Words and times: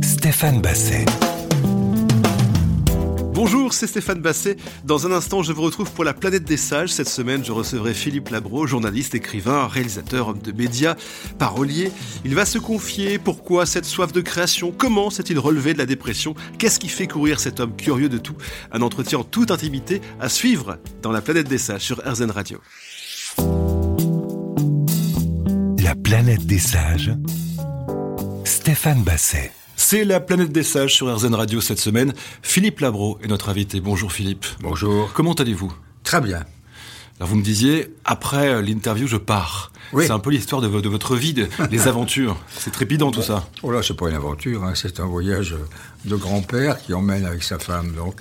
Stéphane 0.00 0.60
Basset. 0.60 1.04
Bonjour, 3.34 3.72
c'est 3.72 3.88
Stéphane 3.88 4.20
Basset. 4.20 4.56
Dans 4.84 5.08
un 5.08 5.12
instant, 5.12 5.42
je 5.42 5.52
vous 5.52 5.62
retrouve 5.62 5.90
pour 5.90 6.04
la 6.04 6.14
planète 6.14 6.44
des 6.44 6.56
sages. 6.56 6.90
Cette 6.90 7.08
semaine, 7.08 7.44
je 7.44 7.50
recevrai 7.50 7.94
Philippe 7.94 8.28
Labro, 8.28 8.68
journaliste, 8.68 9.16
écrivain, 9.16 9.66
réalisateur, 9.66 10.28
homme 10.28 10.38
de 10.38 10.52
médias, 10.52 10.94
parolier. 11.40 11.90
Il 12.24 12.36
va 12.36 12.44
se 12.44 12.58
confier 12.58 13.18
pourquoi 13.18 13.66
cette 13.66 13.86
soif 13.86 14.12
de 14.12 14.20
création, 14.20 14.70
comment 14.70 15.10
s'est-il 15.10 15.40
relevé 15.40 15.72
de 15.72 15.78
la 15.78 15.86
dépression, 15.86 16.36
qu'est-ce 16.58 16.78
qui 16.78 16.88
fait 16.88 17.08
courir 17.08 17.40
cet 17.40 17.58
homme 17.58 17.74
curieux 17.74 18.08
de 18.08 18.18
tout. 18.18 18.36
Un 18.70 18.82
entretien 18.82 19.18
en 19.18 19.24
toute 19.24 19.50
intimité 19.50 20.00
à 20.20 20.28
suivre 20.28 20.78
dans 21.02 21.10
la 21.10 21.22
planète 21.22 21.48
des 21.48 21.58
sages 21.58 21.82
sur 21.82 22.00
RZN 22.06 22.30
Radio. 22.30 22.60
La 25.82 25.96
planète 25.96 26.46
des 26.46 26.60
sages, 26.60 27.10
Stéphane 28.62 29.02
Basset. 29.02 29.50
C'est 29.74 30.04
la 30.04 30.20
planète 30.20 30.52
des 30.52 30.62
sages 30.62 30.94
sur 30.94 31.12
RZN 31.12 31.34
Radio 31.34 31.60
cette 31.60 31.80
semaine. 31.80 32.14
Philippe 32.42 32.78
Labro 32.78 33.18
est 33.20 33.26
notre 33.26 33.48
invité. 33.48 33.80
Bonjour 33.80 34.12
Philippe. 34.12 34.46
Bonjour. 34.60 35.12
Comment 35.14 35.32
allez-vous? 35.32 35.72
Très 36.04 36.20
bien. 36.20 36.44
Alors 37.18 37.28
vous 37.28 37.34
me 37.34 37.42
disiez, 37.42 37.92
après 38.04 38.62
l'interview, 38.62 39.08
je 39.08 39.16
pars. 39.16 39.72
Oui. 39.92 40.04
C'est 40.06 40.12
un 40.12 40.20
peu 40.20 40.30
l'histoire 40.30 40.62
de, 40.62 40.68
vo- 40.68 40.80
de 40.80 40.88
votre 40.88 41.16
vie, 41.16 41.32
de- 41.34 41.48
les 41.72 41.88
aventures. 41.88 42.36
C'est 42.56 42.70
trépidant 42.70 43.10
tout 43.10 43.20
ça. 43.20 43.48
Oh 43.64 43.72
là, 43.72 43.80
c'est 43.82 43.96
pas 43.96 44.08
une 44.08 44.14
aventure, 44.14 44.62
hein, 44.62 44.74
c'est 44.76 45.00
un 45.00 45.06
voyage 45.06 45.56
de 46.04 46.14
grand-père 46.14 46.80
qui 46.80 46.94
emmène 46.94 47.26
avec 47.26 47.42
sa 47.42 47.58
femme, 47.58 47.90
donc, 47.96 48.14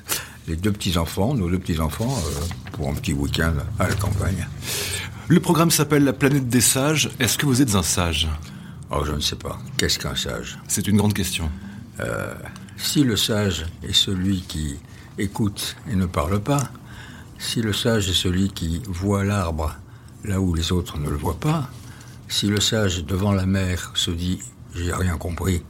les 0.48 0.55
deux 0.55 0.71
petits-enfants, 0.71 1.35
nos 1.35 1.52
deux 1.52 1.60
petits-enfants, 1.60 2.18
euh, 2.18 2.40
pour 2.71 2.90
un 2.90 2.96
petit 2.96 3.13
week-end 3.13 3.54
à 3.77 3.88
la 3.90 3.94
campagne. 3.94 4.48
Le 5.27 5.40
programme 5.40 5.70
s'appelle 5.70 6.04
La 6.04 6.13
planète 6.13 6.49
des 6.49 6.62
sages. 6.62 7.12
Est-ce 7.20 7.37
que 7.37 7.46
vous 7.46 7.62
êtes 7.62 7.76
un 7.76 7.84
sage? 7.84 8.27
Oh, 8.93 9.05
je 9.05 9.13
ne 9.13 9.21
sais 9.21 9.37
pas. 9.37 9.57
Qu'est-ce 9.77 9.97
qu'un 9.97 10.15
sage? 10.15 10.59
C'est 10.67 10.87
une 10.87 10.97
grande 10.97 11.13
question. 11.13 11.49
Si 12.77 13.03
le 13.03 13.15
sage 13.15 13.65
est 13.84 13.93
celui 13.93 14.41
qui 14.41 14.75
écoute 15.17 15.75
et 15.89 15.95
ne 15.95 16.05
parle 16.05 16.41
pas, 16.41 16.71
si 17.37 17.62
le 17.62 17.73
sage 17.73 18.09
est 18.09 18.13
celui 18.13 18.51
qui 18.51 18.81
voit 18.87 19.23
l'arbre 19.23 19.75
là 20.23 20.41
où 20.41 20.53
les 20.53 20.71
autres 20.71 20.97
ne 20.99 21.09
le 21.09 21.15
voient 21.15 21.39
pas, 21.39 21.69
si 22.27 22.47
le 22.47 22.59
sage 22.59 23.05
devant 23.05 23.31
la 23.31 23.45
mer 23.45 23.91
se 23.95 24.12
dit 24.12 24.39
j'ai 24.75 24.93
rien 24.93 25.17
compris, 25.17 25.63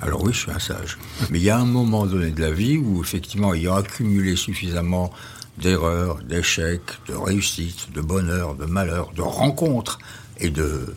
alors 0.00 0.22
oui, 0.22 0.32
je 0.32 0.38
suis 0.40 0.50
un 0.50 0.58
sage. 0.58 0.98
Mais 1.30 1.38
il 1.38 1.44
y 1.44 1.50
a 1.50 1.58
un 1.58 1.64
moment 1.64 2.06
donné 2.06 2.30
de 2.30 2.40
la 2.40 2.50
vie 2.50 2.78
où 2.78 3.02
effectivement, 3.02 3.54
ayant 3.54 3.76
accumulé 3.76 4.36
suffisamment 4.36 5.12
d'erreurs, 5.58 6.22
d'échecs, 6.22 6.98
de 7.08 7.14
réussites, 7.14 7.92
de 7.92 8.00
bonheur, 8.00 8.54
de 8.54 8.64
malheur, 8.64 9.12
de 9.12 9.22
rencontres 9.22 9.98
et 10.38 10.50
de 10.50 10.94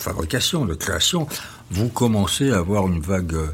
fabrication, 0.00 0.64
de 0.64 0.74
création, 0.74 1.26
vous 1.70 1.88
commencez 1.88 2.50
à 2.50 2.58
avoir 2.58 2.88
une 2.88 3.00
vague 3.00 3.34
euh, 3.34 3.48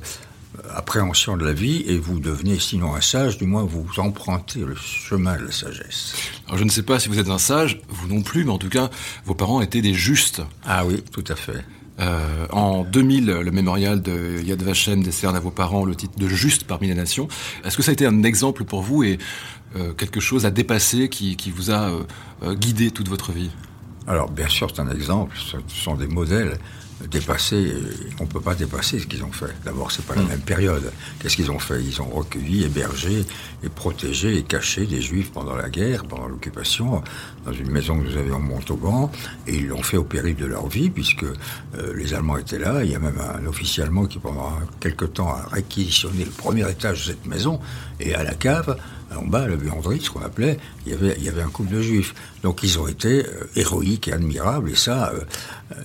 appréhension 0.74 1.36
de 1.36 1.44
la 1.44 1.52
vie 1.52 1.84
et 1.86 1.98
vous 1.98 2.20
devenez 2.20 2.58
sinon 2.58 2.94
un 2.94 3.00
sage, 3.00 3.38
du 3.38 3.46
moins 3.46 3.64
vous 3.64 3.86
empruntez 3.98 4.60
le 4.60 4.74
chemin 4.76 5.36
de 5.36 5.46
la 5.46 5.52
sagesse. 5.52 6.14
Alors 6.46 6.58
je 6.58 6.64
ne 6.64 6.70
sais 6.70 6.82
pas 6.82 6.98
si 6.98 7.08
vous 7.08 7.18
êtes 7.18 7.28
un 7.28 7.38
sage, 7.38 7.80
vous 7.88 8.08
non 8.08 8.22
plus, 8.22 8.44
mais 8.44 8.52
en 8.52 8.58
tout 8.58 8.68
cas, 8.68 8.90
vos 9.24 9.34
parents 9.34 9.60
étaient 9.60 9.82
des 9.82 9.94
justes. 9.94 10.42
Ah 10.64 10.86
oui, 10.86 11.02
tout 11.12 11.24
à 11.28 11.36
fait. 11.36 11.64
Euh, 11.98 12.46
en 12.50 12.84
2000, 12.84 13.26
le 13.26 13.50
mémorial 13.50 14.02
de 14.02 14.40
Yad 14.42 14.62
Vashem 14.62 15.02
décerne 15.02 15.34
à 15.34 15.40
vos 15.40 15.50
parents 15.50 15.84
le 15.84 15.94
titre 15.94 16.18
de 16.18 16.28
juste 16.28 16.64
parmi 16.64 16.88
les 16.88 16.94
nations. 16.94 17.26
Est-ce 17.64 17.76
que 17.76 17.82
ça 17.82 17.90
a 17.90 17.94
été 17.94 18.06
un 18.06 18.22
exemple 18.22 18.64
pour 18.64 18.82
vous 18.82 19.02
et 19.02 19.18
euh, 19.76 19.92
quelque 19.94 20.20
chose 20.20 20.46
à 20.46 20.50
dépasser 20.50 21.08
qui, 21.08 21.36
qui 21.36 21.50
vous 21.50 21.70
a 21.70 21.90
euh, 22.42 22.54
guidé 22.54 22.90
toute 22.90 23.08
votre 23.08 23.32
vie? 23.32 23.50
Alors 24.06 24.30
bien 24.30 24.48
sûr, 24.48 24.70
c'est 24.74 24.80
un 24.80 24.90
exemple, 24.90 25.36
ce 25.36 25.56
sont 25.68 25.96
des 25.96 26.06
modèles 26.06 26.58
dépassés, 27.10 27.74
on 28.20 28.24
ne 28.24 28.28
peut 28.28 28.40
pas 28.40 28.54
dépasser 28.54 28.98
ce 28.98 29.06
qu'ils 29.06 29.22
ont 29.22 29.32
fait. 29.32 29.54
D'abord, 29.64 29.90
c'est 29.92 30.04
pas 30.06 30.14
la 30.14 30.22
même 30.22 30.40
période. 30.40 30.90
Qu'est-ce 31.18 31.36
qu'ils 31.36 31.50
ont 31.50 31.58
fait? 31.58 31.82
Ils 31.82 32.00
ont 32.00 32.08
recueilli, 32.08 32.64
hébergé 32.64 33.24
et 33.62 33.68
protégé 33.68 34.38
et 34.38 34.42
caché 34.42 34.86
des 34.86 35.02
juifs 35.02 35.30
pendant 35.30 35.56
la 35.56 35.68
guerre, 35.68 36.04
pendant 36.04 36.26
l'occupation, 36.26 37.02
dans 37.44 37.52
une 37.52 37.70
maison 37.70 37.98
que 37.98 38.08
nous 38.08 38.16
avions 38.16 38.36
en 38.36 38.40
Montauban, 38.40 39.10
et 39.46 39.56
ils 39.56 39.66
l'ont 39.66 39.82
fait 39.82 39.98
au 39.98 40.04
péril 40.04 40.36
de 40.36 40.46
leur 40.46 40.68
vie, 40.68 40.88
puisque 40.88 41.24
euh, 41.24 41.94
les 41.94 42.14
Allemands 42.14 42.38
étaient 42.38 42.58
là. 42.58 42.82
Il 42.82 42.90
y 42.90 42.94
a 42.94 42.98
même 42.98 43.20
un 43.20 43.44
officier 43.46 43.82
allemand 43.82 44.06
qui, 44.06 44.18
pendant 44.18 44.52
quelque 44.80 45.04
temps, 45.04 45.28
a 45.28 45.48
réquisitionné 45.52 46.24
le 46.24 46.30
premier 46.30 46.68
étage 46.70 47.00
de 47.00 47.12
cette 47.12 47.26
maison, 47.26 47.60
et 48.00 48.14
à 48.14 48.22
la 48.22 48.34
cave, 48.34 48.78
en 49.14 49.24
bas, 49.24 49.46
la 49.46 49.56
buanderie, 49.56 50.00
ce 50.00 50.10
qu'on 50.10 50.22
appelait, 50.22 50.58
il 50.86 50.92
y 50.92 51.28
avait, 51.28 51.42
un 51.42 51.48
couple 51.48 51.74
de 51.74 51.82
juifs. 51.82 52.14
Donc 52.42 52.62
ils 52.62 52.78
ont 52.78 52.88
été 52.88 53.26
euh, 53.26 53.44
héroïques 53.54 54.08
et 54.08 54.12
admirables, 54.12 54.70
et 54.70 54.76
ça, 54.76 55.12
euh, 55.12 55.20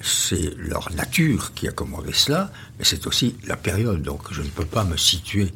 c'est 0.02 0.56
leur 0.58 0.92
nature 0.94 1.54
qui 1.54 1.68
a 1.68 1.72
commandé 1.72 2.14
cela, 2.14 2.52
mais 2.80 2.86
c'est 2.86 3.06
aussi 3.08 3.36
la 3.46 3.58
période. 3.58 4.02
Donc 4.02 4.22
je 4.32 4.42
ne 4.42 4.48
peux 4.48 4.66
pas 4.66 4.84
me 4.84 4.98
situer. 4.98 5.54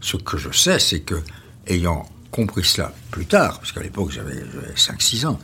Ce 0.00 0.16
que 0.16 0.36
je 0.36 0.50
sais, 0.52 0.78
c'est 0.78 1.00
que, 1.00 1.22
ayant 1.66 2.08
compris 2.30 2.64
cela 2.64 2.92
plus 3.10 3.26
tard, 3.26 3.58
parce 3.60 3.72
qu'à 3.72 3.82
l'époque 3.82 4.10
j'avais 4.10 4.44
j'avais 4.52 4.74
5-6 4.74 5.26
ans, 5.26 5.38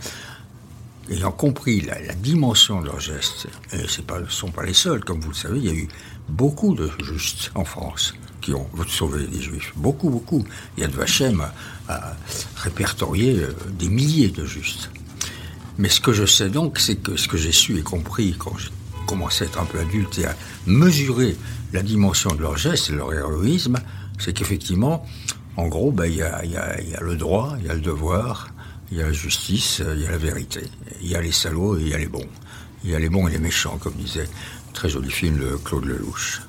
ayant 1.10 1.32
compris 1.32 1.80
la, 1.80 2.00
la 2.00 2.14
dimension 2.14 2.80
de 2.80 2.86
leurs 2.86 3.00
gestes, 3.00 3.46
et 3.72 3.88
ce 3.88 4.02
ne 4.02 4.28
sont 4.28 4.50
pas 4.50 4.64
les 4.64 4.74
seuls, 4.74 5.04
comme 5.04 5.20
vous 5.20 5.30
le 5.30 5.34
savez, 5.34 5.58
il 5.58 5.64
y 5.64 5.70
a 5.70 5.74
eu 5.74 5.88
beaucoup 6.28 6.74
de 6.74 6.90
justes 7.02 7.50
en 7.54 7.64
France 7.64 8.14
qui 8.42 8.52
ont 8.52 8.68
sauvé 8.88 9.26
les 9.32 9.40
juifs. 9.40 9.72
Beaucoup, 9.76 10.10
beaucoup. 10.10 10.44
Yad 10.76 10.90
Vashem 10.92 11.40
a, 11.40 11.52
a 11.88 12.16
répertorié 12.56 13.38
euh, 13.38 13.54
des 13.70 13.88
milliers 13.88 14.28
de 14.28 14.44
justes. 14.44 14.90
Mais 15.78 15.88
ce 15.88 16.00
que 16.00 16.12
je 16.12 16.26
sais 16.26 16.50
donc, 16.50 16.78
c'est 16.78 16.96
que 16.96 17.16
ce 17.16 17.28
que 17.28 17.38
j'ai 17.38 17.52
su 17.52 17.78
et 17.78 17.82
compris 17.82 18.34
quand 18.38 18.58
j'ai 18.58 18.68
commencé 19.06 19.44
à 19.44 19.46
être 19.46 19.60
un 19.60 19.64
peu 19.64 19.80
adulte 19.80 20.18
et 20.18 20.26
à 20.26 20.36
mesurer 20.66 21.36
la 21.72 21.82
dimension 21.82 22.34
de 22.34 22.42
leurs 22.42 22.58
gestes 22.58 22.90
et 22.90 22.92
leur 22.92 23.12
héroïsme, 23.14 23.78
c'est 24.18 24.32
qu'effectivement, 24.32 25.06
en 25.56 25.68
gros, 25.68 25.90
ben, 25.90 26.06
il 26.06 26.16
y, 26.16 26.22
a, 26.22 27.00
le 27.00 27.16
droit, 27.16 27.56
il 27.58 27.66
y 27.66 27.70
a 27.70 27.74
le 27.74 27.80
devoir, 27.80 28.48
il 28.90 28.98
y 28.98 29.02
a 29.02 29.06
la 29.06 29.12
justice, 29.12 29.82
il 29.94 30.02
y 30.02 30.06
a 30.06 30.10
la 30.10 30.18
vérité. 30.18 30.62
Il 31.00 31.08
y 31.08 31.14
a 31.14 31.20
les 31.20 31.32
salauds 31.32 31.78
et 31.78 31.82
il 31.82 31.88
y 31.88 31.94
a 31.94 31.98
les 31.98 32.06
bons. 32.06 32.28
Il 32.84 32.90
y 32.90 32.94
a 32.94 32.98
les 32.98 33.08
bons 33.08 33.28
et 33.28 33.32
les 33.32 33.38
méchants, 33.38 33.78
comme 33.78 33.94
disait 33.94 34.28
très 34.72 34.88
joli 34.88 35.10
film 35.10 35.38
de 35.38 35.56
Claude 35.56 35.84
Lelouch. 35.84 36.40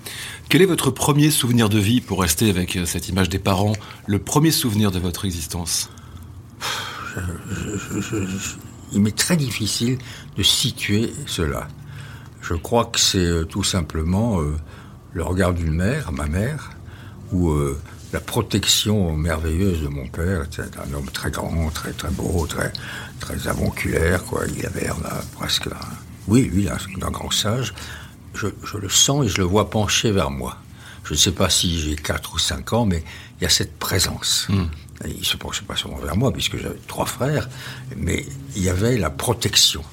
Quel 0.54 0.62
est 0.62 0.68
votre 0.68 0.92
premier 0.92 1.32
souvenir 1.32 1.68
de 1.68 1.80
vie, 1.80 2.00
pour 2.00 2.22
rester 2.22 2.48
avec 2.48 2.76
euh, 2.76 2.86
cette 2.86 3.10
image 3.10 3.28
des 3.28 3.40
parents, 3.40 3.74
le 4.06 4.20
premier 4.20 4.52
souvenir 4.52 4.92
de 4.92 5.00
votre 5.00 5.26
existence? 5.26 5.90
Il 8.92 9.02
m'est 9.02 9.18
très 9.18 9.36
difficile 9.36 9.98
de 10.38 10.44
situer 10.44 11.12
cela. 11.26 11.68
Je 12.44 12.54
crois 12.54 12.86
que 12.86 13.00
c'est 13.00 13.18
euh, 13.18 13.46
tout 13.46 13.64
simplement 13.64 14.42
euh, 14.42 14.56
le 15.14 15.24
regard 15.24 15.56
d'une 15.56 15.74
mère, 15.74 16.12
ma 16.12 16.28
mère, 16.28 16.70
ou 17.32 17.52
la 18.12 18.20
protection 18.20 19.18
merveilleuse 19.18 19.82
de 19.82 19.88
mon 19.88 20.06
père. 20.06 20.44
C'était 20.52 20.78
un 20.78 20.94
homme 20.94 21.10
très 21.10 21.32
grand, 21.32 21.72
très 21.72 21.94
très 21.94 22.12
beau, 22.12 22.46
très 22.46 22.72
très 23.20 23.48
avonculaire, 23.48 24.24
quoi. 24.26 24.44
Il 24.56 24.64
avait 24.68 24.92
presque 25.36 25.68
d'un, 25.68 25.78
oui, 26.28 26.44
lui, 26.44 26.70
d'un 26.98 27.10
grand 27.10 27.32
sage. 27.32 27.74
Je, 28.34 28.48
je 28.66 28.78
le 28.78 28.90
sens 28.90 29.26
et 29.26 29.30
je 29.30 29.38
le 29.38 29.44
vois 29.44 29.70
pencher 29.70 30.12
vers 30.12 30.32
moi. 30.32 30.58
Je 31.04 31.14
ne 31.14 31.18
sais 31.18 31.32
pas 31.34 31.50
si 31.50 31.80
j'ai 31.80 31.96
4 31.96 32.34
ou 32.34 32.40
5 32.40 32.74
ans, 32.74 32.86
mais 32.86 33.04
il 33.40 33.44
y 33.44 33.46
a 33.46 33.50
cette 33.50 33.78
présence. 33.78 34.48
Et 35.06 35.10
Il 35.10 35.26
se 35.26 35.36
penchait 35.38 35.66
pas 35.66 35.76
seulement 35.76 35.98
vers 35.98 36.16
moi, 36.16 36.32
puisque 36.32 36.58
j'avais 36.58 36.80
trois 36.88 37.06
frères, 37.06 37.50
mais 37.98 38.26
il 38.56 38.64
y 38.64 38.70
avait 38.70 38.98
la 38.98 39.10
protection, 39.10 39.84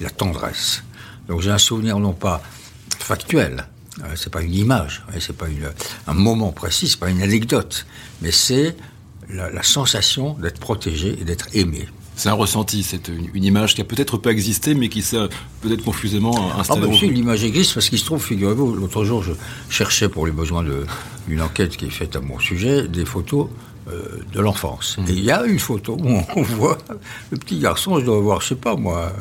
la 0.00 0.10
tendresse. 0.10 0.82
Donc 1.28 1.40
j'ai 1.40 1.50
un 1.50 1.58
souvenir 1.58 1.98
non 1.98 2.12
pas 2.12 2.40
factuel, 2.98 3.66
euh, 4.02 4.12
c'est 4.16 4.30
pas 4.30 4.42
une 4.42 4.54
image, 4.54 5.02
hein, 5.08 5.18
c'est 5.20 5.36
pas 5.36 5.48
une- 5.48 5.70
un 6.06 6.14
moment 6.14 6.52
précis, 6.52 6.88
c'est 6.88 7.00
pas 7.00 7.10
une 7.10 7.22
anecdote, 7.22 7.86
mais 8.22 8.30
c'est 8.30 8.76
la, 9.28 9.50
la 9.50 9.62
sensation 9.62 10.34
d'être 10.34 10.60
protégé 10.60 11.18
et 11.20 11.24
d'être 11.24 11.48
aimé. 11.54 11.88
C'est 12.20 12.28
un 12.28 12.34
ressenti, 12.34 12.82
c'est 12.82 13.08
une, 13.08 13.30
une 13.32 13.44
image 13.44 13.74
qui 13.74 13.80
a 13.80 13.84
peut-être 13.84 14.18
pas 14.18 14.28
existé, 14.28 14.74
mais 14.74 14.90
qui 14.90 15.00
s'est 15.00 15.16
peut-être 15.62 15.82
confusément 15.82 16.34
Ah 16.54 16.60
installée 16.60 16.82
ben 16.82 16.88
en 16.88 16.92
si, 16.92 17.06
vous. 17.06 17.12
l'image 17.12 17.44
existe 17.44 17.72
parce 17.72 17.88
qu'il 17.88 17.98
se 17.98 18.04
trouve, 18.04 18.22
figurez-vous, 18.22 18.74
l'autre 18.74 19.04
jour, 19.04 19.22
je 19.22 19.32
cherchais 19.70 20.10
pour 20.10 20.26
les 20.26 20.32
besoins 20.32 20.62
d'une 21.26 21.40
enquête 21.40 21.78
qui 21.78 21.86
est 21.86 21.90
faite 21.90 22.16
à 22.16 22.20
mon 22.20 22.38
sujet 22.38 22.86
des 22.88 23.06
photos 23.06 23.48
euh, 23.88 24.02
de 24.34 24.40
l'enfance. 24.42 24.98
Et 25.08 25.12
il 25.12 25.24
y 25.24 25.30
a 25.30 25.44
une 25.46 25.58
photo 25.58 25.96
où 25.98 26.22
on, 26.36 26.42
voit 26.58 26.76
le 27.30 27.38
petit 27.38 27.58
garçon, 27.58 27.98
je 27.98 28.04
dois 28.04 28.18
avoir, 28.18 28.42
je 28.42 28.48
sais 28.48 28.54
pas 28.54 28.76
moi, 28.76 29.14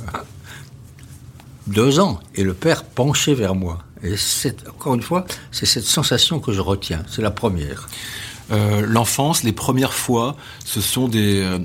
deux 1.67 2.01
ans, 2.01 2.19
et 2.35 2.43
le 2.43 2.53
père 2.53 2.83
penché 2.83 3.33
vers 3.33 3.55
moi. 3.55 3.79
Et 4.03 4.17
c'est, 4.17 4.67
encore 4.67 4.95
une 4.95 5.01
fois, 5.01 5.23
c'est 5.53 5.65
cette 5.65 5.85
sensation 5.85 6.41
que 6.41 6.51
je 6.51 6.59
retiens. 6.59 7.03
C'est 7.09 7.21
la 7.21 7.31
première. 7.31 7.87
Euh, 8.51 8.85
L'enfance, 8.85 9.43
les 9.43 9.51
premières 9.51 9.93
fois, 9.93 10.35
ce 10.65 10.81
sont 10.81 11.07
des, 11.07 11.41
euh, 11.41 11.59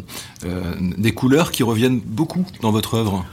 euh, 0.44 0.74
des 0.98 1.12
couleurs 1.12 1.50
qui 1.50 1.62
reviennent 1.62 2.00
beaucoup 2.00 2.46
dans 2.60 2.70
votre 2.70 2.94
œuvre. 2.94 3.24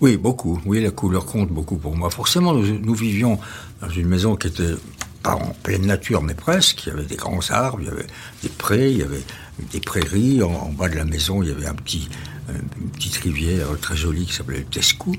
Oui, 0.00 0.16
beaucoup. 0.16 0.60
Oui, 0.64 0.82
la 0.82 0.90
couleur 0.90 1.26
compte 1.26 1.50
beaucoup 1.50 1.76
pour 1.76 1.96
moi. 1.96 2.10
Forcément, 2.10 2.54
nous, 2.54 2.94
vivions 2.94 3.38
dans 3.82 3.90
une 3.90 4.08
maison 4.08 4.36
qui 4.36 4.46
était 4.46 4.74
pas 5.22 5.34
en 5.34 5.54
pleine 5.62 5.86
nature, 5.86 6.22
mais 6.22 6.34
presque. 6.34 6.86
Il 6.86 6.88
y 6.90 6.92
avait 6.92 7.04
des 7.04 7.16
grands 7.16 7.50
arbres, 7.50 7.78
il 7.82 7.86
y 7.86 7.90
avait 7.90 8.06
des 8.42 8.48
prés, 8.48 8.90
il 8.90 8.98
y 8.98 9.02
avait 9.02 9.24
des 9.72 9.80
prairies. 9.80 10.42
En, 10.42 10.70
bas 10.70 10.88
de 10.88 10.96
la 10.96 11.04
maison, 11.04 11.42
il 11.42 11.50
y 11.50 11.52
avait 11.52 11.66
un 11.66 11.74
petit, 11.74 12.08
une 12.48 12.88
petite 12.90 13.16
rivière 13.16 13.66
très 13.82 13.96
jolie 13.96 14.24
qui 14.24 14.32
s'appelait 14.32 14.64
Tescou. 14.70 15.14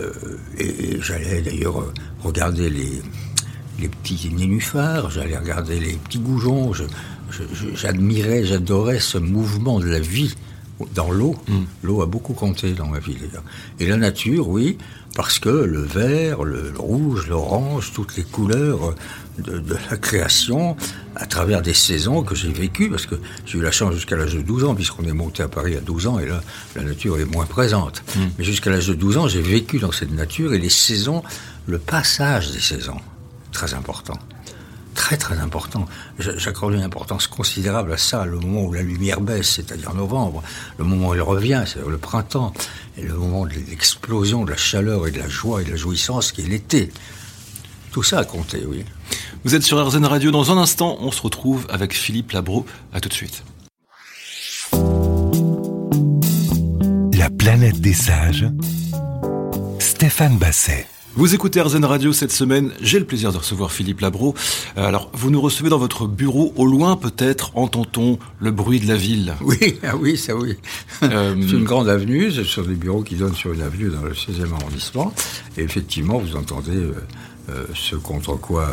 Euh, 0.00 0.12
et 0.58 0.98
j'allais 1.00 1.40
d'ailleurs 1.40 1.90
regarder 2.22 2.68
les, 2.68 3.00
les 3.78 3.88
petits 3.88 4.30
nénuphars, 4.34 5.10
j'allais 5.10 5.36
regarder 5.36 5.78
les 5.78 5.94
petits 5.94 6.18
goujons, 6.18 6.72
j'admirais, 7.74 8.44
j'adorais 8.44 9.00
ce 9.00 9.18
mouvement 9.18 9.80
de 9.80 9.86
la 9.86 10.00
vie 10.00 10.34
dans 10.94 11.10
l'eau. 11.10 11.36
Mm. 11.48 11.54
L'eau 11.82 12.02
a 12.02 12.06
beaucoup 12.06 12.34
compté 12.34 12.72
dans 12.72 12.86
ma 12.86 12.98
vie, 12.98 13.14
d'ailleurs. 13.14 13.44
Et 13.80 13.86
la 13.86 13.96
nature, 13.96 14.48
oui, 14.48 14.76
parce 15.14 15.38
que 15.38 15.48
le 15.48 15.80
vert, 15.80 16.44
le, 16.44 16.72
rouge, 16.76 17.28
l'orange, 17.28 17.92
toutes 17.94 18.16
les 18.16 18.24
couleurs 18.24 18.94
de, 19.38 19.62
la 19.90 19.96
création, 19.96 20.76
à 21.14 21.26
travers 21.26 21.62
des 21.62 21.74
saisons 21.74 22.22
que 22.22 22.34
j'ai 22.34 22.52
vécues, 22.52 22.90
parce 22.90 23.06
que 23.06 23.14
j'ai 23.46 23.58
eu 23.58 23.62
la 23.62 23.70
chance 23.70 23.94
jusqu'à 23.94 24.16
l'âge 24.16 24.34
de 24.34 24.42
12 24.42 24.64
ans, 24.64 24.74
puisqu'on 24.74 25.04
est 25.04 25.12
monté 25.12 25.42
à 25.42 25.48
Paris 25.48 25.76
à 25.76 25.80
12 25.80 26.06
ans, 26.06 26.18
et 26.18 26.26
là, 26.26 26.42
la 26.74 26.82
nature 26.82 27.18
est 27.18 27.24
moins 27.24 27.46
présente. 27.46 28.02
Mm. 28.14 28.20
Mais 28.38 28.44
jusqu'à 28.44 28.70
l'âge 28.70 28.88
de 28.88 28.94
12 28.94 29.16
ans, 29.16 29.28
j'ai 29.28 29.42
vécu 29.42 29.78
dans 29.78 29.92
cette 29.92 30.12
nature, 30.12 30.52
et 30.52 30.58
les 30.58 30.70
saisons, 30.70 31.22
le 31.66 31.78
passage 31.78 32.52
des 32.52 32.60
saisons, 32.60 33.00
très 33.52 33.74
important 33.74 34.18
très 34.96 35.16
très 35.16 35.38
important. 35.38 35.86
J'accorde 36.18 36.74
une 36.74 36.82
importance 36.82 37.28
considérable 37.28 37.92
à 37.92 37.98
ça, 37.98 38.24
le 38.24 38.40
moment 38.40 38.64
où 38.64 38.72
la 38.72 38.82
lumière 38.82 39.20
baisse, 39.20 39.50
c'est-à-dire 39.50 39.94
novembre, 39.94 40.42
le 40.78 40.84
moment 40.84 41.10
où 41.10 41.14
elle 41.14 41.22
revient, 41.22 41.62
c'est 41.66 41.86
le 41.86 41.98
printemps, 41.98 42.52
et 42.98 43.02
le 43.02 43.14
moment 43.14 43.46
de 43.46 43.52
l'explosion 43.52 44.44
de 44.44 44.50
la 44.50 44.56
chaleur 44.56 45.06
et 45.06 45.12
de 45.12 45.18
la 45.18 45.28
joie 45.28 45.62
et 45.62 45.64
de 45.64 45.70
la 45.70 45.76
jouissance 45.76 46.32
qui 46.32 46.40
est 46.40 46.48
l'été. 46.48 46.90
Tout 47.92 48.02
ça 48.02 48.18
a 48.18 48.24
compté, 48.24 48.64
oui. 48.66 48.84
Vous 49.44 49.54
êtes 49.54 49.62
sur 49.62 49.78
RZN 49.86 50.04
Radio. 50.06 50.30
Dans 50.30 50.50
un 50.50 50.58
instant, 50.58 50.96
on 51.00 51.12
se 51.12 51.22
retrouve 51.22 51.66
avec 51.70 51.94
Philippe 51.94 52.32
Labro. 52.32 52.66
À 52.92 53.00
tout 53.00 53.08
de 53.08 53.14
suite. 53.14 53.44
La 57.16 57.30
planète 57.30 57.80
des 57.80 57.94
sages. 57.94 58.46
Stéphane 59.78 60.36
Basset. 60.36 60.86
Vous 61.16 61.34
écoutez 61.34 61.62
RZN 61.62 61.86
Radio 61.86 62.12
cette 62.12 62.30
semaine. 62.30 62.72
J'ai 62.82 62.98
le 62.98 63.06
plaisir 63.06 63.32
de 63.32 63.38
recevoir 63.38 63.72
Philippe 63.72 64.02
Labro. 64.02 64.34
Euh, 64.76 64.84
alors, 64.84 65.10
vous 65.14 65.30
nous 65.30 65.40
recevez 65.40 65.70
dans 65.70 65.78
votre 65.78 66.06
bureau. 66.06 66.52
Au 66.56 66.66
loin, 66.66 66.98
peut-être, 66.98 67.56
entend-on 67.56 68.18
le 68.38 68.50
bruit 68.50 68.80
de 68.80 68.86
la 68.86 68.96
ville? 68.96 69.34
Oui, 69.40 69.78
ah 69.82 69.96
oui, 69.96 70.18
ça 70.18 70.36
oui. 70.36 70.56
Euh, 71.02 71.34
c'est 71.40 71.56
une 71.56 71.64
grande 71.64 71.88
avenue. 71.88 72.30
C'est 72.30 72.44
sur 72.44 72.66
des 72.66 72.74
bureaux 72.74 73.02
qui 73.02 73.14
donnent 73.14 73.34
sur 73.34 73.54
une 73.54 73.62
avenue 73.62 73.88
dans 73.88 74.02
le 74.02 74.12
16e 74.12 74.52
arrondissement. 74.60 75.14
Et 75.56 75.62
effectivement, 75.62 76.18
vous 76.18 76.36
entendez 76.36 76.76
euh, 76.76 77.64
ce 77.74 77.96
contre 77.96 78.34
quoi 78.34 78.68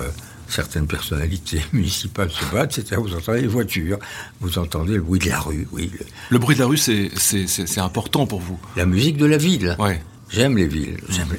certaines 0.50 0.88
personnalités 0.88 1.62
municipales 1.72 2.30
se 2.30 2.44
battent, 2.54 2.74
c'est-à-dire 2.74 3.02
vous 3.02 3.16
entendez 3.16 3.40
les 3.40 3.48
voitures, 3.48 4.00
vous 4.42 4.60
entendez 4.60 4.96
le 4.96 5.02
bruit 5.02 5.22
de 5.22 5.30
la 5.30 5.40
rue, 5.40 5.66
oui. 5.72 5.90
Le 6.30 6.40
bruit 6.40 6.56
de 6.56 6.60
la 6.60 6.68
rue, 6.68 6.78
c'est 6.78 7.78
important 7.78 8.28
pour 8.28 8.42
vous 8.42 8.60
La 8.76 8.86
musique 8.86 9.16
de 9.16 9.26
la 9.26 9.38
ville. 9.38 9.78
Ouais. 9.80 10.04
J'aime 10.30 10.58
les 10.58 10.68
villes. 10.68 10.98
J'aime 11.08 11.30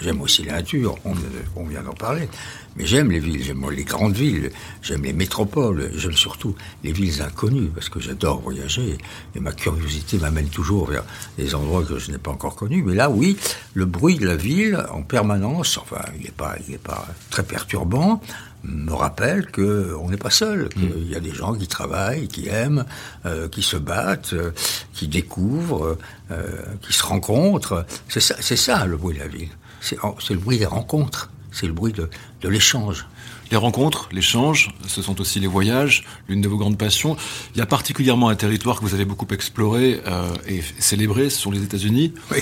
J'aime 0.00 0.20
aussi 0.20 0.42
la 0.44 0.54
nature, 0.54 0.96
on, 1.04 1.64
vient 1.64 1.82
d'en 1.82 1.92
parler. 1.92 2.28
Mais 2.76 2.86
j'aime 2.86 3.10
les 3.10 3.20
villes, 3.20 3.42
j'aime 3.42 3.64
les 3.70 3.84
grandes 3.84 4.14
villes, 4.14 4.50
j'aime 4.82 5.04
les 5.04 5.12
métropoles, 5.12 5.90
j'aime 5.94 6.12
surtout 6.12 6.56
les 6.82 6.92
villes 6.92 7.22
inconnues, 7.22 7.68
parce 7.68 7.88
que 7.88 8.00
j'adore 8.00 8.40
voyager, 8.40 8.98
et 9.34 9.40
ma 9.40 9.52
curiosité 9.52 10.18
m'amène 10.18 10.48
toujours 10.48 10.90
vers 10.90 11.04
des 11.38 11.54
endroits 11.54 11.84
que 11.84 11.98
je 11.98 12.10
n'ai 12.10 12.18
pas 12.18 12.32
encore 12.32 12.56
connus. 12.56 12.82
Mais 12.82 12.94
là, 12.94 13.10
oui, 13.10 13.36
le 13.74 13.84
bruit 13.84 14.16
de 14.16 14.26
la 14.26 14.36
ville, 14.36 14.84
en 14.90 15.02
permanence, 15.02 15.78
enfin, 15.78 16.02
il 16.16 16.24
n'est 16.24 16.30
pas, 16.30 16.56
il 16.68 16.78
pas 16.78 17.06
très 17.30 17.44
perturbant, 17.44 18.20
me 18.64 18.92
rappelle 18.92 19.50
qu'on 19.50 20.08
n'est 20.10 20.16
pas 20.16 20.30
seul, 20.30 20.64
mm. 20.64 20.68
qu'il 20.68 21.10
y 21.10 21.14
a 21.14 21.20
des 21.20 21.34
gens 21.34 21.54
qui 21.54 21.66
travaillent, 21.66 22.28
qui 22.28 22.48
aiment, 22.48 22.84
euh, 23.26 23.48
qui 23.48 23.62
se 23.62 23.76
battent, 23.76 24.32
euh, 24.32 24.50
qui 24.92 25.08
découvrent, 25.08 25.98
euh, 26.30 26.62
qui 26.82 26.92
se 26.92 27.04
rencontrent. 27.04 27.84
C'est 28.08 28.20
ça, 28.20 28.36
c'est 28.40 28.56
ça 28.56 28.86
le 28.86 28.96
bruit 28.96 29.14
de 29.14 29.20
la 29.20 29.28
ville 29.28 29.50
c'est 29.84 30.34
le 30.34 30.40
bruit 30.40 30.58
des 30.58 30.66
rencontres, 30.66 31.30
c'est 31.52 31.66
le 31.66 31.72
bruit 31.72 31.92
de, 31.92 32.08
l'échange. 32.48 33.06
Les 33.50 33.56
rencontres, 33.56 34.08
l'échange, 34.12 34.74
ce 34.86 35.00
sont 35.00 35.20
aussi 35.20 35.38
les 35.38 35.46
voyages, 35.46 36.04
l'une 36.28 36.40
de 36.40 36.48
vos 36.48 36.56
grandes 36.56 36.76
passions. 36.76 37.16
Il 37.54 37.58
y 37.58 37.60
a 37.62 37.66
particulièrement 37.66 38.28
un 38.28 38.34
territoire 38.34 38.80
que 38.80 38.84
vous 38.84 38.94
avez 38.94 39.04
beaucoup 39.04 39.26
exploré 39.30 40.00
euh, 40.06 40.28
et 40.48 40.62
célébré, 40.78 41.30
ce 41.30 41.38
sont 41.38 41.50
les 41.50 41.62
États-Unis. 41.62 42.12
Oui. 42.30 42.38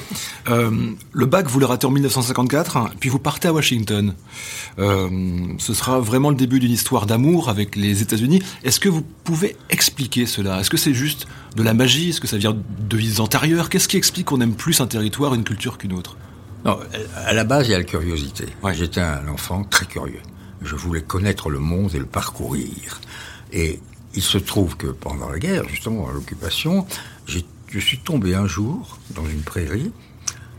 Euh, 0.49 0.93
le 1.13 1.27
bac, 1.27 1.47
vous 1.49 1.61
le 1.61 1.67
ratez 1.67 1.87
en 1.87 1.91
1954, 1.91 2.95
puis 2.99 3.11
vous 3.11 3.19
partez 3.19 3.49
à 3.49 3.53
Washington. 3.53 4.15
Euh, 4.79 5.09
ce 5.59 5.75
sera 5.75 6.01
vraiment 6.01 6.31
le 6.31 6.37
début 6.37 6.59
d'une 6.59 6.73
histoire 6.73 7.07
d'amour 7.07 7.49
avec 7.49 7.77
les 7.77 8.03
États-Unis. 8.03 8.43
Est-ce 8.65 8.81
que 8.81 8.89
vous 8.89 9.03
pouvez 9.25 9.57
expliquer 9.71 10.27
cela? 10.27 10.61
Est-ce 10.61 10.71
que 10.71 10.77
c'est 10.77 10.95
juste 10.95 11.27
de 11.57 11.63
la 11.63 11.75
magie? 11.75 12.11
Est-ce 12.11 12.21
que 12.21 12.29
ça 12.29 12.39
vient 12.39 12.57
de 12.57 12.97
vies 12.97 13.21
antérieures? 13.21 13.69
Qu'est-ce 13.69 13.89
qui 13.89 13.97
explique 13.97 14.27
qu'on 14.27 14.41
aime 14.41 14.55
plus 14.55 14.81
un 14.81 14.87
territoire, 14.87 15.35
une 15.35 15.45
culture 15.45 15.79
qu'une 15.79 15.93
autre? 15.93 16.17
Non, 16.65 16.79
à 17.17 17.33
la 17.33 17.45
base, 17.45 17.69
il 17.69 17.73
y 17.73 17.75
a 17.75 17.79
la 17.79 17.85
curiosité. 17.85 18.47
J'étais 18.73 19.01
un 19.01 19.29
enfant 19.29 19.65
très 19.65 19.87
curieux. 19.87 20.23
Je 20.63 20.77
voulais 20.77 21.03
connaître 21.03 21.51
le 21.51 21.59
monde 21.59 21.95
et 21.95 21.99
le 21.99 22.07
parcourir. 22.07 23.01
Et 23.53 23.81
il 24.15 24.23
se 24.23 24.39
trouve 24.39 24.77
que 24.77 24.87
pendant 24.87 25.29
la 25.29 25.39
guerre, 25.39 25.69
justement, 25.69 26.09
l'occupation, 26.11 26.87
je 27.27 27.79
suis 27.79 27.99
tombé 27.99 28.35
un 28.35 28.47
jour 28.47 28.99
dans 29.15 29.27
une 29.27 29.43
prairie 29.43 29.93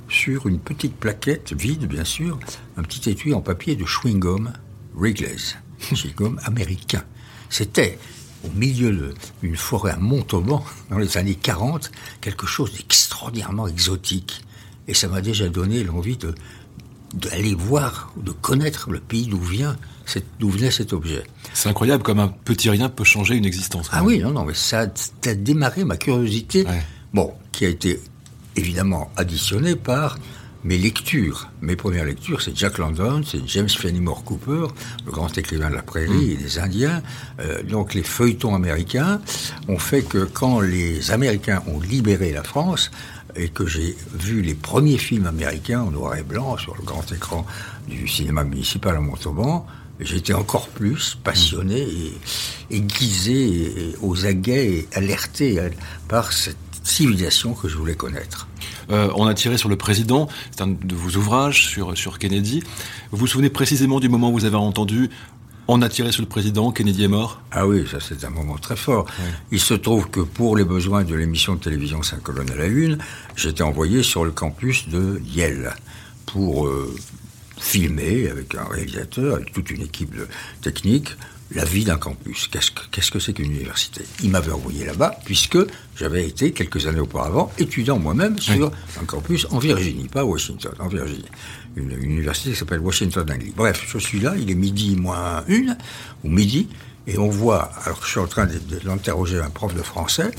sur 0.10 0.48
une 0.48 0.60
petite 0.60 0.96
plaquette 0.96 1.54
vide, 1.54 1.88
bien 1.88 2.04
sûr, 2.04 2.40
un 2.78 2.84
petit 2.84 3.10
étui 3.10 3.34
en 3.34 3.42
papier 3.42 3.76
de 3.76 3.86
chewing-gum 3.86 4.52
Wrigley's, 4.96 5.58
chewing-gum 5.94 6.40
américain. 6.44 7.04
C'était 7.50 7.98
au 8.44 8.50
milieu 8.50 9.14
d'une 9.42 9.56
forêt 9.56 9.92
à 9.92 9.98
Montauban, 9.98 10.64
dans 10.90 10.98
les 10.98 11.18
années 11.18 11.36
40, 11.36 11.92
quelque 12.22 12.46
chose 12.46 12.74
d'extraordinairement 12.74 13.68
exotique. 13.68 14.42
Et 14.88 14.94
ça 14.94 15.08
m'a 15.08 15.22
déjà 15.22 15.50
donné 15.50 15.84
l'envie 15.84 16.18
de 16.18 16.34
d'aller 17.14 17.54
voir, 17.54 18.12
de 18.18 18.32
connaître 18.32 18.90
le 18.90 19.00
pays 19.00 19.28
d'où 19.28 19.40
vient, 19.40 19.78
d'où 20.40 20.50
venait 20.50 20.72
cet 20.72 20.94
objet. 20.94 21.24
C'est 21.54 21.70
incroyable 21.70 22.04
comme 22.04 22.20
un 22.20 22.28
petit 22.28 22.70
rien 22.72 22.90
peut 22.90 23.04
changer 23.04 23.36
une 23.36 23.46
existence. 23.46 23.88
Ah 23.92 24.04
oui, 24.04 24.20
non, 24.20 24.32
non, 24.32 24.46
mais 24.46 24.56
ça, 24.56 24.88
a 25.26 25.34
démarré 25.36 25.84
ma 25.84 25.96
curiosité, 25.96 26.66
bon, 27.14 27.32
qui 27.52 27.66
a 27.66 27.70
été 27.70 28.02
évidemment 28.56 29.12
additionnée 29.16 29.76
par 29.76 30.18
mes 30.64 30.78
lectures. 30.78 31.50
Mes 31.62 31.76
premières 31.76 32.06
lectures, 32.06 32.42
c'est 32.42 32.56
Jack 32.56 32.78
London, 32.78 33.22
c'est 33.26 33.46
James 33.48 33.70
Fenimore 33.70 34.24
Cooper, 34.24 34.68
le 35.06 35.12
grand 35.12 35.38
écrivain 35.38 35.70
de 35.70 35.76
la 35.76 35.82
prairie 35.82 36.32
et 36.32 36.38
des 36.38 36.58
Indiens. 36.58 37.02
Euh, 37.40 37.64
donc 37.64 37.94
les 37.94 38.04
feuilletons 38.04 38.56
américains 38.56 39.20
ont 39.68 39.80
fait 39.80 40.04
que 40.04 40.24
quand 40.24 40.62
les 40.62 41.12
Américains 41.12 41.62
ont 41.68 41.80
libéré 41.80 42.32
la 42.32 42.44
France, 42.44 42.92
et 43.36 43.50
que 43.50 43.66
j'ai 43.66 43.96
vu 44.14 44.42
les 44.42 44.54
premiers 44.54 44.98
films 44.98 45.28
américains 45.28 45.82
en 45.82 45.92
noir 45.92 46.16
et 46.16 46.24
blanc 46.24 46.58
sur 46.58 46.76
le 46.76 46.84
grand 46.84 47.10
écran 47.12 47.46
du 47.88 48.08
cinéma 48.08 48.44
municipal 48.44 48.96
à 48.96 49.00
Montauban, 49.00 49.66
j'étais 50.00 50.34
encore 50.34 50.68
plus 50.70 51.18
passionné 51.24 51.82
et 51.82 52.76
aiguisé 52.76 53.96
aux 54.02 54.26
aguets 54.26 54.68
et 54.68 54.88
alerté 54.94 55.60
par 56.08 56.34
cette 56.34 56.58
civilisation 56.84 57.54
que 57.54 57.68
je 57.68 57.78
voulais 57.78 57.96
connaître. 57.96 58.48
Euh, 58.90 59.10
on 59.16 59.26
a 59.26 59.34
tiré 59.34 59.58
sur 59.58 59.70
le 59.70 59.78
président, 59.78 60.28
c'est 60.52 60.62
un 60.62 60.68
de 60.68 60.96
vos 60.96 61.18
ouvrages 61.18 61.68
sur, 61.68 61.98
sur 61.98 62.20
Kennedy. 62.20 62.62
Vous 63.12 63.18
vous 63.18 63.28
souvenez 63.28 63.50
précisément 63.50 64.00
du 64.00 64.10
moment 64.10 64.30
où 64.30 64.34
vous 64.34 64.46
avez 64.46 64.58
entendu 64.58 65.10
on 65.74 65.82
a 65.82 65.90
tiré 65.90 66.12
sur 66.12 66.22
le 66.22 66.28
président, 66.28 66.72
Kennedy 66.72 67.06
est 67.06 67.08
mort 67.08 67.42
Ah 67.52 67.66
oui, 67.66 67.84
ça 67.90 67.98
c'est 68.00 68.24
un 68.26 68.30
moment 68.30 68.58
très 68.58 68.76
fort. 68.76 69.08
Il 69.52 69.60
se 69.60 69.74
trouve 69.74 70.08
que 70.08 70.20
pour 70.20 70.56
les 70.56 70.64
besoins 70.64 71.04
de 71.04 71.16
l'émission 71.16 71.56
de 71.56 71.60
télévision 71.60 72.04
5 72.04 72.22
colonnes 72.22 72.52
à 72.52 72.56
la 72.56 72.68
une, 72.68 73.00
j'étais 73.36 73.64
envoyé 73.64 74.04
sur 74.04 74.24
le 74.24 74.30
campus 74.30 74.88
de 74.88 75.20
Yale 75.26 75.74
pour 76.28 76.68
euh, 76.68 76.96
filmer 77.60 78.30
avec 78.30 78.54
un 78.54 78.66
réalisateur, 78.66 79.34
avec 79.34 79.52
toute 79.52 79.72
une 79.72 79.82
équipe 79.82 80.16
de 80.16 80.28
technique, 80.62 81.10
la 81.56 81.66
vie 81.66 81.86
d'un 81.86 81.98
campus. 81.98 82.50
Qu'est-ce 82.92 83.12
que 83.12 83.20
c'est 83.20 83.34
qu'une 83.34 83.52
université? 83.52 84.04
Il 84.22 84.30
m'avait 84.30 84.52
envoyé 84.52 84.86
là-bas, 84.86 85.18
puisque 85.26 85.58
j'avais 85.96 86.28
été, 86.28 86.52
quelques 86.52 86.86
années 86.86 87.00
auparavant, 87.00 87.52
étudiant 87.58 87.98
moi-même 87.98 88.38
sur 88.40 88.72
un 89.02 89.06
campus 89.06 89.48
en 89.50 89.58
Virginie, 89.58 90.08
pas 90.08 90.22
à 90.22 90.26
Washington, 90.26 90.74
en 90.80 90.88
Virginie. 90.88 91.26
Une, 91.76 91.92
université 91.92 92.52
qui 92.52 92.56
s'appelle 92.56 92.80
Washington 92.80 93.30
Anglie. 93.32 93.54
Bref, 93.56 93.84
je 93.88 93.98
suis 93.98 94.20
là, 94.20 94.34
il 94.38 94.50
est 94.52 94.56
midi 94.56 94.96
moins 94.96 95.44
une, 95.48 95.76
ou 96.24 96.30
midi, 96.30 96.70
et 97.08 97.18
on 97.18 97.30
voit, 97.30 97.72
alors 97.86 98.00
je 98.04 98.10
suis 98.10 98.20
en 98.20 98.28
train 98.28 98.46
de, 98.46 98.60
l'interroger 98.86 99.40
un 99.40 99.50
prof 99.50 99.74
de 99.74 99.82
français, 99.82 100.32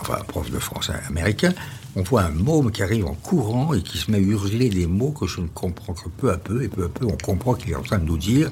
enfin 0.00 0.16
un 0.20 0.24
prof 0.24 0.50
de 0.50 0.58
français 0.58 0.94
américain, 1.08 1.52
on 1.94 2.02
voit 2.02 2.22
un 2.22 2.30
môme 2.30 2.70
qui 2.70 2.82
arrive 2.82 3.06
en 3.06 3.14
courant 3.14 3.72
et 3.72 3.82
qui 3.82 3.96
se 3.96 4.10
met 4.10 4.18
à 4.18 4.20
hurler 4.20 4.68
des 4.68 4.86
mots 4.86 5.12
que 5.12 5.26
je 5.26 5.40
ne 5.40 5.46
comprends 5.46 5.94
que 5.94 6.08
peu 6.08 6.30
à 6.30 6.36
peu, 6.36 6.62
et 6.62 6.68
peu 6.68 6.84
à 6.84 6.88
peu 6.88 7.06
on 7.06 7.16
comprend 7.16 7.54
qu'il 7.54 7.70
est 7.70 7.76
en 7.76 7.82
train 7.82 7.98
de 7.98 8.04
nous 8.04 8.18
dire 8.18 8.50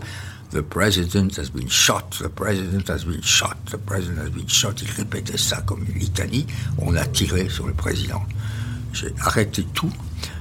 The 0.55 0.63
president 0.63 1.37
has 1.37 1.51
been 1.51 1.69
shot, 1.69 2.21
the 2.21 2.29
president 2.29 2.89
has 2.89 3.05
been 3.05 3.21
shot, 3.23 3.57
the 3.73 3.77
president 3.77 4.19
has 4.19 4.31
been 4.31 4.49
shot. 4.49 4.75
Il 4.83 4.91
répétait 4.93 5.37
ça 5.37 5.61
comme 5.63 5.85
une 5.85 5.99
litanie. 5.99 6.47
On 6.79 6.95
a 6.95 7.05
tiré 7.07 7.49
sur 7.49 7.67
le 7.67 7.73
président. 7.73 8.23
J'ai 8.93 9.13
arrêté 9.21 9.67
tout. 9.75 9.91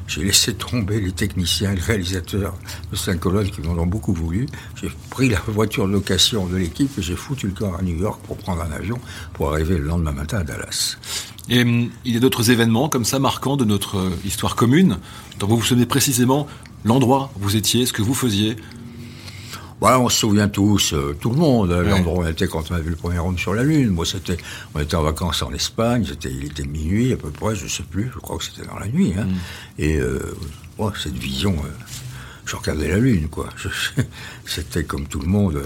J'ai 0.08 0.24
laissé 0.24 0.54
tomber 0.54 1.00
les 1.00 1.12
techniciens, 1.12 1.74
les 1.74 1.82
réalisateurs 1.82 2.56
de 2.92 2.96
Saint-Colonne 2.96 3.50
qui 3.50 3.62
m'en 3.62 3.86
beaucoup 3.86 4.14
voulu. 4.14 4.48
J'ai 4.76 4.92
pris 5.10 5.30
la 5.30 5.40
voiture 5.48 5.88
de 5.88 5.94
location 5.94 6.46
de 6.46 6.58
l'équipe 6.58 6.92
et 6.98 7.02
j'ai 7.02 7.16
foutu 7.16 7.48
le 7.48 7.54
camp 7.54 7.74
à 7.76 7.82
New 7.82 7.96
York 7.96 8.22
pour 8.26 8.38
prendre 8.38 8.62
un 8.62 8.72
avion 8.72 9.00
pour 9.34 9.52
arriver 9.52 9.78
le 9.78 9.86
lendemain 9.86 10.12
matin 10.12 10.40
à 10.40 10.44
Dallas. 10.44 10.98
Et 11.50 11.62
hum, 11.62 11.90
il 12.06 12.14
y 12.14 12.18
a 12.18 12.20
d'autres 12.20 12.52
événements 12.52 12.90
comme 12.90 13.06
ça 13.06 13.20
marquants 13.20 13.58
de 13.58 13.66
notre 13.66 13.98
euh, 13.98 14.10
histoire 14.26 14.56
commune, 14.56 14.98
dont 15.40 15.48
vous 15.48 15.58
vous 15.58 15.64
souvenez 15.64 15.86
précisément 15.86 16.48
l'endroit 16.86 17.32
où 17.36 17.44
vous 17.44 17.56
étiez, 17.56 17.86
ce 17.86 17.94
que 17.94 18.02
vous 18.02 18.14
faisiez 18.14 18.56
Voilà, 19.84 20.00
on 20.00 20.08
se 20.08 20.20
souvient 20.20 20.48
tous, 20.48 20.94
euh, 20.94 21.14
tout 21.20 21.30
le 21.30 21.36
monde, 21.36 21.70
euh, 21.74 21.84
l'endroit 21.84 22.14
où 22.14 22.24
on 22.24 22.28
était 22.28 22.48
quand 22.48 22.72
on 22.72 22.76
a 22.76 22.80
vu 22.80 22.92
le 22.92 22.96
premier 22.96 23.20
homme 23.20 23.38
sur 23.38 23.54
la 23.54 23.64
Lune. 23.64 23.90
Moi, 23.90 24.06
c'était, 24.06 24.38
on 24.74 24.80
était 24.80 24.96
en 24.96 25.04
vacances 25.04 25.42
en 25.42 25.52
Espagne, 25.52 26.06
c'était, 26.08 26.32
il 26.32 26.46
était 26.46 26.64
minuit 26.64 27.12
à 27.12 27.18
peu 27.18 27.30
près, 27.32 27.54
je 27.54 27.68
sais 27.68 27.84
plus, 27.84 28.10
je 28.14 28.20
crois 28.20 28.38
que 28.38 28.46
c'était 28.46 28.66
dans 28.66 28.80
la 28.80 28.88
nuit. 28.88 29.14
Hein. 29.20 29.26
Mm. 29.26 29.36
Et 29.80 29.98
euh, 29.98 30.38
cette 31.04 31.18
vision, 31.18 31.58
je 32.46 32.56
regardais 32.56 32.88
la 32.88 32.98
Lune, 32.98 33.28
quoi. 33.28 33.50
c'était 34.46 34.86
comme 34.86 35.06
tout 35.06 35.20
le 35.20 35.28
monde 35.28 35.62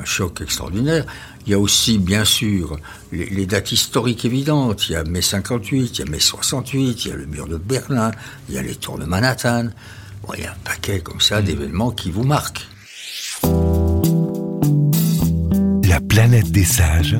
un, 0.00 0.04
choc 0.04 0.40
extraordinaire. 0.42 1.04
Il 1.44 1.50
y 1.50 1.54
a 1.54 1.58
aussi, 1.58 1.98
bien 1.98 2.24
sûr, 2.24 2.78
les, 3.10 3.46
dates 3.46 3.72
historiques 3.72 4.24
évidentes. 4.24 4.88
Il 4.88 4.92
y 4.92 4.94
a 4.94 5.02
mai 5.02 5.22
58, 5.22 5.98
il 5.98 6.04
y 6.04 6.08
a 6.08 6.08
mai 6.08 6.20
68, 6.20 7.04
il 7.04 7.08
y 7.08 7.10
a 7.12 7.16
le 7.16 7.26
mur 7.26 7.48
de 7.48 7.56
Berlin, 7.56 8.12
il 8.48 8.54
y 8.54 8.58
a 8.58 8.62
les 8.62 8.76
tours 8.76 8.96
de 8.96 9.06
Manhattan. 9.06 9.70
il 10.36 10.44
y 10.44 10.46
a 10.46 10.52
un 10.52 10.58
paquet 10.62 11.00
comme 11.00 11.20
ça 11.20 11.40
mm. 11.40 11.44
d'événements 11.46 11.90
qui 11.90 12.12
vous 12.12 12.22
marquent. 12.22 12.68
La 15.88 16.00
planète 16.00 16.50
des 16.50 16.64
sages. 16.64 17.16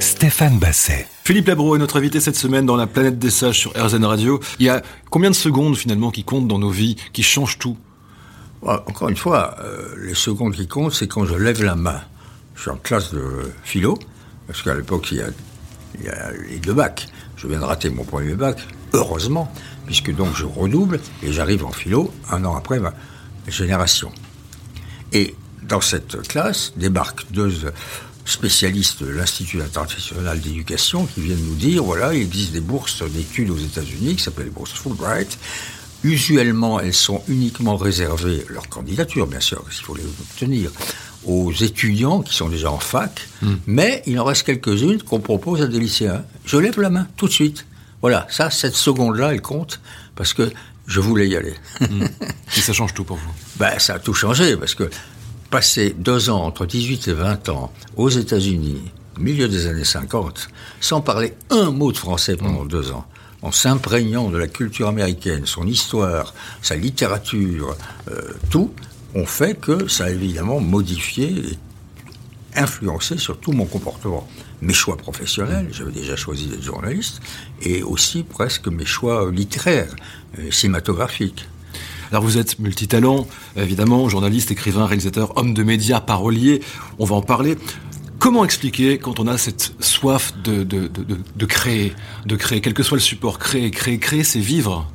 Stéphane 0.00 0.58
Basset. 0.58 1.06
Philippe 1.24 1.48
Labro 1.48 1.76
est 1.76 1.78
notre 1.78 1.98
invité 1.98 2.18
cette 2.18 2.36
semaine 2.36 2.64
dans 2.64 2.76
la 2.76 2.86
planète 2.86 3.18
des 3.18 3.30
sages 3.30 3.58
sur 3.58 3.72
RZN 3.72 4.04
Radio. 4.04 4.40
Il 4.58 4.64
y 4.64 4.68
a 4.70 4.80
combien 5.10 5.28
de 5.28 5.34
secondes 5.34 5.76
finalement 5.76 6.10
qui 6.10 6.24
comptent 6.24 6.48
dans 6.48 6.58
nos 6.58 6.70
vies, 6.70 6.96
qui 7.12 7.22
changent 7.22 7.58
tout? 7.58 7.76
Encore 8.62 9.10
une 9.10 9.16
fois, 9.16 9.56
euh, 9.60 9.94
les 10.02 10.14
secondes 10.14 10.54
qui 10.54 10.66
comptent, 10.66 10.94
c'est 10.94 11.08
quand 11.08 11.26
je 11.26 11.34
lève 11.34 11.62
la 11.62 11.74
main. 11.74 12.00
Je 12.54 12.62
suis 12.62 12.70
en 12.70 12.76
classe 12.76 13.12
de 13.12 13.52
philo, 13.64 13.98
parce 14.46 14.62
qu'à 14.62 14.74
l'époque, 14.74 15.12
il, 15.12 15.22
il, 15.98 16.06
y 16.06 16.08
a 16.08 16.30
les 16.48 16.58
deux 16.58 16.74
bacs. 16.74 17.06
Je 17.36 17.48
viens 17.48 17.60
de 17.60 17.64
rater 17.64 17.90
mon 17.90 18.04
premier 18.04 18.34
bac, 18.34 18.58
heureusement, 18.94 19.52
puisque 19.84 20.14
donc 20.14 20.34
je 20.34 20.46
redouble 20.46 21.00
et 21.22 21.32
j'arrive 21.32 21.66
en 21.66 21.72
philo 21.72 22.10
un 22.30 22.44
an 22.46 22.56
après 22.56 22.80
ma 22.80 22.94
génération. 23.46 24.10
Et 25.12 25.34
dans 25.68 25.80
cette 25.80 26.22
classe 26.28 26.72
débarquent 26.76 27.30
deux 27.30 27.52
spécialistes 28.24 29.02
de 29.02 29.10
l'Institut 29.10 29.62
international 29.62 30.40
d'éducation 30.40 31.06
qui 31.06 31.20
viennent 31.20 31.44
nous 31.44 31.54
dire 31.54 31.82
voilà, 31.84 32.12
il 32.12 32.22
existe 32.22 32.52
des 32.52 32.60
bourses 32.60 33.02
d'études 33.08 33.50
aux 33.50 33.58
États-Unis 33.58 34.16
qui 34.16 34.22
s'appellent 34.22 34.46
les 34.46 34.50
bourses 34.50 34.72
Fulbright. 34.72 35.38
Usuellement, 36.02 36.78
elles 36.78 36.94
sont 36.94 37.22
uniquement 37.28 37.76
réservées, 37.76 38.44
leur 38.48 38.68
candidature 38.68 39.26
bien 39.26 39.40
sûr, 39.40 39.62
parce 39.62 39.76
qu'il 39.76 39.84
faut 39.86 39.96
les 39.96 40.04
obtenir, 40.04 40.70
aux 41.24 41.52
étudiants 41.52 42.22
qui 42.22 42.34
sont 42.34 42.48
déjà 42.48 42.70
en 42.70 42.78
fac, 42.78 43.26
hmm. 43.42 43.54
mais 43.66 44.02
il 44.06 44.18
en 44.20 44.24
reste 44.24 44.44
quelques-unes 44.44 45.02
qu'on 45.02 45.20
propose 45.20 45.62
à 45.62 45.66
des 45.66 45.80
lycéens. 45.80 46.24
Je 46.44 46.56
lève 46.58 46.80
la 46.80 46.90
main 46.90 47.08
tout 47.16 47.26
de 47.26 47.32
suite. 47.32 47.66
Voilà, 48.02 48.26
ça, 48.30 48.50
cette 48.50 48.76
seconde-là, 48.76 49.32
elle 49.32 49.42
compte, 49.42 49.80
parce 50.14 50.34
que 50.34 50.52
je 50.86 51.00
voulais 51.00 51.28
y 51.28 51.36
aller. 51.36 51.54
Hmm. 51.80 52.04
Et 52.56 52.60
ça 52.60 52.72
change 52.72 52.94
tout 52.94 53.04
pour 53.04 53.16
vous? 53.16 53.32
Ben, 53.56 53.78
Ça 53.78 53.94
a 53.94 53.98
tout 53.98 54.14
changé, 54.14 54.56
parce 54.56 54.74
que 54.74 54.88
passer 55.50 55.94
deux 55.96 56.30
ans, 56.30 56.42
entre 56.42 56.66
18 56.66 57.08
et 57.08 57.12
20 57.12 57.48
ans, 57.48 57.72
aux 57.96 58.08
États-Unis, 58.08 58.80
milieu 59.18 59.48
des 59.48 59.66
années 59.66 59.84
50, 59.84 60.48
sans 60.80 61.00
parler 61.00 61.34
un 61.50 61.70
mot 61.70 61.92
de 61.92 61.96
français 61.96 62.36
pendant 62.36 62.64
mm. 62.64 62.68
deux 62.68 62.90
ans, 62.92 63.06
en 63.42 63.52
s'imprégnant 63.52 64.30
de 64.30 64.38
la 64.38 64.48
culture 64.48 64.88
américaine, 64.88 65.46
son 65.46 65.66
histoire, 65.66 66.34
sa 66.62 66.76
littérature, 66.76 67.76
euh, 68.10 68.32
tout, 68.50 68.72
ont 69.14 69.26
fait 69.26 69.58
que 69.58 69.88
ça 69.88 70.04
a 70.04 70.10
évidemment 70.10 70.60
modifié 70.60 71.28
et 71.28 71.58
influencé 72.54 73.18
sur 73.18 73.38
tout 73.38 73.52
mon 73.52 73.66
comportement. 73.66 74.26
Mes 74.62 74.72
choix 74.72 74.96
professionnels, 74.96 75.68
j'avais 75.70 75.92
déjà 75.92 76.16
choisi 76.16 76.46
d'être 76.46 76.62
journaliste, 76.62 77.20
et 77.62 77.82
aussi 77.82 78.22
presque 78.22 78.68
mes 78.68 78.86
choix 78.86 79.30
littéraires, 79.30 79.94
euh, 80.38 80.50
cinématographiques. 80.50 81.46
Alors 82.10 82.22
vous 82.22 82.38
êtes 82.38 82.58
multitalent, 82.58 83.26
évidemment, 83.56 84.08
journaliste, 84.08 84.50
écrivain, 84.50 84.86
réalisateur, 84.86 85.36
homme 85.36 85.54
de 85.54 85.62
médias, 85.62 86.00
parolier, 86.00 86.62
on 86.98 87.04
va 87.04 87.16
en 87.16 87.22
parler. 87.22 87.56
Comment 88.18 88.44
expliquer 88.44 88.98
quand 88.98 89.20
on 89.20 89.26
a 89.26 89.36
cette 89.36 89.74
soif 89.80 90.32
de, 90.42 90.62
de, 90.64 91.46
créer, 91.46 91.92
de 92.24 92.36
créer, 92.36 92.60
quel 92.60 92.74
que 92.74 92.82
soit 92.82 92.96
le 92.96 93.02
support, 93.02 93.38
créer, 93.38 93.70
créer, 93.70 93.98
créer, 93.98 94.24
c'est 94.24 94.40
vivre? 94.40 94.90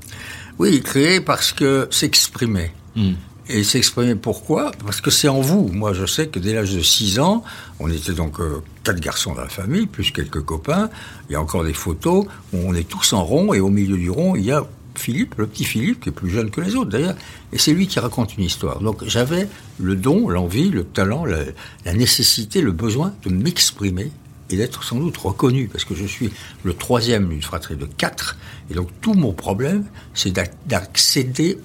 Oui, 0.58 0.82
créer 0.82 1.22
parce 1.22 1.52
que 1.52 1.88
s'exprimer. 1.92 2.72
Hmm. 2.96 3.14
Et 3.48 3.64
s'exprimer 3.64 4.16
pourquoi? 4.16 4.72
Parce 4.86 5.02
que 5.02 5.12
c'est 5.12 5.28
en 5.28 5.42
vous. 5.42 5.68
Moi, 5.68 5.94
je 5.94 6.06
sais 6.06 6.28
que 6.28 6.40
dès 6.40 6.54
l'âge 6.54 6.74
de 6.74 6.82
6 6.82 7.20
ans, 7.20 7.44
on 7.80 7.90
était 7.90 8.14
donc 8.14 8.40
euh, 8.40 8.64
quatre 8.84 9.00
garçons 9.00 9.34
dans 9.34 9.42
la 9.42 9.50
famille, 9.50 9.88
plus 9.88 10.12
quelques 10.12 10.42
copains. 10.42 10.90
Il 11.30 11.34
y 11.34 11.36
a 11.36 11.42
encore 11.42 11.64
des 11.64 11.74
photos 11.74 12.26
où 12.54 12.58
on 12.58 12.74
est 12.74 12.88
tous 12.88 13.14
en 13.14 13.24
rond, 13.24 13.54
et 13.54 13.60
au 13.60 13.70
milieu 13.70 13.98
du 13.98 14.10
rond, 14.10 14.36
il 14.36 14.46
y 14.46 14.52
a 14.52 14.66
Philippe, 15.02 15.36
le 15.38 15.48
petit 15.48 15.66
Philippe, 15.66 16.02
qui 16.02 16.10
est 16.10 16.12
plus 16.12 16.30
jeune 16.30 16.50
que 16.50 16.62
les 16.62 16.76
autres 16.76 16.92
d'ailleurs, 16.92 17.16
et 17.52 17.58
c'est 17.58 17.74
lui 17.74 17.88
qui 17.88 18.00
raconte 18.00 18.38
une 18.38 18.44
histoire. 18.44 18.80
Donc 18.80 19.04
j'avais 19.06 19.48
le 19.80 19.96
don, 19.96 20.30
l'envie, 20.30 20.70
le 20.70 20.84
talent, 20.84 21.26
la, 21.26 21.94
nécessité, 21.94 22.62
le 22.62 22.72
besoin 22.72 23.14
de 23.24 23.30
m'exprimer 23.30 24.12
et 24.50 24.58
d'être 24.58 24.84
sans 24.84 24.98
doute 24.98 25.18
reconnu, 25.18 25.68
parce 25.68 25.86
que 25.86 25.96
je 25.96 26.06
suis 26.06 26.32
le 26.64 26.74
troisième 26.74 27.30
d'une 27.30 27.42
fratrie 27.42 27.76
de 27.76 27.86
quatre, 27.86 28.38
et 28.70 28.74
donc 28.74 28.90
tout 29.02 29.14
mon 29.14 29.34
problème, 29.34 29.86
c'est 30.14 30.34
d'accéder 30.68 31.58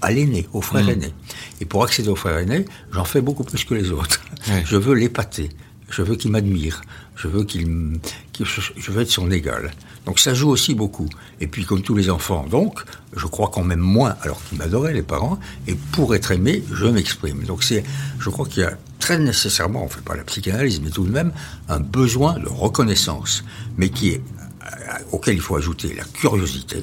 à 0.00 0.10
l'aîné, 0.10 0.48
au 0.52 0.60
frère 0.60 0.86
mmh. 0.86 0.90
aîné. 0.90 1.14
Et 1.60 1.64
pour 1.64 1.84
accéder 1.84 2.08
au 2.08 2.16
frère 2.16 2.38
aîné, 2.38 2.64
j'en 2.92 3.04
fais 3.04 3.20
beaucoup 3.20 3.44
plus 3.44 3.64
que 3.64 3.74
les 3.74 3.90
autres. 3.90 4.20
Je 4.64 4.76
veux 4.76 4.94
l'épater, 4.94 5.50
je 5.90 6.02
veux 6.02 6.16
qu'il 6.16 6.30
m'admire, 6.30 6.82
je 7.20 8.90
veux 8.92 9.02
être 9.02 9.10
son 9.10 9.30
égal. 9.30 9.72
Donc 10.06 10.18
ça 10.18 10.34
joue 10.34 10.48
aussi 10.48 10.74
beaucoup. 10.74 11.08
Et 11.40 11.46
puis 11.46 11.64
comme 11.64 11.82
tous 11.82 11.94
les 11.94 12.10
enfants, 12.10 12.46
donc, 12.48 12.80
je 13.14 13.26
crois 13.26 13.48
qu'on 13.48 13.64
m'aime 13.64 13.80
moins 13.80 14.16
alors 14.22 14.42
qu'ils 14.44 14.58
m'adoraient 14.58 14.94
les 14.94 15.02
parents. 15.02 15.38
Et 15.66 15.74
pour 15.92 16.14
être 16.14 16.30
aimé, 16.32 16.62
je 16.72 16.86
m'exprime. 16.86 17.44
Donc 17.44 17.62
c'est, 17.62 17.84
je 18.18 18.30
crois 18.30 18.46
qu'il 18.46 18.62
y 18.62 18.66
a 18.66 18.76
très 18.98 19.18
nécessairement, 19.18 19.82
on 19.82 19.86
ne 19.86 19.90
fait 19.90 20.04
pas 20.04 20.16
la 20.16 20.24
psychanalyse, 20.24 20.80
mais 20.80 20.90
tout 20.90 21.04
de 21.04 21.10
même 21.10 21.32
un 21.68 21.80
besoin 21.80 22.38
de 22.38 22.48
reconnaissance, 22.48 23.44
mais 23.76 23.90
qui 23.90 24.10
est 24.10 24.22
euh, 24.62 24.98
auquel 25.12 25.34
il 25.34 25.40
faut 25.40 25.56
ajouter 25.56 25.94
la 25.94 26.04
curiosité 26.04 26.80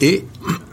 et 0.00 0.24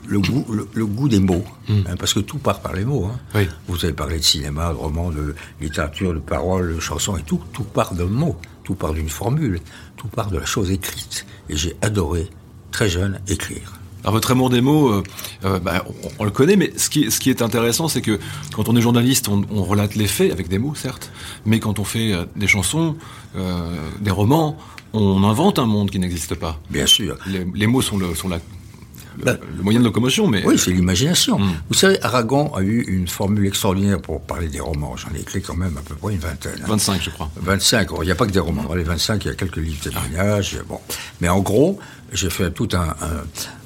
le 0.07 0.19
goût, 0.19 0.45
le, 0.73 0.85
goût 0.85 1.07
des 1.07 1.19
mots, 1.19 1.43
hmm. 1.67 1.81
hein, 1.87 1.95
parce 1.97 2.13
que 2.13 2.19
tout 2.19 2.37
part 2.37 2.61
par 2.61 2.73
les 2.73 2.85
mots. 2.85 3.05
Hein. 3.05 3.45
Vous 3.67 3.83
avez 3.85 3.93
parlé 3.93 4.17
de 4.17 4.23
cinéma, 4.23 4.69
de 4.69 4.77
roman, 4.77 5.09
de 5.09 5.35
littérature, 5.59 6.13
de 6.13 6.19
paroles, 6.19 6.75
de 6.75 6.79
chansons 6.79 7.17
et 7.17 7.23
tout. 7.23 7.41
Tout 7.53 7.63
part 7.63 7.93
d'un 7.93 8.05
mot, 8.05 8.35
tout 8.63 8.75
part 8.75 8.93
d'une 8.93 9.09
formule, 9.09 9.59
tout 9.97 10.07
part 10.07 10.31
de 10.31 10.37
la 10.37 10.45
chose 10.45 10.71
écrite. 10.71 11.25
Et 11.49 11.55
j'ai 11.55 11.75
adoré, 11.81 12.29
très 12.71 12.89
jeune, 12.89 13.19
écrire. 13.27 13.81
Alors 14.03 14.13
votre 14.13 14.31
amour 14.31 14.49
des 14.49 14.61
mots, 14.61 14.91
euh, 14.91 15.03
euh, 15.45 15.59
bah, 15.59 15.85
on, 16.17 16.23
le 16.23 16.31
connaît, 16.31 16.55
mais 16.55 16.71
ce 16.75 16.89
qui, 16.89 17.11
ce 17.11 17.19
qui 17.19 17.29
est 17.29 17.41
intéressant, 17.41 17.87
c'est 17.87 18.01
que 18.01 18.19
quand 18.53 18.67
on 18.67 18.75
est 18.75 18.81
journaliste, 18.81 19.29
on, 19.29 19.63
relate 19.63 19.95
les 19.95 20.07
faits 20.07 20.31
avec 20.31 20.47
des 20.47 20.57
mots, 20.57 20.73
certes, 20.73 21.11
mais 21.45 21.59
quand 21.59 21.77
on 21.77 21.83
fait 21.83 22.13
euh, 22.13 22.25
des 22.35 22.47
chansons, 22.47 22.95
des 24.01 24.11
romans, 24.11 24.57
on 24.93 25.23
invente 25.23 25.57
un 25.57 25.65
monde 25.65 25.89
qui 25.89 25.99
n'existe 25.99 26.35
pas. 26.35 26.59
Bien 26.69 26.85
sûr. 26.85 27.17
Les, 27.27 27.67
mots 27.67 27.81
sont, 27.81 27.97
le, 27.97 28.13
sont 28.13 28.27
la 28.27 28.39
bah, 29.23 29.37
le, 29.57 29.63
moyen 29.63 29.79
de 29.79 29.85
locomotion, 29.85 30.27
mais... 30.27 30.45
Oui, 30.45 30.57
c'est 30.57 30.71
l'imagination. 30.71 31.39
Hmm. 31.39 31.53
Vous 31.69 31.75
savez, 31.75 32.01
Aragon 32.03 32.53
a 32.55 32.61
eu 32.61 32.81
une 32.81 33.07
formule 33.07 33.47
extraordinaire 33.47 34.01
pour 34.01 34.21
parler 34.21 34.47
des 34.47 34.59
romans. 34.59 34.95
J'en 34.97 35.13
ai 35.15 35.21
écrit 35.21 35.41
quand 35.41 35.55
même 35.55 35.77
à 35.77 35.81
peu 35.81 35.95
près 35.95 36.13
une 36.13 36.19
vingtaine. 36.19 36.59
25, 36.65 36.93
hein. 36.93 36.99
je 37.01 37.09
crois. 37.09 37.31
25. 37.37 37.89
Il 38.01 38.05
n'y 38.05 38.11
a 38.11 38.15
pas 38.15 38.25
que 38.25 38.31
des 38.31 38.39
romans. 38.39 38.63
Dans 38.63 38.75
les 38.75 38.83
25, 38.83 39.23
il 39.25 39.27
y 39.29 39.31
a 39.31 39.35
quelques 39.35 39.57
livres 39.57 39.83
de 39.83 39.89
témoignages. 39.89 40.59
Bon. 40.67 40.79
Mais 41.19 41.29
en 41.29 41.39
gros, 41.39 41.79
j'ai 42.11 42.29
fait 42.29 42.51
tout 42.51 42.69
un, 42.73 42.95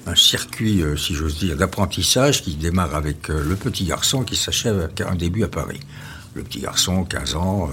un, 0.06 0.16
circuit, 0.16 0.82
euh, 0.82 0.96
si 0.96 1.16
j'ose 1.16 1.40
dire, 1.40 1.56
d'apprentissage 1.56 2.44
qui 2.44 2.56
démarre 2.56 2.96
avec 2.96 3.30
euh, 3.30 3.44
le 3.44 3.56
petit 3.56 3.86
garçon 3.86 4.24
qui 4.24 4.36
s'achève 4.36 4.80
avec 4.80 5.02
un 5.02 5.16
début 5.16 5.44
à 5.44 5.48
Paris. 5.48 5.80
Le 6.36 6.44
petit 6.44 6.60
garçon, 6.60 7.06
15 7.06 7.36
ans, 7.36 7.70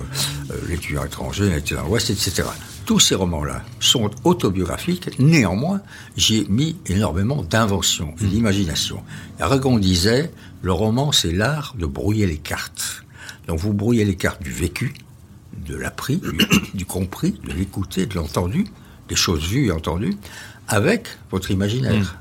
euh, 0.51 0.55
l'étudiant 0.69 1.05
étranger, 1.05 1.49
il 1.49 1.55
était 1.55 1.75
dans 1.75 1.85
l'Ouest, 1.85 2.11
etc 2.11 2.45
tous 2.85 3.01
ces 3.01 3.15
romans-là 3.15 3.63
sont 3.81 4.11
autobiographiques. 4.25 5.19
Néanmoins, 5.19 5.81
j'ai 6.17 6.45
mis 6.49 6.77
énormément 6.87 7.43
d'invention 7.43 8.15
et 8.21 8.27
d'imagination. 8.27 9.03
Aragon 9.41 9.79
disait, 9.79 10.31
le 10.63 10.73
roman, 10.73 11.13
c'est 11.13 11.33
l'art 11.33 11.75
de 11.79 11.87
brouiller 11.87 12.27
les 12.27 12.39
cartes. 12.39 13.05
Donc 13.47 13.59
vous 13.59 13.73
brouillez 13.73 14.05
les 14.05 14.17
cartes 14.17 14.43
du 14.43 14.53
vécu, 14.53 14.95
de 15.67 15.77
l'appris, 15.77 16.21
du, 16.75 16.85
compris, 16.85 17.35
de 17.45 17.53
l'écouter, 17.53 18.07
de 18.07 18.15
l'entendu, 18.15 18.67
des 19.09 19.17
choses 19.17 19.45
vues 19.45 19.67
et 19.67 19.73
entendues, 19.73 20.17
avec 20.69 21.07
votre 21.31 21.51
imaginaire. 21.51 22.19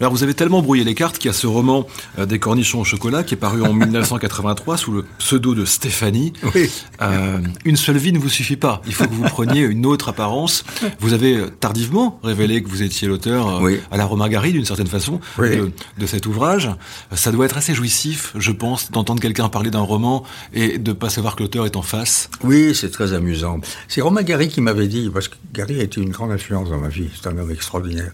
Alors 0.00 0.12
vous 0.12 0.22
avez 0.22 0.34
tellement 0.34 0.62
brouillé 0.62 0.84
les 0.84 0.94
cartes 0.94 1.18
qu'il 1.18 1.28
y 1.28 1.30
a 1.30 1.32
ce 1.32 1.46
roman 1.46 1.86
euh, 2.18 2.26
des 2.26 2.38
cornichons 2.38 2.80
au 2.80 2.84
chocolat 2.84 3.22
qui 3.22 3.34
est 3.34 3.36
paru 3.36 3.62
en 3.62 3.72
1983 3.72 4.76
sous 4.76 4.92
le 4.92 5.04
pseudo 5.18 5.54
de 5.54 5.64
Stéphanie. 5.64 6.32
Oui. 6.54 6.70
Euh, 7.00 7.38
une 7.64 7.76
seule 7.76 7.98
vie 7.98 8.12
ne 8.12 8.18
vous 8.18 8.28
suffit 8.28 8.56
pas. 8.56 8.82
Il 8.86 8.94
faut 8.94 9.04
que 9.04 9.14
vous 9.14 9.22
preniez 9.24 9.60
une 9.60 9.86
autre 9.86 10.08
apparence. 10.08 10.64
Vous 11.00 11.12
avez 11.12 11.36
euh, 11.36 11.46
tardivement 11.48 12.18
révélé 12.22 12.62
que 12.62 12.68
vous 12.68 12.82
étiez 12.82 13.08
l'auteur 13.08 13.62
à 13.90 13.96
la 13.96 14.04
Romagari 14.04 14.52
d'une 14.52 14.64
certaine 14.64 14.86
façon 14.86 15.20
de, 15.38 15.70
de, 15.98 16.06
cet 16.06 16.26
ouvrage. 16.26 16.70
Ça 17.14 17.30
doit 17.30 17.46
être 17.46 17.56
assez 17.56 17.74
jouissif, 17.74 18.32
je 18.38 18.52
pense, 18.52 18.90
d'entendre 18.90 19.20
quelqu'un 19.20 19.48
parler 19.48 19.70
d'un 19.70 19.80
roman 19.80 20.24
et 20.52 20.78
de 20.78 20.92
pas 20.92 21.10
savoir 21.10 21.36
que 21.36 21.42
l'auteur 21.42 21.66
est 21.66 21.76
en 21.76 21.82
face. 21.82 22.28
Oui, 22.42 22.74
c'est 22.74 22.90
très 22.90 23.12
amusant. 23.12 23.60
C'est 23.88 24.00
Romain 24.00 24.22
Gary 24.22 24.48
qui 24.48 24.60
m'avait 24.60 24.88
dit, 24.88 25.10
parce 25.12 25.28
que 25.28 25.36
Gary 25.52 25.80
a 25.80 25.84
été 25.84 26.00
une 26.00 26.10
grande 26.10 26.32
influence 26.32 26.70
dans 26.70 26.78
ma 26.78 26.88
vie, 26.88 27.08
c'est 27.14 27.28
un 27.28 27.38
homme 27.38 27.50
extraordinaire. 27.50 28.12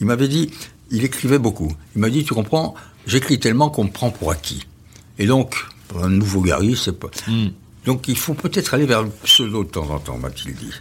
Il 0.00 0.06
m'avait 0.06 0.28
dit, 0.28 0.50
il 0.90 1.04
écrivait 1.04 1.38
beaucoup. 1.38 1.72
Il 1.94 2.00
m'a 2.00 2.10
dit, 2.10 2.24
tu 2.24 2.34
comprends, 2.34 2.74
j'écris 3.06 3.38
tellement 3.38 3.70
qu'on 3.70 3.84
me 3.84 3.90
prend 3.90 4.10
pour 4.10 4.30
acquis. 4.30 4.66
Et 5.18 5.26
donc, 5.26 5.54
un 5.98 6.08
nouveau 6.08 6.40
Gary, 6.40 6.76
c'est 6.76 6.98
pas. 6.98 7.10
Hmm. 7.26 7.48
Donc 7.86 8.08
il 8.08 8.16
faut 8.16 8.34
peut-être 8.34 8.74
aller 8.74 8.86
vers 8.86 9.02
le 9.02 9.10
pseudo 9.24 9.64
de 9.64 9.70
temps 9.70 9.88
en 9.90 9.98
temps, 9.98 10.18
m'a-t-il 10.18 10.54
dit. 10.54 10.72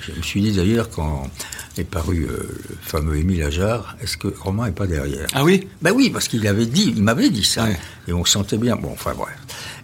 Je 0.00 0.12
me 0.12 0.22
suis 0.22 0.40
dit 0.40 0.52
d'ailleurs 0.52 0.88
quand 0.90 1.28
est 1.76 1.84
paru 1.84 2.26
euh, 2.28 2.48
le 2.68 2.76
fameux 2.80 3.16
Émile 3.16 3.42
Ajar, 3.42 3.96
est-ce 4.02 4.16
que 4.16 4.28
Romain 4.40 4.66
n'est 4.66 4.72
pas 4.72 4.86
derrière? 4.86 5.26
Ah 5.32 5.44
oui? 5.44 5.68
Ben 5.80 5.92
oui, 5.92 6.10
parce 6.10 6.28
qu'il 6.28 6.46
avait 6.46 6.66
dit, 6.66 6.92
il 6.96 7.02
m'avait 7.02 7.30
dit 7.30 7.44
ça, 7.44 7.68
et 8.06 8.12
on 8.12 8.24
sentait 8.24 8.56
bien. 8.56 8.76
Bon, 8.76 8.90
enfin 8.92 9.14
bref. 9.14 9.36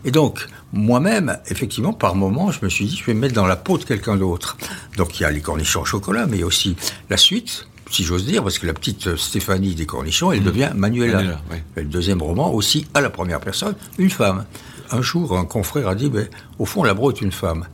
Et 0.05 0.11
donc, 0.11 0.47
moi-même, 0.73 1.39
effectivement, 1.49 1.93
par 1.93 2.15
moment, 2.15 2.51
je 2.51 2.59
me 2.63 2.69
suis 2.69 2.87
dit, 2.87 2.97
je 2.97 3.05
vais 3.05 3.15
me 3.15 3.21
mettre 3.21 3.35
dans 3.35 3.47
la 3.47 3.57
peau 3.57 3.79
de 3.79 3.85
quelqu'un 3.85 4.17
d'autre. 4.17 4.57
Donc 4.97 5.19
il 5.19 5.23
y 5.23 5.27
a 5.27 5.31
les 5.31 5.41
cornichons 5.41 5.83
au 5.83 5.85
chocolat, 5.85 6.27
mais 6.27 6.39
il 6.39 6.41
y 6.41 6.43
a 6.43 6.47
aussi 6.47 6.77
la 7.11 7.17
suite, 7.17 7.69
si 7.91 8.05
j'ose 8.05 8.25
dire, 8.25 8.43
parce 8.43 8.59
que 8.59 8.67
la 8.67 8.75
petite 8.75 9.17
Stéphanie 9.17 9.75
des 9.75 9.87
cornichons, 9.87 10.33
elle 10.33 10.41
mmh. 10.41 10.45
devient 10.45 10.71
Manuela. 10.75 11.41
Le 11.77 11.85
deuxième 11.85 12.23
roman, 12.23 12.53
aussi 12.53 12.87
à 12.95 13.01
la 13.01 13.11
première 13.11 13.41
personne, 13.41 13.75
une 13.99 14.11
femme. 14.11 14.45
Un 14.91 15.03
jour, 15.03 15.37
un 15.37 15.45
confrère 15.45 15.89
a 15.89 15.95
dit, 15.95 16.09
ben, 16.09 16.29
au 16.59 16.67
fond, 16.67 16.85
Labro 16.85 17.11
est 17.11 17.21
une 17.21 17.33
femme. 17.33 17.67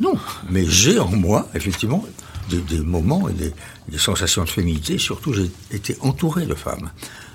Non, 0.00 0.14
mais 0.50 0.64
j'ai 0.66 0.98
en 0.98 1.08
moi, 1.08 1.48
effectivement, 1.54 2.04
des, 2.48 2.80
moments 2.80 3.28
et 3.28 3.32
des, 3.32 3.52
sensations 3.98 4.44
de 4.44 4.48
féminité. 4.48 4.98
Surtout, 4.98 5.32
j'ai 5.32 5.50
été 5.70 5.96
entouré 6.00 6.46
de 6.46 6.54
femmes. 6.54 6.90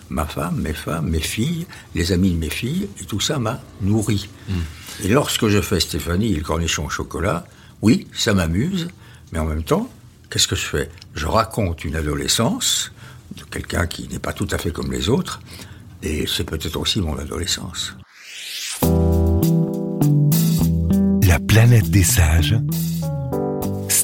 Ma 0.10 0.26
femme, 0.26 0.60
mes 0.62 0.74
femmes, 0.74 1.10
mes 1.10 1.22
filles, 1.22 1.66
les 1.96 2.12
amis 2.12 2.32
de 2.32 2.38
mes 2.38 2.50
filles, 2.50 2.88
et 3.02 3.06
tout 3.06 3.20
ça 3.20 3.40
m'a 3.40 3.62
nourri. 3.82 4.30
Hmm. 4.50 5.04
Et 5.04 5.08
lorsque 5.08 5.48
je 5.48 5.62
fais 5.62 5.80
Stéphanie 5.80 6.34
et 6.34 6.36
le 6.36 6.44
cornichon 6.44 6.86
au 6.86 6.90
chocolat, 6.90 7.46
oui, 7.82 8.08
ça 8.14 8.34
m'amuse, 8.34 8.90
mais 9.32 9.40
en 9.40 9.46
même 9.46 9.64
temps, 9.64 9.90
qu'est-ce 10.32 10.48
que 10.48 10.56
je 10.56 10.66
fais? 10.66 10.90
Je 11.14 11.28
raconte 11.28 11.84
une 11.84 11.96
adolescence 11.96 12.92
de 13.38 13.44
quelqu'un 13.44 13.86
qui 13.86 14.08
n'est 14.08 14.20
pas 14.20 14.34
tout 14.34 14.48
à 14.52 14.58
fait 14.58 14.72
comme 14.72 14.92
les 14.92 15.10
autres, 15.10 15.42
et 16.02 16.26
c'est 16.26 16.46
peut-être 16.46 16.78
aussi 16.78 17.02
mon 17.02 17.18
adolescence. 17.18 17.96
La 21.28 21.40
planète 21.40 21.92
des 21.92 22.04
sages 22.04 22.56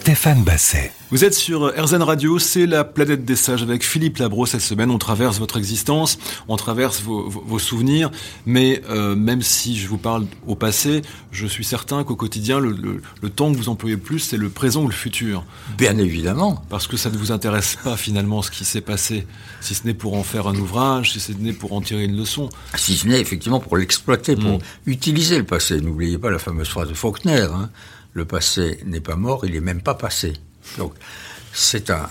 Stéphane 0.08 0.42
Basset. 0.42 0.94
Vous 1.12 1.26
êtes 1.26 1.34
sur 1.34 1.68
RZN 1.78 2.02
Radio, 2.02 2.40
c'est 2.40 2.66
la 2.66 2.86
planète 2.86 3.26
des 3.26 3.36
sages 3.36 3.62
avec 3.62 3.84
Philippe 3.84 4.20
Labro 4.20 4.46
cette 4.46 4.62
semaine. 4.62 4.90
On 4.90 4.98
traverse 4.98 5.38
votre 5.38 5.58
existence, 5.58 6.18
on 6.48 6.56
traverse 6.56 7.02
vos, 7.02 7.60
souvenirs, 7.60 8.10
mais 8.46 8.82
euh, 8.90 9.18
même 9.18 9.42
si 9.42 9.78
je 9.78 9.86
vous 9.90 9.98
parle 9.98 10.26
au 10.48 10.56
passé, 10.56 11.02
je 11.34 11.46
suis 11.46 11.66
certain 11.66 12.06
qu'au 12.06 12.16
quotidien, 12.16 12.62
le, 12.62 13.02
temps 13.36 13.52
que 13.52 13.58
vous 13.58 13.68
employez 13.68 13.98
le 13.98 14.02
plus, 14.02 14.20
c'est 14.20 14.38
le 14.38 14.48
présent 14.48 14.84
ou 14.84 14.88
le 14.88 14.94
futur. 14.94 15.44
Bien 15.78 15.98
évidemment. 15.98 16.64
Parce 16.70 16.88
que 16.88 16.96
ça 16.96 17.10
ne 17.10 17.18
vous 17.18 17.34
intéresse 17.34 17.78
pas 17.84 17.98
finalement 17.98 18.42
ce 18.42 18.50
qui 18.50 18.64
s'est 18.64 18.80
passé, 18.80 19.28
si 19.60 19.76
ce 19.76 19.86
n'est 19.86 19.94
pour 19.94 20.14
en 20.14 20.24
faire 20.24 20.48
un 20.48 20.56
ouvrage, 20.56 21.12
si 21.12 21.20
ce 21.20 21.34
n'est 21.34 21.52
pour 21.52 21.74
en 21.74 21.82
tirer 21.82 22.06
une 22.06 22.16
leçon. 22.16 22.48
Si 22.76 22.96
ce 22.96 23.08
n'est 23.08 23.20
effectivement 23.20 23.60
pour 23.60 23.76
l'exploiter, 23.76 24.38
pour 24.38 24.60
mm. 24.60 24.62
utiliser 24.86 25.38
le 25.38 25.44
passé. 25.44 25.82
N'oubliez 25.82 26.18
pas 26.18 26.32
la 26.32 26.40
fameuse 26.40 26.70
phrase 26.70 26.88
de 26.88 26.94
Faulkner. 26.94 27.48
Hein 27.54 27.70
le 28.18 28.26
passé 28.26 28.80
n'est 28.86 29.00
pas 29.00 29.16
mort, 29.16 29.46
il 29.46 29.52
n'est 29.52 29.62
même 29.62 29.82
pas 29.82 29.94
passé. 29.94 30.34
Donc 30.80 30.94
c'est 31.54 31.92
un, 31.92 32.10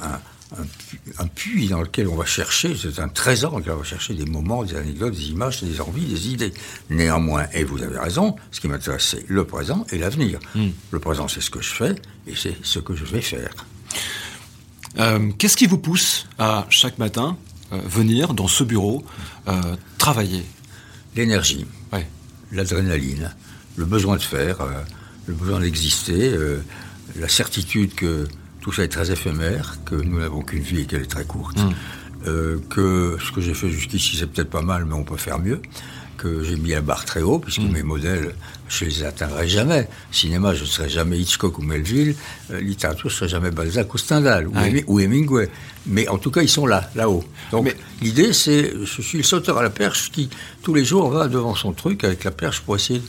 puits 1.34 1.66
dans 1.66 1.82
lequel 1.82 2.06
on 2.06 2.14
va 2.14 2.24
chercher, 2.24 2.76
c'est 2.80 3.00
un 3.00 3.08
trésor 3.08 3.50
dans 3.50 3.58
lequel 3.58 3.72
on 3.72 3.78
va 3.78 3.84
chercher 3.84 4.14
des 4.14 4.24
moments, 4.24 4.62
des 4.62 4.76
anecdotes, 4.76 5.14
des 5.14 5.30
images, 5.30 5.64
des 5.64 5.80
envies, 5.80 6.06
des 6.06 6.28
idées. 6.28 6.54
Néanmoins, 6.90 7.46
et 7.52 7.64
vous 7.64 7.82
avez 7.82 7.98
raison, 7.98 8.36
ce 8.52 8.60
qui 8.60 8.68
m'intéresse, 8.68 9.16
c'est 9.16 9.28
le 9.28 9.44
présent 9.44 9.84
et 9.90 9.98
l'avenir. 9.98 10.38
Hmm. 10.54 10.68
Le 10.92 11.00
présent, 11.00 11.26
c'est 11.26 11.40
ce 11.40 11.50
que 11.50 11.60
je 11.60 11.70
fais 11.70 11.96
et 12.28 12.36
c'est 12.36 12.56
ce 12.62 12.78
que 12.78 12.94
je 12.94 13.04
vais 13.04 13.20
faire. 13.20 13.52
Euh, 14.98 15.32
qu'est-ce 15.36 15.56
qui 15.56 15.66
vous 15.66 15.78
pousse 15.78 16.28
à 16.38 16.66
chaque 16.70 16.98
matin 16.98 17.36
euh, 17.72 17.80
venir 17.84 18.32
dans 18.32 18.48
ce 18.48 18.62
bureau 18.62 19.04
euh, 19.48 19.74
travailler? 19.98 20.44
L'énergie, 21.16 21.66
l'adrénaline, 22.52 23.34
le 23.74 23.86
besoin 23.86 24.16
de 24.16 24.22
faire 24.22 24.58
le 25.26 25.34
besoin 25.34 25.60
d'exister, 25.60 26.32
euh, 26.32 26.58
la 27.18 27.28
certitude 27.28 27.94
que 27.94 28.26
tout 28.60 28.72
ça 28.72 28.84
est 28.84 28.88
très 28.88 29.10
éphémère, 29.10 29.76
que 29.84 29.94
nous 29.94 30.18
n'avons 30.18 30.42
qu'une 30.42 30.62
vie 30.62 30.80
et 30.80 30.86
qu'elle 30.86 31.02
est 31.02 31.10
très 31.10 31.24
courte, 31.24 31.58
mm. 31.58 31.74
euh, 32.26 32.58
que 32.70 33.16
ce 33.24 33.32
que 33.32 33.40
j'ai 33.40 33.54
fait 33.54 33.70
jusqu'ici 33.70 34.16
c'est 34.16 34.26
peut-être 34.26 34.50
pas 34.50 34.62
mal, 34.62 34.84
mais 34.84 34.94
on 34.94 35.04
peut 35.04 35.16
faire 35.16 35.38
mieux, 35.38 35.60
que 36.16 36.42
j'ai 36.42 36.56
mis 36.56 36.70
la 36.70 36.80
barre 36.80 37.04
très 37.04 37.22
haut, 37.22 37.38
puisque 37.38 37.60
mm. 37.60 37.72
mes 37.72 37.82
modèles, 37.82 38.34
je 38.68 38.84
les 38.84 39.04
atteindrai 39.04 39.46
jamais. 39.46 39.88
Cinéma, 40.10 40.54
je 40.54 40.62
ne 40.62 40.66
serai 40.66 40.88
jamais 40.88 41.18
Hitchcock 41.18 41.58
ou 41.58 41.62
Melville, 41.62 42.16
euh, 42.50 42.60
littérature, 42.60 43.08
je 43.08 43.14
ne 43.14 43.18
serai 43.18 43.28
jamais 43.28 43.50
Balzac 43.50 43.92
ou 43.92 43.98
Stendhal, 43.98 44.48
ou, 44.48 44.98
Hemingway. 45.00 45.48
Mais 45.86 46.08
en 46.08 46.18
tout 46.18 46.30
cas, 46.30 46.42
ils 46.42 46.48
sont 46.48 46.66
là, 46.66 46.90
là-haut. 46.94 47.24
Donc 47.52 47.74
l'idée, 48.02 48.32
c'est, 48.32 48.72
je 48.84 49.02
suis 49.02 49.18
le 49.18 49.24
sauteur 49.24 49.58
à 49.58 49.62
la 49.62 49.70
perche 49.70 50.10
qui, 50.10 50.28
tous 50.62 50.74
les 50.74 50.84
jours, 50.84 51.10
va 51.10 51.28
devant 51.28 51.54
son 51.54 51.72
truc 51.72 52.02
avec 52.02 52.24
la 52.24 52.32
perche 52.32 52.60
pour 52.60 52.76
essayer 52.76 52.98
de 52.98 53.06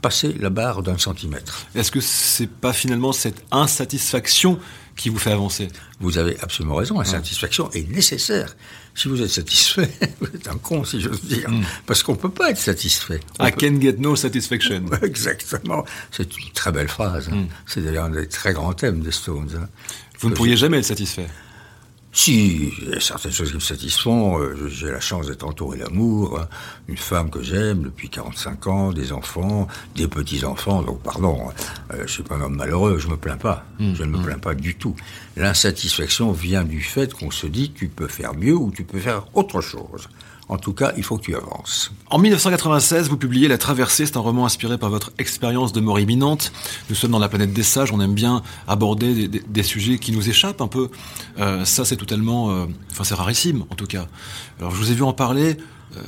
passer 0.00 0.34
la 0.38 0.50
barre 0.50 0.82
d'un 0.82 0.98
centimètre. 0.98 1.66
Est-ce 1.74 1.90
que 1.90 2.00
c'est 2.00 2.48
pas 2.48 2.72
finalement 2.72 3.12
cette 3.12 3.44
insatisfaction 3.50 4.58
qui 4.96 5.08
vous 5.08 5.18
fait 5.18 5.32
avancer? 5.32 5.68
Vous 6.00 6.18
avez 6.18 6.38
absolument 6.40 6.76
raison, 6.76 6.98
la 6.98 7.04
satisfaction 7.04 7.70
est 7.72 7.88
nécessaire. 7.90 8.56
Si 8.94 9.08
vous 9.08 9.22
êtes 9.22 9.30
satisfait, 9.30 9.90
vous 10.20 10.26
êtes 10.26 10.48
un 10.48 10.56
con, 10.56 10.84
si 10.84 11.00
j'ose 11.00 11.22
dire, 11.22 11.48
hmm. 11.48 11.62
parce 11.86 12.02
qu'on 12.02 12.12
ne 12.12 12.18
peut 12.18 12.30
pas 12.30 12.50
être 12.50 12.58
satisfait. 12.58 13.20
I 13.38 13.52
can 13.52 13.80
get 13.80 13.96
no 13.98 14.16
satisfaction. 14.16 14.84
Exactement. 15.02 15.84
C'est 16.10 16.36
une 16.36 16.50
très 16.52 16.72
belle 16.72 16.88
phrase. 16.88 17.28
Hein. 17.30 17.36
Hmm. 17.36 17.46
C'est 17.66 17.82
d'ailleurs 17.82 18.06
un 18.06 18.10
des 18.10 18.26
très 18.26 18.52
grands 18.52 18.74
thèmes 18.74 19.00
des 19.00 19.12
Stones. 19.12 19.50
Hein. 19.56 19.68
Vous 20.18 20.30
ne 20.30 20.34
pourriez 20.34 20.56
jamais 20.56 20.78
être 20.78 20.86
satisfait 20.86 21.28
si, 22.12 22.72
il 22.82 22.88
y 22.88 22.94
a 22.94 23.00
certaines 23.00 23.32
choses 23.32 23.50
qui 23.50 23.54
me 23.54 23.60
satisfont. 23.60 24.40
Euh, 24.40 24.68
j'ai 24.68 24.90
la 24.90 25.00
chance 25.00 25.28
d'être 25.28 25.44
entouré 25.44 25.78
d'amour, 25.78 26.40
hein. 26.40 26.48
une 26.88 26.96
femme 26.96 27.30
que 27.30 27.40
j'aime 27.40 27.82
depuis 27.84 28.08
45 28.08 28.66
ans, 28.66 28.92
des 28.92 29.12
enfants, 29.12 29.68
des 29.94 30.08
petits-enfants. 30.08 30.82
Donc, 30.82 31.02
pardon, 31.02 31.50
euh, 31.92 32.02
je 32.06 32.12
suis 32.12 32.22
pas 32.24 32.34
un 32.34 32.42
homme 32.42 32.56
malheureux, 32.56 32.98
je 32.98 33.06
me 33.06 33.16
plains 33.16 33.36
pas. 33.36 33.64
Mmh, 33.78 33.94
je 33.94 34.02
ne 34.02 34.08
me 34.10 34.18
mmh. 34.18 34.24
plains 34.24 34.38
pas 34.38 34.54
du 34.54 34.74
tout. 34.74 34.96
L'insatisfaction 35.36 36.32
vient 36.32 36.64
du 36.64 36.80
fait 36.80 37.14
qu'on 37.14 37.30
se 37.30 37.46
dit 37.46 37.70
tu 37.70 37.88
peux 37.88 38.08
faire 38.08 38.34
mieux 38.34 38.56
ou 38.56 38.72
tu 38.72 38.82
peux 38.82 38.98
faire 38.98 39.26
autre 39.34 39.60
chose. 39.60 40.08
En 40.50 40.58
tout 40.58 40.72
cas, 40.72 40.92
il 40.96 41.04
faut 41.04 41.16
que 41.16 41.22
tu 41.22 41.36
avances. 41.36 41.92
En 42.10 42.18
1996, 42.18 43.08
vous 43.08 43.16
publiez 43.16 43.46
La 43.46 43.56
Traversée. 43.56 44.04
C'est 44.04 44.16
un 44.16 44.20
roman 44.20 44.44
inspiré 44.44 44.78
par 44.78 44.90
votre 44.90 45.12
expérience 45.18 45.72
de 45.72 45.80
mort 45.80 46.00
imminente. 46.00 46.50
Nous 46.88 46.96
sommes 46.96 47.12
dans 47.12 47.20
la 47.20 47.28
planète 47.28 47.52
des 47.52 47.62
sages. 47.62 47.92
On 47.92 48.00
aime 48.00 48.14
bien 48.14 48.42
aborder 48.66 49.28
des, 49.28 49.62
sujets 49.62 50.00
qui 50.00 50.10
nous 50.10 50.28
échappent 50.28 50.60
un 50.60 50.66
peu. 50.66 50.90
Euh, 51.38 51.64
ça, 51.64 51.84
c'est 51.84 51.94
totalement... 51.94 52.50
Euh, 52.50 52.66
enfin, 52.90 53.04
c'est 53.04 53.14
rarissime, 53.14 53.62
en 53.70 53.76
tout 53.76 53.86
cas. 53.86 54.08
Alors, 54.58 54.72
je 54.72 54.76
vous 54.76 54.90
ai 54.90 54.94
vu 54.94 55.04
en 55.04 55.12
parler. 55.12 55.56
Euh, 55.96 56.00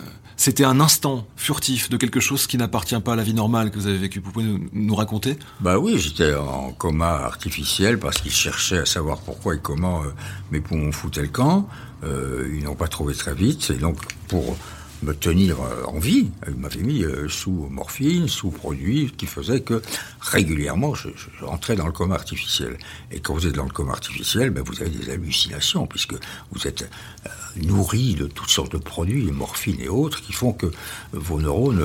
c'était 0.43 0.65
un 0.65 0.81
instant 0.81 1.25
furtif 1.37 1.89
de 1.89 1.97
quelque 1.97 2.19
chose 2.19 2.49
qui 2.49 2.59
n'appartient 2.59 2.99
pas 2.99 3.13
à 3.13 3.17
la 3.17 3.23
vie 3.23 3.33
normale 3.33 3.71
que 3.71 3.79
vous 3.79 3.87
avez 3.87 3.97
vécu. 3.97 4.19
Vous 4.19 4.33
pouvez 4.33 4.47
nous, 4.73 4.95
raconter? 4.97 5.39
Bah 5.61 5.79
oui, 5.79 5.99
j'étais 5.99 6.35
en 6.35 6.73
coma 6.73 7.11
artificiel 7.11 8.01
parce 8.01 8.19
qu'ils 8.19 8.33
cherchaient 8.33 8.79
à 8.79 8.85
savoir 8.85 9.21
pourquoi 9.21 9.55
et 9.55 9.61
comment 9.63 10.03
mes 10.51 10.61
poumons 10.61 10.91
foutaient 10.91 11.23
le 11.23 11.29
camp. 11.29 11.69
Euh, 12.03 12.53
ils 12.57 12.65
n'ont 12.65 12.75
pas 12.75 12.89
trouvé 12.89 13.15
très 13.15 13.35
vite. 13.35 13.71
Et 13.71 13.79
donc, 13.79 13.99
pour 14.27 14.57
me 15.03 15.15
tenir 15.15 15.61
euh, 15.61 15.85
en 15.87 15.99
vie. 15.99 16.31
Il 16.49 16.55
m'avait 16.57 16.83
mis 16.83 17.03
euh, 17.03 17.29
sous 17.29 17.69
morphine, 17.71 18.29
sous 18.29 18.51
produit, 18.51 19.13
qui 19.17 19.27
faisait 19.27 19.61
que 19.61 19.83
régulièrement, 20.21 20.95
je, 20.95 21.09
rentrais 21.41 21.77
dans 21.77 21.87
le 21.87 21.93
coma 21.93 22.15
artificiel. 22.15 22.79
Et 23.11 23.21
quand 23.21 23.35
vous 23.35 23.47
êtes 23.47 23.55
dans 23.55 23.65
le 23.65 23.71
coma 23.71 23.93
artificiel, 23.93 24.51
ben, 24.51 24.63
vous 24.63 24.81
avez 24.81 24.91
des 24.91 25.11
hallucinations, 25.11 25.87
puisque 25.87 26.15
vous 26.53 26.67
êtes 26.67 26.83
euh, 27.27 27.29
nourri 27.57 28.15
de 28.15 28.27
toutes 28.27 28.51
sortes 28.51 28.73
de 28.73 28.79
produits, 28.79 29.31
morphine 29.33 29.81
et 29.81 29.89
autres, 29.89 30.23
qui 30.23 30.33
font 30.33 30.53
que 30.53 30.71
vos 31.13 31.41
neurones 31.41 31.83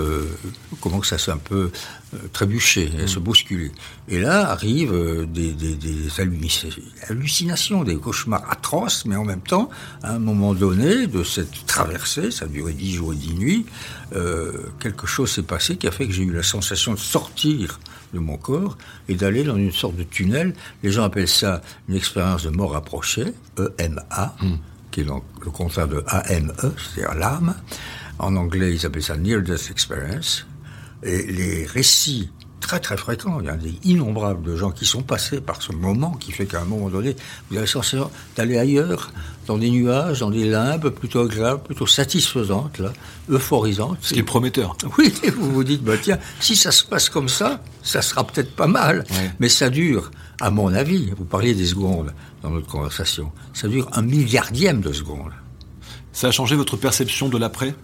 commencent 0.81 1.13
à 1.13 1.17
un 1.31 1.37
peu 1.37 1.71
trébucher, 2.31 2.89
à 3.03 3.07
se 3.07 3.19
bousculer. 3.19 3.71
Et 4.07 4.19
là 4.19 4.49
arrivent 4.49 5.27
des, 5.27 5.51
des 5.51 6.07
hallucinations, 7.09 7.83
des 7.83 7.97
cauchemars 7.97 8.49
atroces, 8.49 9.05
mais 9.05 9.15
en 9.15 9.25
même 9.25 9.41
temps, 9.41 9.69
à 10.03 10.13
un 10.13 10.19
moment 10.19 10.53
donné 10.53 11.07
de 11.07 11.23
cette 11.23 11.65
traversée, 11.65 12.31
ça 12.31 12.45
a 12.45 12.47
duré 12.47 12.73
dix 12.73 12.93
jours 12.93 13.13
dix 13.13 13.33
nuits, 13.33 13.65
euh, 14.15 14.51
quelque 14.79 15.07
chose 15.07 15.31
s'est 15.31 15.43
passé 15.43 15.75
qui 15.77 15.87
a 15.87 15.91
fait 15.91 16.07
que 16.07 16.13
j'ai 16.13 16.23
eu 16.23 16.31
la 16.31 16.43
sensation 16.43 16.93
de 16.93 16.99
sortir 16.99 17.79
de 18.13 18.19
mon 18.19 18.37
corps 18.37 18.77
et 19.09 19.15
d'aller 19.15 19.43
dans 19.43 19.57
une 19.57 19.73
sorte 19.73 19.95
de 19.95 20.03
tunnel. 20.03 20.53
Les 20.83 20.91
gens 20.91 21.03
appellent 21.03 21.27
ça 21.27 21.61
une 21.89 21.95
expérience 21.95 22.43
de 22.43 22.49
mort 22.49 22.75
approchée, 22.75 23.33
EMA, 23.79 24.35
hmm. 24.41 24.55
qui 24.91 25.01
est 25.01 25.03
le 25.05 25.51
contraire 25.51 25.87
de 25.87 26.03
AME, 26.07 26.53
c'est-à-dire 26.57 27.15
l'âme. 27.15 27.55
En 28.19 28.35
anglais, 28.35 28.73
ils 28.73 28.85
appellent 28.85 29.03
ça 29.03 29.17
Near 29.17 29.41
Death 29.41 29.69
Experience. 29.69 30.45
Et 31.03 31.23
les 31.31 31.65
récits 31.65 32.29
très 32.59 32.79
très 32.79 32.97
fréquent. 32.97 33.39
Il 33.39 33.45
y 33.45 33.49
a 33.49 33.55
des 33.55 33.75
innombrables 33.83 34.43
de 34.43 34.55
gens 34.55 34.71
qui 34.71 34.85
sont 34.85 35.01
passés 35.01 35.39
par 35.39 35.61
ce 35.61 35.71
moment 35.71 36.11
qui 36.11 36.31
fait 36.31 36.45
qu'à 36.45 36.61
un 36.61 36.65
moment 36.65 36.89
donné, 36.89 37.15
vous 37.49 37.57
avez 37.57 37.67
sensation 37.67 38.11
d'aller 38.35 38.57
ailleurs, 38.57 39.11
dans 39.45 39.57
des 39.57 39.69
nuages, 39.69 40.19
dans 40.19 40.31
des 40.31 40.43
limbes 40.43 40.89
plutôt 40.89 41.21
agréables, 41.21 41.63
plutôt 41.63 41.87
satisfaisantes, 41.87 42.79
là, 42.79 42.91
euphorisantes. 43.29 43.97
Ce 44.01 44.13
qui 44.13 44.19
est 44.19 44.23
prometteur. 44.23 44.75
Oui, 44.97 45.13
vous 45.37 45.51
vous 45.51 45.63
dites, 45.63 45.83
bah, 45.83 45.93
tiens, 46.01 46.19
si 46.39 46.55
ça 46.55 46.71
se 46.71 46.83
passe 46.83 47.09
comme 47.09 47.29
ça, 47.29 47.61
ça 47.83 48.01
sera 48.01 48.25
peut-être 48.25 48.53
pas 48.55 48.67
mal. 48.67 49.05
Mais 49.39 49.49
ça 49.49 49.69
dure, 49.69 50.11
à 50.41 50.49
mon 50.49 50.73
avis, 50.73 51.11
vous 51.17 51.25
parliez 51.25 51.53
des 51.53 51.67
secondes 51.67 52.11
dans 52.43 52.49
notre 52.49 52.67
conversation, 52.67 53.31
ça 53.53 53.67
dure 53.67 53.87
un 53.93 54.01
milliardième 54.01 54.81
de 54.81 54.91
seconde. 54.91 55.31
Ça 56.11 56.27
a 56.27 56.31
changé 56.31 56.55
votre 56.55 56.77
perception 56.77 57.29
de 57.29 57.37
l'après? 57.37 57.75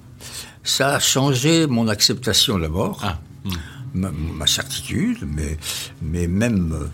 Ça 0.63 0.95
a 0.95 0.99
changé 0.99 1.67
mon 1.67 1.88
acceptation 1.88 2.57
de 2.57 2.62
la 2.63 2.69
mort, 2.69 2.99
Ah, 3.03 3.19
hmm. 3.45 3.51
ma, 3.95 4.12
ma 4.12 4.47
certitude, 4.47 5.19
mais, 5.27 5.57
mais 6.01 6.27
même 6.27 6.73
euh, 6.73 6.88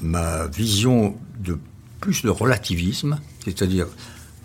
ma 0.00 0.46
vision 0.46 1.16
de 1.40 1.58
plus 2.00 2.22
de 2.22 2.30
relativisme, 2.30 3.18
c'est-à-dire 3.44 3.86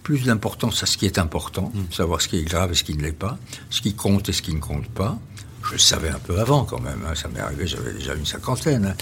plus 0.03 0.23
d'importance 0.23 0.83
à 0.83 0.85
ce 0.85 0.97
qui 0.97 1.05
est 1.05 1.19
important, 1.19 1.71
savoir 1.91 2.21
ce 2.21 2.27
qui 2.29 2.37
est 2.37 2.43
grave 2.43 2.71
et 2.71 2.75
ce 2.75 2.83
qui 2.83 2.95
ne 2.95 3.01
l'est 3.01 3.11
pas, 3.11 3.37
ce 3.69 3.81
qui 3.81 3.93
compte 3.93 4.29
et 4.29 4.33
ce 4.33 4.41
qui 4.41 4.53
ne 4.53 4.59
compte 4.59 4.87
pas. 4.87 5.17
Je 5.65 5.73
le 5.73 5.77
savais 5.79 6.09
un 6.09 6.19
peu 6.19 6.39
avant 6.39 6.63
quand 6.63 6.79
même, 6.79 7.01
hein, 7.05 7.13
ça 7.13 7.27
m'est 7.27 7.41
arrivé, 7.41 7.67
j'avais 7.67 7.91
déjà 7.93 8.13
une 8.15 8.25
cinquantaine. 8.25 8.85
hein. 8.85 8.95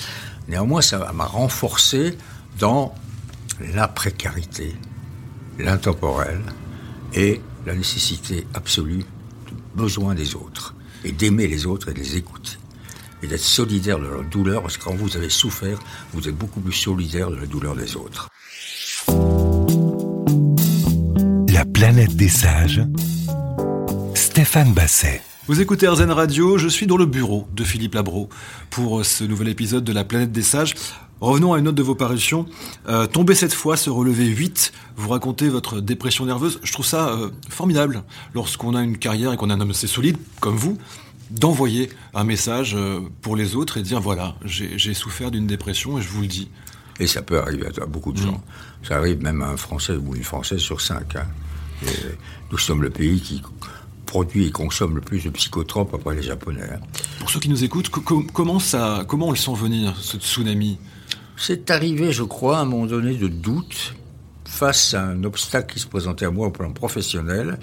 Néanmoins, 0.47 0.81
ça 0.81 1.11
m'a 1.13 1.25
renforcé 1.25 2.17
dans 2.57 2.95
la 3.73 3.87
précarité, 3.87 4.75
l'intemporel 5.59 6.41
et 7.13 7.39
la 7.65 7.75
nécessité 7.75 8.45
absolue 8.53 9.05
du 9.47 9.53
besoin 9.75 10.15
des 10.15 10.35
autres 10.35 10.75
et 11.03 11.11
d'aimer 11.11 11.47
les 11.47 11.65
autres 11.65 11.89
et 11.89 11.93
de 11.93 11.99
les 11.99 12.17
écouter 12.17 12.57
et 13.23 13.27
d'être 13.27 13.41
solidaire 13.41 13.99
de 13.99 14.05
leur 14.05 14.23
douleur 14.23 14.61
parce 14.61 14.77
que 14.77 14.83
quand 14.83 14.95
vous 14.95 15.17
avez 15.17 15.29
souffert, 15.29 15.79
vous 16.13 16.27
êtes 16.27 16.35
beaucoup 16.35 16.59
plus 16.59 16.73
solidaire 16.73 17.31
de 17.31 17.35
la 17.35 17.45
douleur 17.45 17.75
des 17.75 17.95
autres. 17.95 18.29
La 21.51 21.65
planète 21.65 22.15
des 22.15 22.29
sages. 22.29 22.81
Stéphane 24.13 24.73
Basset. 24.73 25.21
Vous 25.47 25.61
écoutez 25.61 25.87
RZN 25.87 26.11
Radio, 26.11 26.57
je 26.57 26.67
suis 26.67 26.87
dans 26.87 26.97
le 26.97 27.05
bureau 27.05 27.47
de 27.53 27.63
Philippe 27.63 27.93
Labro 27.93 28.29
pour 28.69 29.05
ce 29.05 29.23
nouvel 29.23 29.47
épisode 29.49 29.83
de 29.83 29.93
La 29.93 30.03
planète 30.03 30.31
des 30.31 30.41
sages. 30.41 30.73
Revenons 31.21 31.53
à 31.53 31.59
une 31.59 31.67
autre 31.67 31.77
de 31.77 31.83
vos 31.83 31.95
parutions. 31.95 32.45
Euh, 32.87 33.07
tomber 33.07 33.35
cette 33.35 33.53
fois, 33.53 33.77
se 33.77 33.89
relever 33.89 34.25
8, 34.25 34.73
vous 34.97 35.09
racontez 35.09 35.47
votre 35.49 35.79
dépression 35.81 36.25
nerveuse. 36.25 36.59
Je 36.63 36.71
trouve 36.73 36.85
ça 36.85 37.09
euh, 37.09 37.29
formidable 37.49 38.03
lorsqu'on 38.33 38.75
a 38.75 38.81
une 38.83 38.97
carrière 38.97 39.31
et 39.33 39.37
qu'on 39.37 39.49
a 39.49 39.53
un 39.55 39.61
homme 39.61 39.71
assez 39.71 39.87
solide 39.87 40.17
comme 40.41 40.55
vous, 40.57 40.77
d'envoyer 41.31 41.89
un 42.13 42.23
message 42.25 42.75
euh, 42.75 42.99
pour 43.21 43.35
les 43.35 43.55
autres 43.55 43.77
et 43.77 43.81
dire 43.81 44.01
voilà, 44.01 44.35
j'ai 44.43 44.93
souffert 44.93 45.31
d'une 45.31 45.47
dépression 45.47 45.97
et 45.97 46.01
je 46.01 46.09
vous 46.09 46.21
le 46.21 46.27
dis. 46.27 46.49
Et 46.99 47.07
ça 47.07 47.21
peut 47.21 47.39
arriver 47.39 47.67
à, 47.79 47.83
à 47.83 47.85
beaucoup 47.85 48.11
de 48.13 48.17
gens. 48.19 48.41
Ça 48.83 48.97
arrive 48.97 49.21
même 49.21 49.41
à 49.41 49.47
un 49.49 49.57
Français 49.57 49.93
ou 49.95 50.15
une 50.15 50.23
Française 50.23 50.59
sur 50.59 50.79
cinq. 50.81 51.15
hein. 51.15 51.25
Et 51.85 51.89
nous 52.51 52.57
sommes 52.57 52.81
le 52.81 52.89
pays 52.89 53.19
qui 53.19 53.41
produit 54.05 54.45
et 54.47 54.51
consomme 54.51 54.95
le 54.95 55.01
plus 55.01 55.23
de 55.23 55.29
psychotropes 55.29 55.93
après 55.93 56.15
les 56.15 56.21
Japonais. 56.21 56.61
hein. 56.71 56.79
Pour 57.19 57.29
ceux 57.29 57.39
qui 57.39 57.49
nous 57.49 57.63
écoutent, 57.63 57.89
co- 57.89 58.01
co- 58.01 58.25
comment, 58.31 58.59
ça, 58.59 59.03
comment 59.07 59.27
on 59.27 59.31
le 59.31 59.37
sent 59.37 59.55
venir, 59.55 59.95
ce 59.99 60.17
tsunami? 60.17 60.77
C'est 61.37 61.69
arrivé, 61.69 62.11
je 62.11 62.23
crois, 62.23 62.59
à 62.59 62.61
un 62.61 62.65
moment 62.65 62.85
donné 62.85 63.15
de 63.15 63.27
doute 63.27 63.93
face 64.45 64.93
à 64.93 65.03
un 65.03 65.23
obstacle 65.25 65.73
qui 65.73 65.79
se 65.79 65.87
présentait 65.87 66.25
à 66.25 66.31
moi 66.31 66.47
au 66.47 66.51
plan 66.51 66.71
professionnel. 66.71 67.59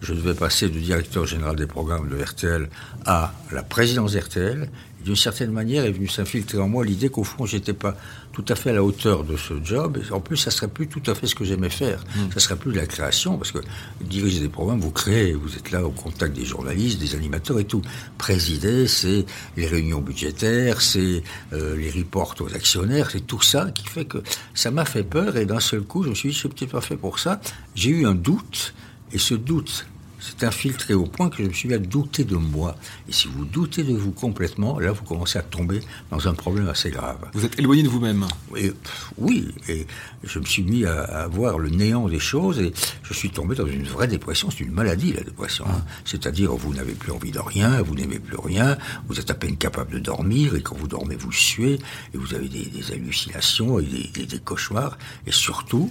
Je 0.00 0.14
devais 0.14 0.34
passer 0.34 0.68
de 0.68 0.78
directeur 0.78 1.26
général 1.26 1.56
des 1.56 1.66
programmes 1.66 2.08
de 2.08 2.22
RTL 2.22 2.68
à 3.06 3.32
la 3.50 3.62
présidence 3.62 4.12
d'RTL. 4.12 4.70
D'une 5.08 5.16
certaine 5.16 5.52
manière, 5.52 5.86
est 5.86 5.90
venue 5.90 6.06
s'infiltrer 6.06 6.58
en 6.58 6.68
moi 6.68 6.84
l'idée 6.84 7.08
qu'au 7.08 7.24
fond, 7.24 7.46
j'étais 7.46 7.72
pas 7.72 7.96
tout 8.32 8.44
à 8.46 8.54
fait 8.54 8.68
à 8.68 8.72
la 8.74 8.84
hauteur 8.84 9.24
de 9.24 9.38
ce 9.38 9.54
job. 9.64 9.96
Et 9.96 10.12
en 10.12 10.20
plus, 10.20 10.36
ça 10.36 10.50
serait 10.50 10.68
plus 10.68 10.86
tout 10.86 11.00
à 11.06 11.14
fait 11.14 11.26
ce 11.26 11.34
que 11.34 11.46
j'aimais 11.46 11.70
faire. 11.70 12.04
Ça 12.34 12.40
serait 12.40 12.56
plus 12.56 12.72
de 12.72 12.76
la 12.76 12.84
création, 12.84 13.38
parce 13.38 13.50
que 13.50 13.60
diriger 14.02 14.40
des 14.40 14.50
programmes, 14.50 14.80
vous 14.80 14.90
créez, 14.90 15.32
vous 15.32 15.56
êtes 15.56 15.70
là 15.70 15.82
au 15.82 15.92
contact 15.92 16.36
des 16.36 16.44
journalistes, 16.44 16.98
des 16.98 17.14
animateurs 17.14 17.58
et 17.58 17.64
tout. 17.64 17.80
Présider, 18.18 18.86
c'est 18.86 19.24
les 19.56 19.66
réunions 19.66 20.02
budgétaires, 20.02 20.82
c'est 20.82 21.22
euh, 21.54 21.74
les 21.74 21.90
reports 21.90 22.34
aux 22.40 22.54
actionnaires, 22.54 23.10
c'est 23.10 23.26
tout 23.26 23.40
ça 23.40 23.70
qui 23.70 23.86
fait 23.88 24.04
que 24.04 24.18
ça 24.52 24.70
m'a 24.70 24.84
fait 24.84 25.04
peur. 25.04 25.38
Et 25.38 25.46
d'un 25.46 25.60
seul 25.60 25.80
coup, 25.80 26.02
je 26.02 26.10
me 26.10 26.14
suis 26.14 26.28
dit, 26.28 26.34
je 26.34 26.40
suis 26.40 26.48
peut-être 26.50 26.72
pas 26.72 26.82
fait 26.82 26.98
pour 26.98 27.18
ça. 27.18 27.40
J'ai 27.74 27.92
eu 27.92 28.04
un 28.04 28.14
doute, 28.14 28.74
et 29.14 29.18
ce 29.18 29.32
doute 29.32 29.86
s'est 30.20 30.44
infiltré 30.44 30.94
au 30.94 31.04
point 31.04 31.28
que 31.30 31.42
je 31.42 31.48
me 31.48 31.52
suis 31.52 31.68
mis 31.68 31.74
à 31.74 31.78
douter 31.78 32.24
de 32.24 32.36
moi. 32.36 32.76
Et 33.08 33.12
si 33.12 33.28
vous 33.28 33.44
doutez 33.44 33.84
de 33.84 33.94
vous 33.94 34.10
complètement, 34.10 34.78
là, 34.80 34.92
vous 34.92 35.04
commencez 35.04 35.38
à 35.38 35.42
tomber 35.42 35.80
dans 36.10 36.26
un 36.28 36.34
problème 36.34 36.68
assez 36.68 36.90
grave. 36.90 37.18
Vous 37.34 37.44
êtes 37.44 37.58
éloigné 37.58 37.82
de 37.82 37.88
vous-même. 37.88 38.26
Et, 38.56 38.72
oui, 39.16 39.48
et 39.68 39.86
je 40.24 40.38
me 40.38 40.44
suis 40.44 40.62
mis 40.64 40.84
à, 40.84 41.02
à 41.02 41.26
voir 41.28 41.58
le 41.58 41.68
néant 41.70 42.08
des 42.08 42.18
choses 42.18 42.58
et 42.60 42.72
je 43.02 43.14
suis 43.14 43.30
tombé 43.30 43.54
dans 43.54 43.66
une 43.66 43.84
vraie 43.84 44.08
dépression. 44.08 44.50
C'est 44.50 44.60
une 44.64 44.72
maladie, 44.72 45.12
la 45.12 45.22
dépression. 45.22 45.64
hein. 45.68 45.82
C'est-à-dire, 46.04 46.52
vous 46.52 46.74
n'avez 46.74 46.92
plus 46.94 47.12
envie 47.12 47.30
de 47.30 47.38
rien, 47.38 47.80
vous 47.82 47.94
n'aimez 47.94 48.18
plus 48.18 48.36
rien, 48.38 48.76
vous 49.08 49.20
êtes 49.20 49.30
à 49.30 49.34
peine 49.34 49.56
capable 49.56 49.92
de 49.94 49.98
dormir 50.00 50.54
et 50.56 50.62
quand 50.62 50.76
vous 50.76 50.88
dormez, 50.88 51.16
vous 51.16 51.32
suez 51.32 51.74
et 52.14 52.16
vous 52.16 52.34
avez 52.34 52.48
des, 52.48 52.64
des 52.64 52.92
hallucinations 52.92 53.78
et 53.78 53.84
des, 53.84 54.08
des- 54.14 54.26
des 54.26 54.38
cauchemars. 54.38 54.98
Et 55.26 55.32
surtout, 55.32 55.90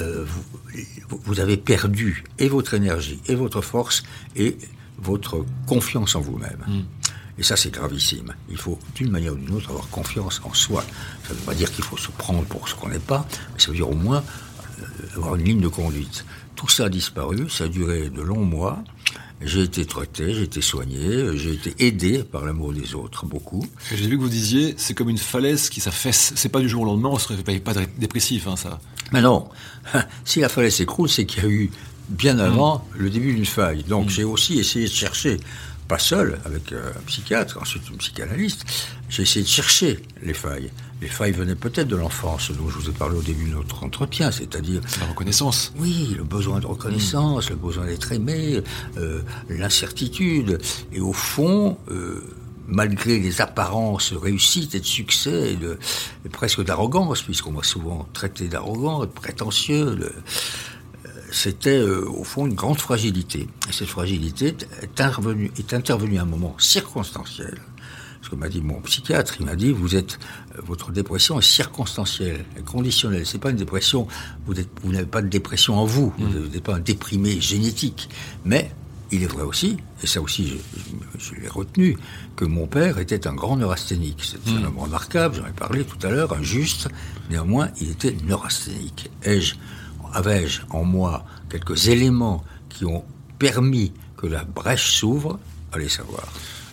euh, 0.00 0.24
vous- 1.08 1.20
vous 1.24 1.40
avez 1.40 1.56
perdu 1.56 2.24
et 2.38 2.48
votre 2.48 2.74
énergie 2.74 3.20
et 3.28 3.34
votre 3.34 3.60
force 3.64 4.02
et 4.36 4.56
votre 4.98 5.44
confiance 5.66 6.14
en 6.14 6.20
vous-même. 6.20 6.64
Et 7.36 7.42
ça, 7.42 7.56
c'est 7.56 7.72
gravissime. 7.72 8.32
Il 8.48 8.56
faut, 8.56 8.78
d'une 8.94 9.10
manière 9.10 9.32
ou 9.32 9.36
d'une 9.36 9.54
autre, 9.56 9.70
avoir 9.70 9.88
confiance 9.88 10.40
en 10.44 10.54
soi. 10.54 10.84
Ça 11.26 11.34
ne 11.34 11.38
veut 11.38 11.44
pas 11.44 11.54
dire 11.54 11.70
qu'il 11.72 11.82
faut 11.82 11.96
se 11.96 12.12
prendre 12.12 12.44
pour 12.44 12.68
ce 12.68 12.76
qu'on 12.76 12.88
n'est 12.88 13.00
pas, 13.00 13.26
mais 13.52 13.58
ça 13.60 13.68
veut 13.72 13.76
dire 13.76 13.90
au 13.90 13.94
moins 13.96 14.22
euh, 14.80 15.16
avoir 15.16 15.34
une 15.34 15.44
ligne 15.44 15.60
de 15.60 15.66
conduite. 15.68 16.24
Tout 16.54 16.68
ça 16.68 16.84
a 16.84 16.88
disparu, 16.88 17.50
ça 17.50 17.64
a 17.64 17.68
duré 17.68 18.08
de 18.08 18.22
longs 18.22 18.44
mois. 18.44 18.84
J'ai 19.42 19.62
été 19.62 19.84
traité, 19.84 20.32
j'ai 20.32 20.44
été 20.44 20.62
soigné, 20.62 21.36
j'ai 21.36 21.52
été 21.54 21.74
aidé 21.84 22.22
par 22.22 22.44
l'amour 22.44 22.72
des 22.72 22.94
autres, 22.94 23.26
beaucoup. 23.26 23.66
J'ai 23.90 24.06
vu 24.06 24.16
que 24.16 24.22
vous 24.22 24.28
disiez, 24.28 24.74
c'est 24.78 24.94
comme 24.94 25.08
une 25.10 25.18
falaise 25.18 25.68
qui 25.70 25.80
s'affaisse. 25.80 26.32
C'est 26.36 26.48
pas 26.48 26.60
du 26.60 26.68
jour 26.68 26.82
au 26.82 26.86
lendemain, 26.86 27.08
on 27.10 27.18
se 27.18 27.28
réveille 27.28 27.58
pas 27.58 27.74
dé- 27.74 27.88
dépressif, 27.98 28.46
hein, 28.46 28.54
ça. 28.56 28.78
Mais 29.12 29.20
non, 29.20 29.48
si 30.24 30.38
la 30.40 30.48
falaise 30.48 30.76
s'écroule, 30.76 31.08
c'est 31.10 31.26
qu'il 31.26 31.42
y 31.42 31.46
a 31.46 31.50
eu 31.50 31.70
bien 32.08 32.38
avant 32.38 32.86
le 32.96 33.10
début 33.10 33.34
d'une 33.34 33.46
faille. 33.46 33.82
Donc 33.84 34.08
j'ai 34.10 34.24
aussi 34.24 34.58
essayé 34.58 34.86
de 34.86 34.92
chercher, 34.92 35.38
pas 35.88 35.98
seul, 35.98 36.38
avec 36.44 36.72
euh, 36.72 36.90
un 36.96 37.02
psychiatre, 37.06 37.58
ensuite 37.60 37.88
une 37.90 37.96
psychanalyste, 37.96 38.64
j'ai 39.08 39.22
essayé 39.22 39.44
de 39.44 39.48
chercher 39.50 40.00
les 40.22 40.34
failles. 40.34 40.70
Les 41.02 41.08
failles 41.08 41.32
venaient 41.32 41.54
peut-être 41.54 41.88
de 41.88 41.96
l'enfance, 41.96 42.50
dont 42.52 42.68
je 42.70 42.78
vous 42.78 42.88
ai 42.88 42.92
parlé 42.92 43.16
au 43.18 43.22
début 43.22 43.50
de 43.50 43.54
notre 43.54 43.84
entretien, 43.84 44.30
c'est-à-dire 44.30 44.80
La 45.00 45.06
reconnaissance. 45.06 45.72
oui, 45.78 46.14
le 46.16 46.24
besoin 46.24 46.60
de 46.60 46.66
reconnaissance, 46.66 47.50
le 47.50 47.56
besoin 47.56 47.84
d'être 47.86 48.12
aimé, 48.12 48.62
euh, 48.96 49.20
l'incertitude. 49.50 50.58
Et 50.92 51.00
au 51.00 51.12
fond, 51.12 51.76
euh, 51.90 52.22
malgré 52.66 53.18
les 53.18 53.42
apparences 53.42 54.12
de 54.12 54.16
réussite 54.18 54.74
et 54.74 54.80
de 54.80 54.86
succès, 54.86 55.52
et, 55.52 55.56
de, 55.56 55.78
et 56.24 56.28
presque 56.30 56.64
d'arrogance, 56.64 57.20
puisqu'on 57.22 57.52
m'a 57.52 57.62
souvent 57.64 58.08
traité 58.14 58.48
d'arrogant, 58.48 59.00
de 59.00 59.06
prétentieux, 59.06 59.96
de- 59.96 60.12
c'était 61.34 61.78
euh, 61.78 62.06
au 62.08 62.24
fond 62.24 62.46
une 62.46 62.54
grande 62.54 62.78
fragilité. 62.80 63.48
Et 63.68 63.72
cette 63.72 63.88
fragilité 63.88 64.48
est 64.48 64.86
intervenue, 64.86 65.50
est 65.58 65.74
intervenue 65.74 66.18
à 66.18 66.22
un 66.22 66.26
moment 66.26 66.54
circonstanciel. 66.58 67.58
Ce 68.22 68.30
que 68.30 68.36
m'a 68.36 68.48
dit 68.48 68.62
mon 68.62 68.80
psychiatre, 68.80 69.34
il 69.40 69.44
m'a 69.46 69.54
dit 69.56 69.70
vous 69.70 69.96
êtes 69.96 70.18
euh, 70.56 70.60
votre 70.64 70.92
dépression 70.92 71.38
est 71.38 71.42
circonstancielle, 71.42 72.44
conditionnelle. 72.64 73.26
C'est 73.26 73.38
pas 73.38 73.50
une 73.50 73.56
dépression. 73.56 74.06
Vous 74.46 74.58
êtes- 74.58 74.70
vous 74.82 74.92
n'avez 74.92 75.06
pas 75.06 75.22
de 75.22 75.28
dépression 75.28 75.76
en 75.76 75.84
vous. 75.84 76.12
Vous 76.18 76.48
n'êtes 76.48 76.62
pas 76.62 76.76
un 76.76 76.80
déprimé 76.80 77.40
génétique. 77.40 78.08
Mais 78.44 78.70
il 79.12 79.22
est 79.22 79.26
vrai 79.26 79.42
aussi, 79.42 79.76
et 80.02 80.06
ça 80.06 80.20
aussi 80.22 80.48
je, 80.48 80.54
je- 81.18 81.34
je 81.34 81.40
l'ai 81.40 81.48
retenu, 81.48 81.98
que 82.36 82.44
mon 82.46 82.66
père 82.66 82.98
était 82.98 83.26
un 83.26 83.34
grand 83.34 83.56
neurasthénique. 83.56 84.22
C'est 84.24 84.50
un 84.52 84.64
homme 84.64 84.78
remarquable. 84.78 85.36
J'en 85.36 85.46
ai 85.46 85.52
parlé 85.52 85.84
tout 85.84 85.98
à 86.06 86.10
l'heure, 86.10 86.32
injuste. 86.32 86.88
Néanmoins, 87.30 87.68
il 87.80 87.90
était 87.90 88.16
neurasthénique. 88.26 89.10
Ai-je 89.22 89.54
avais-je 90.14 90.62
en 90.70 90.84
moi 90.84 91.24
quelques 91.50 91.88
éléments 91.88 92.44
qui 92.68 92.84
ont 92.84 93.04
permis 93.38 93.92
que 94.16 94.26
la 94.26 94.44
brèche 94.44 94.92
s'ouvre? 94.92 95.38
Allez 95.72 95.88
savoir. 95.88 96.26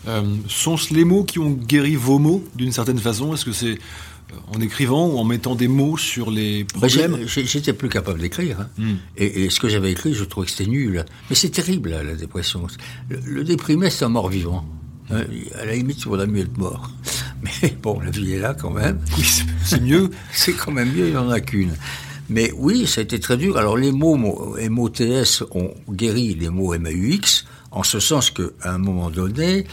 Euh, 0.08 0.24
Sont-ce 0.48 0.94
les 0.94 1.04
mots 1.06 1.24
qui 1.24 1.40
ont 1.40 1.52
guéri 1.52 1.96
vos 1.96 2.20
mots, 2.20 2.44
d'une 2.56 2.72
certaine 2.72 2.98
façon? 3.00 3.34
Est-ce 3.34 3.46
que 3.46 3.52
c'est 3.52 3.74
euh, 3.78 4.36
en 4.56 4.62
écrivant 4.62 5.08
ou 5.08 5.18
en 5.18 5.24
mettant 5.24 5.56
des 5.56 5.68
mots 5.68 5.98
sur 5.98 6.32
les 6.32 6.64
Ben, 6.80 6.88
problèmes? 6.90 7.28
J'étais 7.28 7.74
plus 7.74 7.90
capable 7.90 8.20
d'écrire. 8.20 8.62
hein. 8.62 8.68
Hmm. 8.78 8.96
Et, 9.18 9.44
et 9.44 9.50
ce 9.50 9.60
que 9.60 9.70
j'avais 9.70 9.92
écrit, 9.92 10.14
je 10.14 10.24
trouvais 10.24 10.46
que 10.46 10.52
c'était 10.52 10.70
nul. 10.70 11.06
Mais 11.30 11.36
c'est 11.36 11.50
terrible, 11.50 11.90
la 11.92 12.16
dépression. 12.16 12.66
Le, 13.10 13.20
le 13.26 13.44
déprimé, 13.44 13.90
c'est 13.90 14.06
un 14.06 14.10
mort-vivant. 14.10 14.66
Hein, 15.12 15.24
À 15.60 15.66
la 15.66 15.76
limite, 15.76 16.00
il 16.00 16.06
vaudrait 16.06 16.28
mieux 16.28 16.42
être 16.42 16.58
mort. 16.58 16.90
Mais 17.62 17.76
bon, 17.82 18.00
la 18.00 18.12
vie 18.12 18.34
est 18.34 18.40
là 18.40 18.54
quand 18.54 18.72
même. 18.72 19.00
Oui, 19.18 19.24
c'est- 19.66 19.82
mieux. 19.82 20.10
C'est 20.32 20.54
quand 20.54 20.72
même 20.72 20.92
mieux, 20.92 21.08
il 21.10 21.14
n'en 21.14 21.30
a 21.30 21.40
qu'une. 21.42 21.76
Mais 22.30 22.52
oui, 22.56 22.88
ça 22.88 23.02
a 23.02 23.04
été 23.04 23.20
très 23.20 23.38
dur. 23.38 23.58
Alors 23.58 23.78
les 23.78 23.92
mots 23.92 24.16
mo- 24.16 24.56
MOTS 24.70 25.44
ont 25.52 25.74
guéri 25.90 26.36
les 26.36 26.50
mots 26.50 26.78
MAUX, 26.78 27.46
en 27.72 27.84
ce 27.84 28.00
sens 28.00 28.32
qu'à 28.32 28.44
un 28.64 28.78
moment 28.78 29.10
donné, 29.10 29.66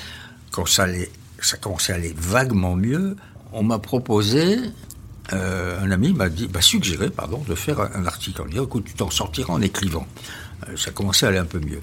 quand 0.51 0.67
ça, 0.67 0.85
allait, 0.85 1.11
ça 1.41 1.57
commençait 1.57 1.93
à 1.93 1.97
aller 1.97 2.15
vaguement 2.17 2.75
mieux, 2.75 3.17
on 3.53 3.63
m'a 3.63 3.79
proposé, 3.79 4.57
euh, 5.33 5.81
un 5.81 5.91
ami 5.91 6.13
m'a 6.13 6.29
dit, 6.29 6.49
m'a 6.53 6.61
suggéré, 6.61 7.11
pardon, 7.11 7.43
de 7.49 7.55
faire 7.55 7.81
un, 7.81 7.91
un 7.95 8.07
article. 8.07 8.43
En 8.43 8.47
disant, 8.47 8.65
écoute, 8.65 8.85
tu 8.87 8.95
t'en 8.95 9.11
sortiras 9.11 9.53
en 9.53 9.61
écrivant. 9.63 10.07
Euh, 10.69 10.77
ça 10.77 10.91
commençait 10.91 11.27
à 11.27 11.31
aller 11.31 11.39
un 11.39 11.45
peu 11.45 11.61
mieux. 11.61 11.81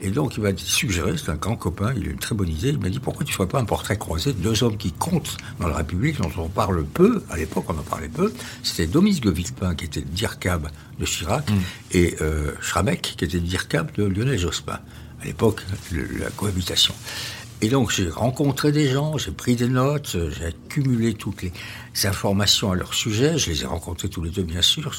Et 0.00 0.10
donc, 0.10 0.36
il 0.36 0.42
m'a 0.42 0.50
suggéré, 0.56 1.16
c'est 1.16 1.30
un 1.30 1.36
grand 1.36 1.56
copain, 1.56 1.92
il 1.96 2.08
a 2.08 2.10
une 2.10 2.18
très 2.18 2.34
bonne 2.34 2.48
idée, 2.48 2.68
il 2.68 2.78
m'a 2.78 2.88
dit, 2.88 2.98
pourquoi 2.98 3.24
tu 3.24 3.32
ne 3.32 3.36
ferais 3.36 3.48
pas 3.48 3.60
un 3.60 3.64
portrait 3.64 3.96
croisé 3.96 4.32
de 4.32 4.38
deux 4.38 4.62
hommes 4.62 4.76
qui 4.76 4.92
comptent 4.92 5.36
dans 5.60 5.68
la 5.68 5.76
République, 5.76 6.18
dont 6.20 6.30
on 6.38 6.48
parle 6.48 6.84
peu, 6.84 7.22
à 7.30 7.36
l'époque 7.36 7.64
on 7.68 7.78
en 7.78 7.82
parlait 7.82 8.08
peu, 8.08 8.32
c'était 8.62 8.86
Domis 8.86 9.20
de 9.20 9.30
Villepin, 9.30 9.74
qui 9.74 9.86
était 9.86 10.00
le 10.00 10.06
DIRCAB 10.06 10.68
de 10.98 11.04
Chirac, 11.04 11.48
et 11.92 12.16
euh, 12.20 12.52
Schramek, 12.60 13.14
qui 13.16 13.24
était 13.24 13.38
le 13.38 13.44
DIRCAB 13.44 13.92
de 13.92 14.04
Lionel 14.04 14.38
Jospin. 14.38 14.80
à 15.20 15.24
l'époque, 15.24 15.62
la 15.92 16.30
cohabitation. 16.30 16.94
Et 17.60 17.68
donc 17.68 17.90
j'ai 17.90 18.08
rencontré 18.08 18.70
des 18.70 18.88
gens, 18.88 19.18
j'ai 19.18 19.32
pris 19.32 19.56
des 19.56 19.66
notes, 19.66 20.16
j'ai 20.30 20.44
accumulé 20.44 21.14
toutes 21.14 21.42
les 21.42 21.52
informations 22.04 22.70
à 22.70 22.76
leur 22.76 22.94
sujet, 22.94 23.36
je 23.36 23.50
les 23.50 23.62
ai 23.62 23.66
rencontrés 23.66 24.08
tous 24.08 24.22
les 24.22 24.30
deux 24.30 24.44
bien 24.44 24.62
sûr, 24.62 24.92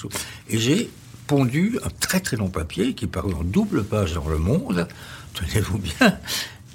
et 0.49 0.57
j'ai 0.57 0.89
pondu 1.29 1.77
un 1.83 1.89
très 1.99 2.19
très 2.19 2.37
long 2.37 2.49
papier 2.49 2.95
qui 2.95 3.05
parut 3.05 3.35
en 3.35 3.43
double 3.43 3.83
page 3.83 4.13
dans 4.13 4.27
Le 4.27 4.39
Monde, 4.39 4.87
tenez-vous 5.35 5.77
bien, 5.77 6.17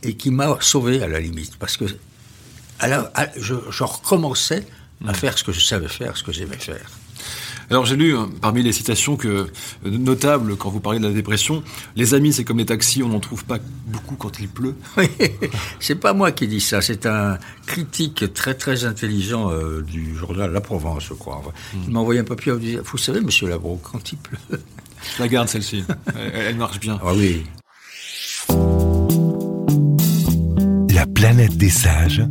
et 0.04 0.14
qui 0.14 0.30
m'a 0.30 0.56
sauvé 0.60 1.02
à 1.02 1.08
la 1.08 1.18
limite, 1.18 1.56
parce 1.56 1.76
que 1.76 1.86
alors, 2.78 3.08
je, 3.36 3.54
je 3.70 3.84
recommençais 3.84 4.64
à 5.04 5.10
mmh. 5.10 5.14
faire 5.14 5.38
ce 5.38 5.44
que 5.44 5.52
je 5.52 5.60
savais 5.60 5.88
faire, 5.88 6.16
ce 6.16 6.22
que 6.22 6.32
j'aimais 6.32 6.56
faire. 6.56 6.88
Alors 7.70 7.86
j'ai 7.86 7.96
lu 7.96 8.16
hein, 8.16 8.28
parmi 8.40 8.62
les 8.62 8.72
citations 8.72 9.16
que 9.16 9.28
euh, 9.28 9.46
notables 9.84 10.56
quand 10.56 10.70
vous 10.70 10.80
parlez 10.80 10.98
de 10.98 11.06
la 11.06 11.12
dépression, 11.12 11.62
les 11.96 12.14
amis 12.14 12.32
c'est 12.32 12.44
comme 12.44 12.58
les 12.58 12.66
taxis, 12.66 13.02
on 13.02 13.08
n'en 13.08 13.20
trouve 13.20 13.44
pas 13.44 13.58
beaucoup 13.86 14.16
quand 14.16 14.38
il 14.40 14.48
pleut. 14.48 14.74
Oui, 14.96 15.08
c'est 15.80 15.96
pas 15.96 16.12
moi 16.12 16.30
qui 16.32 16.46
dis 16.46 16.60
ça, 16.60 16.80
c'est 16.80 17.06
un 17.06 17.38
critique 17.66 18.32
très 18.32 18.54
très 18.54 18.84
intelligent 18.84 19.50
euh, 19.50 19.82
du 19.82 20.14
journal 20.14 20.52
La 20.52 20.60
Provence, 20.60 21.06
je 21.08 21.14
crois. 21.14 21.42
Il 21.86 21.92
m'a 21.92 22.00
envoyé 22.00 22.20
un 22.20 22.24
papier, 22.24 22.52
il 22.52 22.60
dit, 22.60 22.78
vous 22.82 22.98
savez, 22.98 23.20
Monsieur 23.20 23.48
Labro, 23.48 23.80
quand 23.82 24.12
il 24.12 24.18
pleut. 24.18 24.38
Je 25.16 25.22
la 25.22 25.28
garde 25.28 25.48
celle-ci, 25.48 25.84
elle, 26.14 26.56
marche 26.56 26.80
bien. 26.80 26.98
Ah 27.02 27.12
oui. 27.14 27.44
La 30.94 31.06
planète 31.06 31.56
des 31.56 31.70
sages 31.70 32.22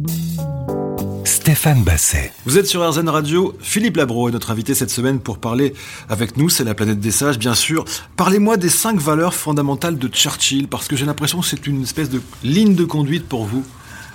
Stéphane 1.44 1.84
Basset. 1.84 2.32
Vous 2.46 2.58
êtes 2.58 2.68
sur 2.68 2.90
RZN 2.90 3.10
Radio, 3.10 3.54
Philippe 3.60 3.98
Labro 3.98 4.30
est 4.30 4.32
notre 4.32 4.50
invité 4.50 4.74
cette 4.74 4.90
semaine 4.90 5.20
pour 5.20 5.40
parler 5.40 5.74
avec 6.08 6.38
nous, 6.38 6.48
c'est 6.48 6.64
la 6.64 6.74
planète 6.74 7.02
des 7.02 7.12
sages 7.12 7.38
bien 7.38 7.54
sûr. 7.54 7.84
Parlez-moi 8.16 8.56
des 8.56 8.70
cinq 8.70 8.98
valeurs 8.98 9.34
fondamentales 9.34 9.98
de 9.98 10.08
Churchill, 10.08 10.70
parce 10.70 10.88
que 10.88 10.96
j'ai 10.96 11.06
l'impression 11.06 11.42
que 11.42 11.46
c'est 11.46 11.68
une 11.68 11.84
espèce 11.84 12.10
de 12.10 12.22
ligne 12.46 12.76
de 12.76 12.86
conduite 12.86 13.28
pour 13.28 13.44
vous. 13.44 13.66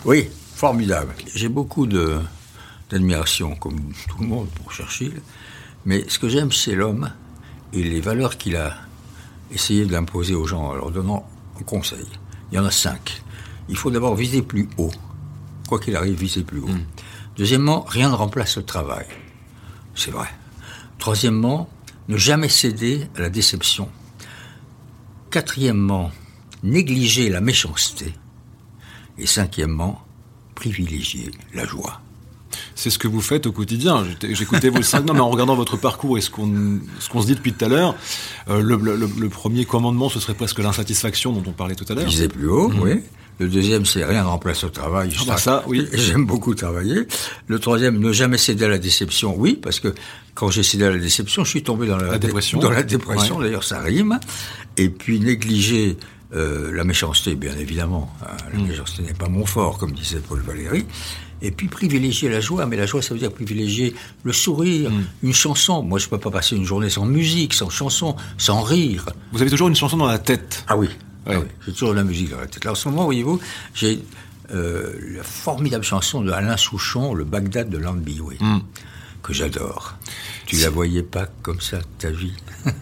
Oui, 0.06 0.30
formidable. 0.54 1.14
J'ai 1.34 1.50
beaucoup 1.50 1.86
d'admiration, 1.86 3.56
comme 3.56 3.78
tout 4.08 4.22
le 4.22 4.26
monde, 4.26 4.48
pour 4.48 4.72
Churchill, 4.72 5.20
mais 5.84 6.06
ce 6.08 6.18
que 6.18 6.30
j'aime, 6.30 6.50
c'est 6.50 6.74
l'homme 6.74 7.10
et 7.74 7.82
les 7.82 8.00
valeurs 8.00 8.38
qu'il 8.38 8.56
a 8.56 8.74
essayé 9.52 9.84
d'imposer 9.84 10.34
aux 10.34 10.46
gens 10.46 10.62
en 10.62 10.72
leur 10.72 10.90
donnant 10.90 11.28
un 11.60 11.64
conseil. 11.64 12.06
Il 12.52 12.54
y 12.54 12.58
en 12.58 12.64
a 12.64 12.70
cinq. 12.70 13.22
Il 13.68 13.76
faut 13.76 13.90
d'abord 13.90 14.14
viser 14.16 14.40
plus 14.40 14.66
haut. 14.78 14.92
Quoi 15.68 15.78
qu'il 15.78 15.94
arrive, 15.94 16.18
viser 16.18 16.42
plus 16.42 16.60
haut. 16.60 16.68
Hmm. 16.68 16.86
Deuxièmement, 17.38 17.85
rien 17.88 18.11
ne 18.11 18.14
remplace 18.14 18.57
le 18.57 18.64
travail. 18.64 19.07
C'est 19.94 20.11
vrai. 20.11 20.29
Troisièmement, 20.98 21.70
ne 22.09 22.16
jamais 22.16 22.48
céder 22.48 23.07
à 23.16 23.20
la 23.20 23.31
déception. 23.31 23.88
Quatrièmement, 25.31 26.11
négliger 26.64 27.29
la 27.29 27.40
méchanceté. 27.40 28.12
Et 29.18 29.27
cinquièmement, 29.27 30.05
privilégier 30.57 31.31
la 31.55 31.64
joie. 31.64 32.01
C'est 32.74 32.90
ce 32.90 32.98
que 32.98 33.09
vous 33.09 33.20
faites 33.20 33.46
au 33.46 33.53
quotidien. 33.53 34.05
J'écoutais 34.31 34.70
vos 34.70 34.83
cinq. 34.83 35.05
Non, 35.05 35.14
mais 35.14 35.20
en 35.20 35.31
regardant 35.31 35.55
votre 35.55 35.77
parcours 35.77 36.18
et 36.18 36.20
ce 36.20 36.31
qu'on 36.31 36.42
se 37.20 37.27
dit 37.27 37.35
depuis 37.35 37.53
tout 37.53 37.64
à 37.64 37.68
l'heure, 37.68 37.94
euh, 38.48 38.61
le, 38.61 39.29
premier 39.29 39.64
commandement, 39.64 40.09
ce 40.09 40.18
serait 40.18 40.35
presque 40.35 40.59
l'insatisfaction 40.59 41.33
dont 41.33 41.42
on 41.46 41.53
parlait 41.53 41.74
tout 41.77 41.85
à 41.88 41.94
l'heure. 41.94 42.07
Viser 42.07 42.29
plus 42.29 42.48
haut, 42.48 42.68
mmh. 42.68 42.81
oui. 42.81 43.03
Le 43.38 43.48
deuxième, 43.48 43.87
c'est 43.87 44.05
rien 44.05 44.22
ne 44.24 44.29
remplace 44.29 44.64
le 44.64 44.70
travail. 44.70 45.14
Ah 45.20 45.22
bah 45.27 45.37
ça, 45.37 45.62
oui. 45.66 45.87
J'aime 45.92 46.27
beaucoup 46.27 46.55
travailler. 46.55 47.07
Le 47.46 47.59
troisième, 47.59 47.98
ne 47.98 48.12
jamais 48.12 48.38
céder 48.38 48.64
à 48.64 48.68
la 48.68 48.79
déception. 48.79 49.35
Oui, 49.37 49.59
parce 49.61 49.79
que 49.79 49.94
quand 50.35 50.51
j'ai 50.51 50.64
cédé 50.64 50.85
à 50.85 50.90
la 50.90 50.98
déception, 50.98 51.44
je 51.44 51.51
suis 51.51 51.62
tombé 51.62 51.87
dans 51.87 51.96
la, 51.96 52.18
dépression. 52.18 52.59
Dans 52.59 52.70
la 52.70 52.83
dépression, 52.83 53.38
d'ailleurs, 53.38 53.64
ça 53.64 53.81
rime. 53.81 54.18
Et 54.77 54.88
puis 54.88 55.20
négliger 55.20 55.96
euh, 56.35 56.72
la 56.72 56.83
méchanceté, 56.83 57.37
bien 57.37 57.57
évidemment. 57.57 58.12
Hein. 58.22 58.37
La 58.53 58.59
mm. 58.59 58.66
méchanceté 58.66 59.03
n'est 59.03 59.14
pas 59.14 59.29
mon 59.29 59.46
fort, 59.46 59.79
comme 59.79 59.92
disait 59.92 60.20
Paul 60.20 60.40
Valéry. 60.40 60.85
Et 61.40 61.53
puis 61.53 61.68
privilégier 61.68 62.29
la 62.29 62.40
joie, 62.40 62.66
mais 62.66 62.77
la 62.77 62.87
joie, 62.87 63.01
ça 63.01 63.14
veut 63.14 63.20
dire 63.20 63.33
privilégier 63.33 63.94
le 64.24 64.33
sourire, 64.33 64.90
mm. 64.90 65.05
une 65.22 65.33
chanson. 65.33 65.85
Moi, 65.85 66.01
je 66.01 66.07
ne 66.07 66.11
peux 66.11 66.18
pas 66.18 66.33
passer 66.33 66.57
une 66.57 66.64
journée 66.64 66.90
sans 66.90 67.07
musique, 67.07 67.55
sans 67.55 67.70
chanson, 67.70 68.16
sans 68.37 68.62
rire. 68.62 69.07
Vous 69.33 69.40
avez 69.40 69.51
toujours 69.51 69.68
une 69.68 69.77
chanson 69.77 69.96
dans 69.96 70.07
la 70.07 70.18
tête? 70.18 70.64
Ah 70.66 70.77
oui. 70.77 70.88
Ah 71.28 71.34
j'ai 71.66 71.72
toujours 71.72 71.94
la 71.94 72.04
musique 72.04 72.30
dans 72.30 72.40
la 72.40 72.46
tête. 72.46 72.64
Là, 72.64 72.72
en 72.72 72.74
ce 72.74 72.88
moment, 72.88 73.04
voyez-vous, 73.04 73.38
j'ai 73.74 74.02
euh, 74.54 74.94
la 75.16 75.22
formidable 75.22 75.84
chanson 75.84 76.22
de 76.22 76.30
Alain 76.30 76.56
Souchon, 76.56 77.14
le 77.14 77.24
Bagdad 77.24 77.68
de 77.68 77.76
Landby, 77.76 78.20
mm. 78.40 78.58
que 79.22 79.32
j'adore. 79.34 79.96
Tu 80.46 80.56
la 80.56 80.70
voyais 80.70 81.02
pas 81.02 81.26
comme 81.42 81.60
ça, 81.60 81.78
ta 81.98 82.10
vie? 82.10 82.32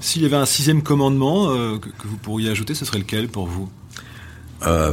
S'il 0.00 0.22
y 0.22 0.26
avait 0.26 0.36
un 0.36 0.46
sixième 0.46 0.82
commandement 0.82 1.50
euh, 1.50 1.78
que, 1.78 2.06
vous 2.06 2.18
pourriez 2.18 2.50
ajouter, 2.50 2.74
ce 2.74 2.84
serait 2.84 2.98
lequel 2.98 3.28
pour 3.28 3.46
vous? 3.46 3.70
Euh, 4.66 4.92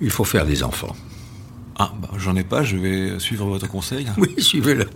Il 0.00 0.10
faut 0.10 0.24
faire 0.24 0.46
des 0.46 0.62
enfants. 0.62 0.94
Ah, 1.80 1.92
bah, 2.02 2.08
j'en 2.16 2.34
ai 2.34 2.42
pas, 2.42 2.64
je 2.64 2.76
vais 2.76 3.20
suivre 3.20 3.46
votre 3.46 3.68
conseil. 3.68 4.06
Oui, 4.18 4.34
suivez-le. 4.38 4.88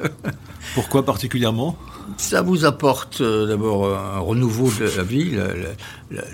Pourquoi 0.74 1.04
particulièrement? 1.04 1.78
Ça 2.16 2.42
vous 2.42 2.64
apporte 2.64 3.20
euh, 3.20 3.46
d'abord 3.46 3.96
un 3.96 4.18
renouveau 4.18 4.68
de 4.68 4.90
la 4.96 5.02
vie, 5.04 5.38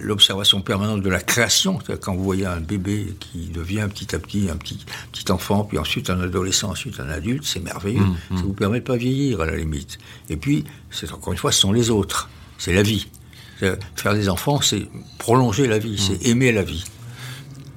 l'observation 0.00 0.62
permanente 0.62 1.02
de 1.02 1.10
la 1.10 1.20
création. 1.20 1.78
Quand 2.00 2.14
vous 2.14 2.24
voyez 2.24 2.46
un 2.46 2.60
bébé 2.60 3.14
qui 3.20 3.48
devient 3.48 3.86
petit 3.92 4.14
à 4.14 4.18
petit 4.18 4.48
un 4.50 4.56
petit, 4.56 4.86
petit 5.12 5.30
enfant, 5.30 5.64
puis 5.64 5.78
ensuite 5.78 6.08
un 6.08 6.20
adolescent, 6.20 6.70
ensuite 6.70 6.98
un 6.98 7.10
adulte, 7.10 7.44
c'est 7.44 7.62
merveilleux. 7.62 8.00
Mmh, 8.00 8.16
mmh. 8.30 8.36
Ça 8.36 8.42
vous 8.42 8.54
permet 8.54 8.80
de 8.80 8.84
pas 8.84 8.96
vieillir 8.96 9.42
à 9.42 9.46
la 9.46 9.56
limite. 9.56 9.98
Et 10.30 10.36
puis, 10.36 10.64
c'est 10.90 11.12
encore 11.12 11.34
une 11.34 11.38
fois, 11.38 11.52
ce 11.52 11.60
sont 11.60 11.72
les 11.72 11.90
autres. 11.90 12.30
C'est 12.56 12.72
la 12.72 12.82
vie. 12.82 13.06
Faire 13.96 14.14
des 14.14 14.28
enfants, 14.28 14.60
c'est 14.62 14.86
prolonger 15.18 15.66
la 15.66 15.78
vie, 15.78 15.98
c'est 15.98 16.24
mmh. 16.24 16.30
aimer 16.30 16.52
la 16.52 16.62
vie. 16.62 16.84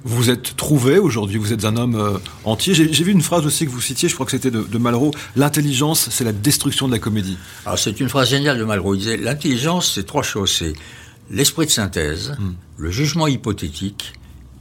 Vous 0.04 0.30
êtes 0.30 0.56
trouvé 0.56 0.98
aujourd'hui, 0.98 1.38
vous 1.38 1.52
êtes 1.52 1.64
un 1.64 1.76
homme 1.76 1.94
euh, 1.94 2.18
entier. 2.44 2.74
J'ai 2.74 3.04
vu 3.04 3.12
une 3.12 3.22
phrase 3.22 3.46
aussi 3.46 3.66
que 3.66 3.70
vous 3.70 3.80
citiez, 3.80 4.08
je 4.08 4.14
crois 4.14 4.26
que 4.26 4.32
c'était 4.32 4.50
de, 4.50 4.78
Malraux, 4.78 5.12
l'intelligence, 5.36 6.08
c'est 6.10 6.24
la 6.24 6.32
destruction 6.32 6.88
de 6.88 6.92
la 6.92 6.98
comédie. 6.98 7.38
Alors 7.64 7.78
c'est 7.78 8.00
une 8.00 8.08
phrase 8.08 8.30
géniale 8.30 8.58
de 8.58 8.64
Malraux, 8.64 8.94
il 8.94 8.98
disait, 8.98 9.16
l'intelligence, 9.16 9.92
c'est 9.94 10.04
trois 10.04 10.22
choses, 10.22 10.52
c'est 10.52 10.72
l'esprit 11.30 11.66
de 11.66 11.70
synthèse, 11.70 12.36
hmm. 12.38 12.52
le 12.78 12.90
jugement 12.90 13.28
hypothétique 13.28 14.12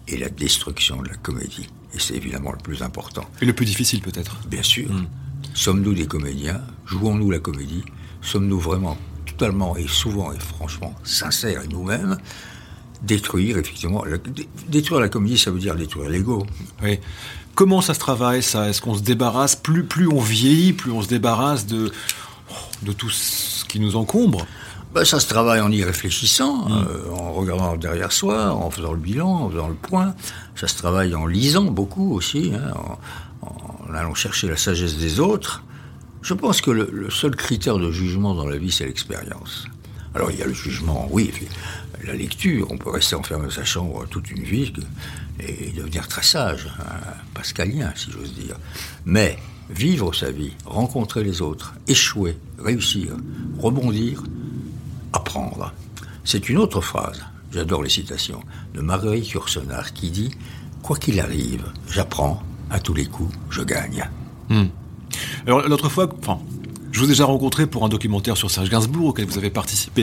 et 0.08 0.18
la 0.18 0.30
destruction 0.30 1.02
de 1.02 1.10
la 1.10 1.16
comédie. 1.16 1.70
Et 1.94 2.00
c'est 2.00 2.16
évidemment 2.16 2.52
le 2.52 2.60
plus 2.60 2.84
important. 2.84 3.26
Et 3.42 3.46
le 3.46 3.54
plus 3.54 3.66
difficile 3.66 4.02
peut-être? 4.02 4.38
Bien 4.48 4.64
sûr. 4.64 4.90
Hmm. 4.92 5.08
Sommes-nous 5.54 5.94
des 5.94 6.06
comédiens? 6.06 6.62
Jouons-nous 6.86 7.32
la 7.32 7.40
comédie? 7.40 7.84
Sommes-nous 8.22 8.60
vraiment 8.60 8.98
totalement 9.26 9.76
et 9.76 9.88
souvent 9.88 10.32
et 10.32 10.40
franchement 10.40 10.96
sincères 11.04 11.64
nous-mêmes? 11.70 12.18
Détruire, 13.02 13.58
effectivement. 13.58 14.04
détruire 14.68 15.02
la 15.02 15.10
comédie, 15.10 15.38
ça 15.38 15.52
veut 15.52 15.60
dire 15.60 15.76
détruire 15.76 16.10
l'ego. 16.10 16.46
Oui. 16.84 17.00
Comment 17.56 17.82
ça 17.82 17.94
se 17.94 18.00
travaille, 18.00 18.44
ça? 18.44 18.70
Est-ce 18.70 18.82
qu'on 18.82 18.96
se 18.96 19.02
débarrasse? 19.02 19.56
Plus, 19.56 19.84
plus 19.84 20.08
on 20.08 20.20
vieillit, 20.20 20.74
plus 20.74 20.92
on 20.92 21.02
se 21.02 21.08
débarrasse 21.08 21.66
de, 21.66 21.92
de 22.84 22.92
tout 22.92 23.10
ce 23.10 23.66
qui 23.66 23.80
nous 23.80 23.96
encombre? 23.96 24.46
Ben, 24.94 25.06
ça 25.06 25.20
se 25.20 25.28
travaille 25.28 25.62
en 25.62 25.72
y 25.72 25.84
réfléchissant, 25.84 26.68
mm. 26.68 26.88
euh, 26.88 27.12
en 27.14 27.34
regardant 27.34 27.76
derrière 27.76 28.12
soi, 28.12 28.54
en 28.54 28.70
faisant 28.70 28.92
le 28.92 29.00
bilan, 29.00 29.30
en 29.30 29.50
faisant 29.50 29.68
le 29.68 29.76
point. 29.76 30.16
Ça 30.56 30.68
se 30.68 30.78
travaille 30.78 31.16
en 31.16 31.26
lisant 31.26 31.66
beaucoup 31.66 32.14
aussi, 32.14 32.52
hein, 32.54 32.74
en, 33.42 33.94
allant 33.94 34.14
chercher 34.14 34.48
la 34.48 34.58
sagesse 34.58 34.98
des 34.98 35.20
autres. 35.20 35.64
Je 36.22 36.34
pense 36.34 36.62
que 36.62 36.72
le, 36.72 36.90
le 36.92 37.10
seul 37.10 37.36
critère 37.36 37.78
de 37.78 37.92
jugement 37.92 38.36
dans 38.36 38.48
la 38.48 38.58
vie, 38.58 38.72
c'est 38.72 38.86
l'expérience. 38.86 39.66
Alors 40.14 40.32
il 40.32 40.40
y 40.40 40.44
a 40.44 40.46
le 40.46 40.54
jugement, 40.54 41.08
oui, 41.12 41.32
la 42.04 42.14
lecture, 42.14 42.68
on 42.70 42.78
peut 42.78 42.90
rester 42.90 43.16
enfermé 43.16 43.46
dans 43.46 43.52
sa 43.52 43.64
chambre 43.64 44.06
toute 44.10 44.30
une 44.32 44.44
vie 44.44 44.74
et 45.40 45.72
devenir 45.72 46.08
très 46.08 46.24
sage, 46.24 46.68
pascalien 47.34 47.94
si 47.96 48.12
j'ose 48.12 48.34
dire. 48.34 48.56
Mais 49.06 49.38
vivre 49.70 50.14
sa 50.14 50.32
vie, 50.32 50.52
rencontrer 50.66 51.24
les 51.24 51.42
autres, 51.42 51.74
échouer, 51.88 52.38
réussir, 52.60 53.16
rebondir, 53.60 54.24
apprendre. 55.14 55.74
C'est 56.24 56.50
une 56.50 56.58
autre 56.58 56.82
phrase, 56.82 57.24
j'adore 57.52 57.84
les 57.84 57.90
citations, 57.90 58.42
de 58.74 58.82
Marguerite 58.82 59.30
Yourcenar 59.32 59.94
qui 59.94 60.12
dit 60.12 60.32
Quoi 60.84 60.98
qu'il 60.98 61.20
arrive, 61.20 61.66
j'apprends, 61.88 62.42
à 62.70 62.80
tous 62.80 62.94
les 62.94 63.06
coups, 63.06 63.34
je 63.50 63.62
gagne. 63.62 64.10
Hmm. 64.50 64.66
Alors 65.46 65.68
l'autre 65.68 65.90
fois, 65.90 66.10
enfin, 66.20 66.40
je 66.92 67.00
vous 67.00 67.06
ai 67.06 67.10
déjà 67.10 67.26
rencontré 67.26 67.68
pour 67.68 67.86
un 67.86 67.90
documentaire 67.90 68.38
sur 68.38 68.52
Serge 68.52 68.70
Gainsbourg 68.70 69.08
auquel 69.08 69.26
vous 69.26 69.38
avez 69.38 69.50
participé 69.50 70.02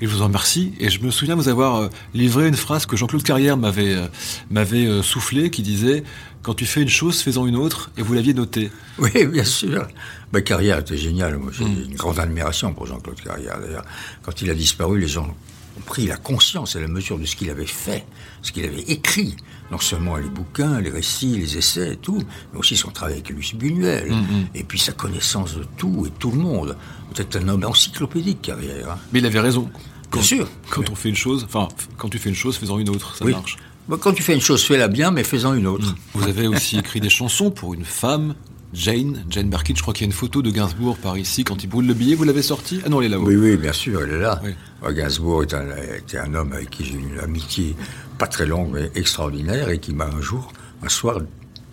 et 0.00 0.06
je 0.06 0.08
vous 0.08 0.22
en 0.22 0.26
remercie. 0.26 0.72
Et 0.80 0.90
je 0.90 1.00
me 1.00 1.10
souviens 1.10 1.34
vous 1.34 1.48
avoir 1.48 1.76
euh, 1.76 1.88
livré 2.12 2.48
une 2.48 2.56
phrase 2.56 2.86
que 2.86 2.96
Jean-Claude 2.96 3.22
Carrière 3.22 3.56
m'avait 3.56 3.94
euh, 3.94 4.06
m'avait 4.50 4.86
euh, 4.86 5.02
soufflé 5.02 5.50
qui 5.50 5.62
disait 5.62 6.02
quand 6.42 6.54
tu 6.54 6.66
fais 6.66 6.82
une 6.82 6.90
chose, 6.90 7.20
fais-en 7.20 7.46
une 7.46 7.56
autre, 7.56 7.90
et 7.96 8.02
vous 8.02 8.12
l'aviez 8.12 8.34
noté. 8.34 8.70
Oui, 8.98 9.26
bien 9.26 9.44
sûr. 9.44 9.88
Bah, 10.30 10.42
Carrière 10.42 10.78
était 10.78 10.98
génial. 10.98 11.38
Moi, 11.38 11.50
j'ai 11.56 11.64
hmm. 11.64 11.86
une 11.88 11.94
grande 11.94 12.18
admiration 12.18 12.74
pour 12.74 12.86
Jean-Claude 12.86 13.18
Carrière. 13.22 13.58
D'ailleurs, 13.60 13.84
quand 14.22 14.42
il 14.42 14.50
a 14.50 14.54
disparu, 14.54 15.00
les 15.00 15.08
gens 15.08 15.34
pris 15.82 16.06
la 16.06 16.16
conscience 16.16 16.76
et 16.76 16.80
la 16.80 16.88
mesure 16.88 17.18
de 17.18 17.24
ce 17.24 17.36
qu'il 17.36 17.50
avait 17.50 17.66
fait, 17.66 18.04
ce 18.42 18.52
qu'il 18.52 18.64
avait 18.64 18.82
écrit. 18.82 19.36
Non 19.70 19.78
seulement 19.78 20.16
les 20.16 20.28
bouquins, 20.28 20.80
les 20.80 20.90
récits, 20.90 21.36
les 21.38 21.56
essais 21.56 21.94
et 21.94 21.96
tout, 21.96 22.20
mais 22.52 22.58
aussi 22.58 22.76
son 22.76 22.90
travail 22.90 23.14
avec 23.14 23.30
Lucie 23.30 23.56
Buñuel. 23.56 24.10
Mm, 24.10 24.14
mm. 24.16 24.46
Et 24.54 24.62
puis 24.64 24.78
sa 24.78 24.92
connaissance 24.92 25.54
de 25.56 25.64
tout 25.76 26.06
et 26.06 26.10
tout 26.18 26.30
le 26.30 26.38
monde. 26.38 26.76
Peut-être 27.14 27.36
un 27.36 27.48
homme 27.48 27.64
encyclopédique 27.64 28.42
carrière. 28.42 28.90
Hein. 28.92 28.98
Mais 29.12 29.20
il 29.20 29.26
avait 29.26 29.40
raison. 29.40 29.70
Quand, 30.10 30.18
Bien 30.20 30.22
sûr. 30.28 30.48
Quand 30.70 30.88
on 30.90 30.94
fait 30.94 31.08
une 31.08 31.16
chose, 31.16 31.44
enfin, 31.44 31.68
quand 31.96 32.08
tu 32.08 32.18
fais 32.18 32.28
une 32.28 32.34
chose, 32.36 32.56
faisant 32.56 32.78
une 32.78 32.88
autre, 32.90 33.16
ça 33.16 33.24
Oui. 33.24 33.32
marche. 33.32 33.56
Bah, 33.88 33.96
Quand 34.00 34.12
tu 34.12 34.22
fais 34.22 34.34
une 34.34 34.40
chose, 34.40 34.62
fais-la 34.62 34.88
bien, 34.88 35.10
mais 35.10 35.24
fais-en 35.24 35.54
une 35.54 35.66
autre. 35.66 35.94
Vous 36.14 36.24
avez 36.28 36.46
aussi 36.46 36.78
écrit 36.78 37.00
des 37.00 37.10
chansons 37.10 37.50
pour 37.50 37.74
une 37.74 37.84
femme, 37.84 38.34
Jane, 38.74 39.24
Jane 39.30 39.48
Birkin. 39.48 39.74
Je 39.76 39.82
crois 39.82 39.94
qu'il 39.94 40.02
y 40.02 40.06
a 40.06 40.10
une 40.10 40.12
photo 40.12 40.42
de 40.42 40.50
Gainsbourg 40.50 40.98
par 40.98 41.16
ici 41.16 41.44
quand 41.44 41.62
il 41.62 41.68
brûle 41.68 41.86
le 41.86 41.94
billet. 41.94 42.14
Vous 42.14 42.24
l'avez 42.24 42.42
sorti 42.42 42.80
Ah 42.84 42.88
non, 42.88 43.00
elle 43.00 43.06
est 43.06 43.10
là-haut. 43.10 43.26
Oui, 43.26 43.36
oui, 43.36 43.56
bien 43.56 43.72
sûr, 43.72 44.02
elle 44.02 44.14
est 44.14 44.20
là. 44.20 44.40
Oui. 44.44 44.54
Euh, 44.84 44.92
Gainsbourg 44.92 45.42
est 45.42 45.54
un, 45.54 45.64
était 45.96 46.18
un 46.18 46.34
homme 46.34 46.52
avec 46.52 46.70
qui 46.70 46.84
j'ai 46.84 46.94
une 46.94 47.18
amitié 47.20 47.76
pas 48.18 48.26
très 48.26 48.46
longue, 48.46 48.70
mais 48.72 48.90
extraordinaire, 48.94 49.68
et 49.70 49.78
qui 49.78 49.94
m'a 49.94 50.06
un 50.06 50.20
jour, 50.20 50.52
un 50.82 50.88
soir, 50.88 51.20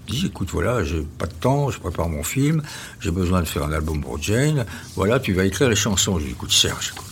dit 0.08 0.28
écoute, 0.28 0.50
voilà, 0.52 0.84
j'ai 0.84 1.02
pas 1.18 1.28
de 1.28 1.34
temps, 1.34 1.70
je 1.70 1.80
prépare 1.80 2.10
mon 2.10 2.24
film, 2.24 2.62
j'ai 3.00 3.12
besoin 3.12 3.42
de 3.42 3.48
faire 3.48 3.64
un 3.64 3.72
album 3.72 4.02
pour 4.02 4.22
Jane, 4.22 4.66
voilà, 4.96 5.20
tu 5.20 5.34
vas 5.34 5.46
écrire 5.46 5.70
les 5.70 5.76
chansons. 5.76 6.18
Je 6.18 6.24
lui 6.24 6.30
dis 6.30 6.34
écoute, 6.34 6.52
Serge, 6.52 6.94
écoute, 6.96 7.11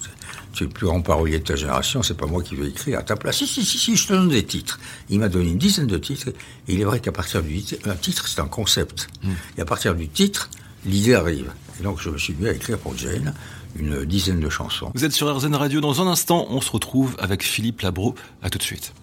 tu 0.53 0.63
es 0.63 0.67
le 0.67 0.73
plus 0.73 0.87
grand 0.87 1.01
parolier 1.01 1.39
de 1.39 1.43
ta 1.43 1.55
génération, 1.55 2.03
c'est 2.03 2.17
pas 2.17 2.25
moi 2.25 2.41
qui 2.43 2.55
vais 2.55 2.67
écrire 2.67 2.99
à 2.99 3.03
ta 3.03 3.15
place. 3.15 3.37
Si, 3.37 3.47
si, 3.47 3.63
si, 3.63 3.77
si, 3.77 3.95
je 3.95 4.07
te 4.07 4.13
donne 4.13 4.29
des 4.29 4.43
titres. 4.43 4.79
Il 5.09 5.19
m'a 5.19 5.29
donné 5.29 5.49
une 5.49 5.57
dizaine 5.57 5.87
de 5.87 5.97
titres, 5.97 6.29
et 6.29 6.73
il 6.73 6.81
est 6.81 6.85
vrai 6.85 6.99
qu'à 6.99 7.11
partir 7.11 7.41
du 7.43 7.61
titre, 7.61 7.89
un 7.89 7.95
titre, 7.95 8.27
c'est 8.27 8.41
un 8.41 8.47
concept. 8.47 9.07
Et 9.57 9.61
à 9.61 9.65
partir 9.65 9.95
du 9.95 10.07
titre, 10.07 10.49
l'idée 10.85 11.15
arrive. 11.15 11.51
Et 11.79 11.83
donc, 11.83 11.99
je 12.01 12.09
me 12.09 12.17
suis 12.17 12.33
mis 12.33 12.47
à 12.47 12.53
écrire 12.53 12.77
pour 12.77 12.97
Jane 12.97 13.33
une 13.75 14.05
dizaine 14.05 14.39
de 14.39 14.49
chansons. 14.49 14.91
Vous 14.95 15.05
êtes 15.05 15.11
sur 15.11 15.33
RZN 15.33 15.55
Radio. 15.55 15.81
Dans 15.81 16.01
un 16.01 16.07
instant, 16.07 16.47
on 16.49 16.61
se 16.61 16.71
retrouve 16.71 17.15
avec 17.19 17.43
Philippe 17.43 17.81
Labro. 17.81 18.15
À 18.41 18.49
tout 18.49 18.57
de 18.57 18.63
suite. 18.63 18.93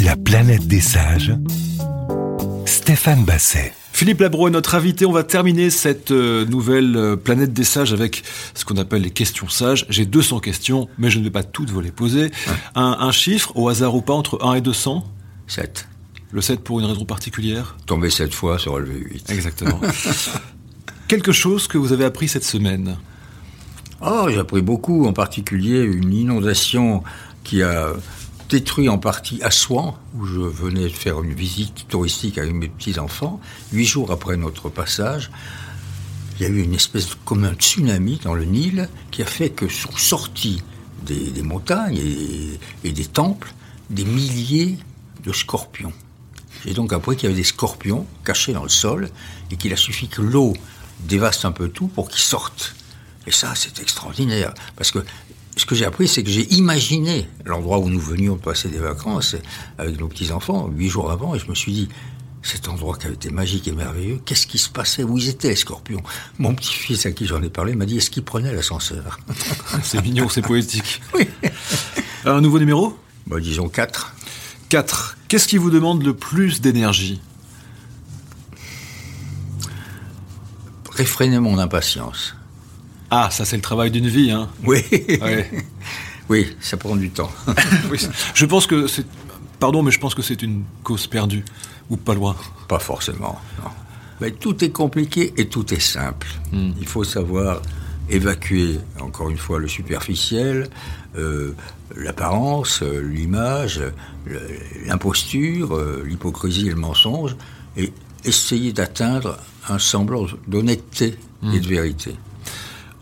La 0.00 0.16
planète 0.16 0.66
des 0.66 0.80
sages. 0.80 1.32
Stéphane 2.66 3.24
Basset. 3.24 3.72
Philippe 3.98 4.20
Labro 4.20 4.46
est 4.46 4.52
notre 4.52 4.76
invité. 4.76 5.06
On 5.06 5.12
va 5.12 5.24
terminer 5.24 5.70
cette 5.70 6.12
euh, 6.12 6.44
nouvelle 6.44 6.96
euh, 6.96 7.16
planète 7.16 7.52
des 7.52 7.64
sages 7.64 7.92
avec 7.92 8.22
ce 8.54 8.64
qu'on 8.64 8.76
appelle 8.76 9.02
les 9.02 9.10
questions 9.10 9.48
sages. 9.48 9.86
J'ai 9.88 10.06
200 10.06 10.38
questions, 10.38 10.88
mais 10.98 11.10
je 11.10 11.18
ne 11.18 11.24
vais 11.24 11.32
pas 11.32 11.42
toutes 11.42 11.70
vous 11.70 11.80
les 11.80 11.90
poser. 11.90 12.30
Un, 12.76 12.96
un 13.00 13.10
chiffre, 13.10 13.50
au 13.56 13.68
hasard 13.68 13.96
ou 13.96 14.00
pas, 14.00 14.12
entre 14.12 14.38
1 14.40 14.54
et 14.54 14.60
200 14.60 15.04
7. 15.48 15.88
Le 16.30 16.40
7 16.40 16.60
pour 16.60 16.78
une 16.78 16.86
raison 16.86 17.04
particulière? 17.06 17.76
Tomber 17.86 18.10
sept 18.10 18.32
fois, 18.32 18.56
se 18.60 18.68
relever 18.68 19.00
8. 19.00 19.30
Exactement. 19.30 19.80
Quelque 21.08 21.32
chose 21.32 21.66
que 21.66 21.76
vous 21.76 21.92
avez 21.92 22.04
appris 22.04 22.28
cette 22.28 22.44
semaine? 22.44 22.98
Oh, 24.00 24.28
j'ai 24.30 24.38
appris 24.38 24.62
beaucoup, 24.62 25.06
en 25.06 25.12
particulier 25.12 25.80
une 25.80 26.12
inondation 26.12 27.02
qui 27.42 27.64
a 27.64 27.94
détruit 28.48 28.88
en 28.88 28.98
partie 28.98 29.42
Assouan, 29.42 29.98
où 30.14 30.24
je 30.26 30.40
venais 30.40 30.88
faire 30.88 31.22
une 31.22 31.34
visite 31.34 31.86
touristique 31.88 32.38
avec 32.38 32.52
mes 32.54 32.68
petits-enfants. 32.68 33.40
Huit 33.72 33.84
jours 33.84 34.10
après 34.10 34.36
notre 34.36 34.68
passage, 34.68 35.30
il 36.36 36.42
y 36.42 36.46
a 36.46 36.48
eu 36.48 36.62
une 36.62 36.74
espèce 36.74 37.08
de 37.10 37.14
comme 37.24 37.44
un 37.44 37.54
tsunami 37.54 38.20
dans 38.22 38.34
le 38.34 38.44
Nil 38.44 38.88
qui 39.10 39.22
a 39.22 39.26
fait 39.26 39.50
que 39.50 39.68
sont 39.68 39.96
sortis 39.96 40.62
des, 41.04 41.30
des 41.30 41.42
montagnes 41.42 41.98
et, 41.98 42.58
et 42.84 42.92
des 42.92 43.06
temples 43.06 43.52
des 43.90 44.04
milliers 44.04 44.78
de 45.24 45.32
scorpions. 45.32 45.92
J'ai 46.64 46.74
donc 46.74 46.92
appris 46.92 47.16
qu'il 47.16 47.28
y 47.28 47.32
avait 47.32 47.40
des 47.40 47.46
scorpions 47.46 48.06
cachés 48.24 48.52
dans 48.52 48.62
le 48.62 48.68
sol 48.68 49.10
et 49.50 49.56
qu'il 49.56 49.72
a 49.72 49.76
suffi 49.76 50.08
que 50.08 50.22
l'eau 50.22 50.54
dévaste 51.00 51.44
un 51.44 51.52
peu 51.52 51.68
tout 51.68 51.88
pour 51.88 52.08
qu'ils 52.08 52.20
sortent. 52.20 52.74
Et 53.26 53.30
ça, 53.30 53.54
c'est 53.54 53.78
extraordinaire. 53.80 54.54
Parce 54.76 54.90
que 54.90 55.04
ce 55.58 55.66
que 55.66 55.74
j'ai 55.74 55.84
appris, 55.84 56.08
c'est 56.08 56.22
que 56.22 56.30
j'ai 56.30 56.52
imaginé 56.54 57.28
l'endroit 57.44 57.78
où 57.78 57.88
nous 57.88 58.00
venions 58.00 58.36
de 58.36 58.40
passer 58.40 58.68
des 58.68 58.78
vacances 58.78 59.36
avec 59.76 59.98
nos 59.98 60.08
petits-enfants, 60.08 60.68
huit 60.68 60.88
jours 60.88 61.10
avant, 61.10 61.34
et 61.34 61.38
je 61.38 61.48
me 61.48 61.54
suis 61.54 61.72
dit, 61.72 61.88
cet 62.42 62.68
endroit 62.68 62.96
qui 62.96 63.06
avait 63.06 63.14
été 63.14 63.30
magique 63.30 63.66
et 63.68 63.72
merveilleux, 63.72 64.20
qu'est-ce 64.24 64.46
qui 64.46 64.58
se 64.58 64.70
passait? 64.70 65.02
Où 65.02 65.18
ils 65.18 65.28
étaient, 65.28 65.48
les 65.48 65.56
scorpions? 65.56 66.02
Mon 66.38 66.54
petit-fils, 66.54 67.06
à 67.06 67.12
qui 67.12 67.26
j'en 67.26 67.42
ai 67.42 67.50
parlé, 67.50 67.74
m'a 67.74 67.86
dit, 67.86 67.96
est-ce 67.96 68.10
qu'il 68.10 68.24
prenait 68.24 68.54
l'ascenseur? 68.54 69.18
C'est 69.82 70.02
mignon, 70.02 70.28
c'est 70.28 70.42
poétique. 70.42 71.02
Oui. 71.14 71.28
Un 72.24 72.40
nouveau 72.40 72.58
numéro? 72.58 72.96
Bah, 73.26 73.40
disons 73.40 73.68
quatre. 73.68 74.14
4. 74.68 75.16
Qu'est-ce 75.28 75.48
qui 75.48 75.56
vous 75.56 75.70
demande 75.70 76.02
le 76.02 76.14
plus 76.14 76.60
d'énergie? 76.60 77.20
Réfréner 80.90 81.38
mon 81.38 81.58
impatience. 81.58 82.34
Ah, 83.10 83.30
ça 83.30 83.44
c'est 83.44 83.56
le 83.56 83.62
travail 83.62 83.90
d'une 83.90 84.08
vie, 84.08 84.30
hein 84.30 84.48
Oui. 84.64 84.82
Ouais. 84.92 85.50
oui, 86.28 86.56
ça 86.60 86.76
prend 86.76 86.96
du 86.96 87.10
temps. 87.10 87.30
Oui, 87.90 87.98
je 88.34 88.46
pense 88.46 88.66
que 88.66 88.86
c'est... 88.86 89.06
Pardon, 89.58 89.82
mais 89.82 89.90
je 89.90 89.98
pense 89.98 90.14
que 90.14 90.22
c'est 90.22 90.42
une 90.42 90.62
cause 90.84 91.06
perdue, 91.06 91.44
ou 91.90 91.96
pas 91.96 92.14
loin. 92.14 92.36
Pas 92.68 92.78
forcément, 92.78 93.40
non. 93.62 93.70
Mais 94.20 94.30
tout 94.32 94.64
est 94.64 94.70
compliqué 94.70 95.32
et 95.36 95.48
tout 95.48 95.72
est 95.72 95.80
simple. 95.80 96.26
Il 96.52 96.86
faut 96.86 97.04
savoir 97.04 97.62
évacuer, 98.10 98.78
encore 99.00 99.30
une 99.30 99.36
fois, 99.36 99.58
le 99.58 99.68
superficiel, 99.68 100.68
euh, 101.16 101.54
l'apparence, 101.96 102.82
l'image, 102.82 103.80
l'imposture, 104.86 105.76
euh, 105.76 106.04
l'hypocrisie 106.06 106.66
et 106.66 106.70
le 106.70 106.76
mensonge, 106.76 107.36
et 107.76 107.92
essayer 108.24 108.72
d'atteindre 108.72 109.38
un 109.68 109.78
semblant 109.78 110.26
d'honnêteté 110.46 111.16
et 111.52 111.60
de 111.60 111.68
vérité. 111.68 112.16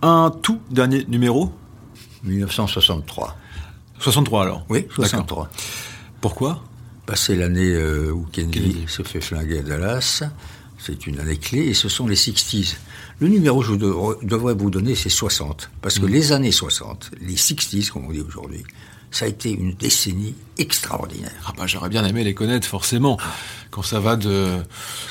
Un 0.08 0.30
tout 0.30 0.60
dernier 0.70 1.04
numéro 1.08 1.52
1963. 2.22 3.36
63 3.98 4.42
alors 4.42 4.64
Oui, 4.68 4.82
D'accord. 4.82 4.94
63. 5.06 5.50
Pourquoi? 6.20 6.62
Bah, 7.08 7.14
c'est 7.16 7.34
l'année 7.34 7.72
euh, 7.74 8.12
où 8.12 8.24
Kennedy, 8.30 8.60
Kennedy. 8.60 8.84
se 8.86 9.02
fait 9.02 9.20
flinguer 9.20 9.58
à 9.58 9.62
Dallas. 9.62 10.22
C'est 10.78 11.08
une 11.08 11.18
année 11.18 11.38
clé 11.38 11.60
et 11.66 11.74
ce 11.74 11.88
sont 11.88 12.06
les 12.06 12.14
60s. 12.14 12.76
Le 13.18 13.26
numéro 13.26 13.60
que 13.60 13.66
je 13.66 13.74
dev- 13.74 14.18
devrais 14.22 14.54
vous 14.54 14.70
donner, 14.70 14.94
c'est 14.94 15.08
60. 15.08 15.70
Parce 15.82 15.98
Mm. 15.98 16.02
que 16.02 16.06
les 16.06 16.30
années 16.32 16.52
60, 16.52 17.10
les 17.20 17.34
60s, 17.34 17.90
comme 17.90 18.04
on 18.06 18.12
dit 18.12 18.20
aujourd'hui, 18.20 18.62
ça 19.10 19.24
a 19.24 19.28
été 19.28 19.50
une 19.50 19.74
décennie 19.74 20.36
extraordinaire. 20.58 21.32
Ah 21.46 21.52
bah 21.58 21.66
j'aurais 21.66 21.88
bien 21.88 22.04
aimé 22.04 22.22
les 22.22 22.34
connaître 22.34 22.68
forcément. 22.68 23.18
Quand 23.72 23.82
ça 23.82 23.98
va 23.98 24.14
de, 24.14 24.58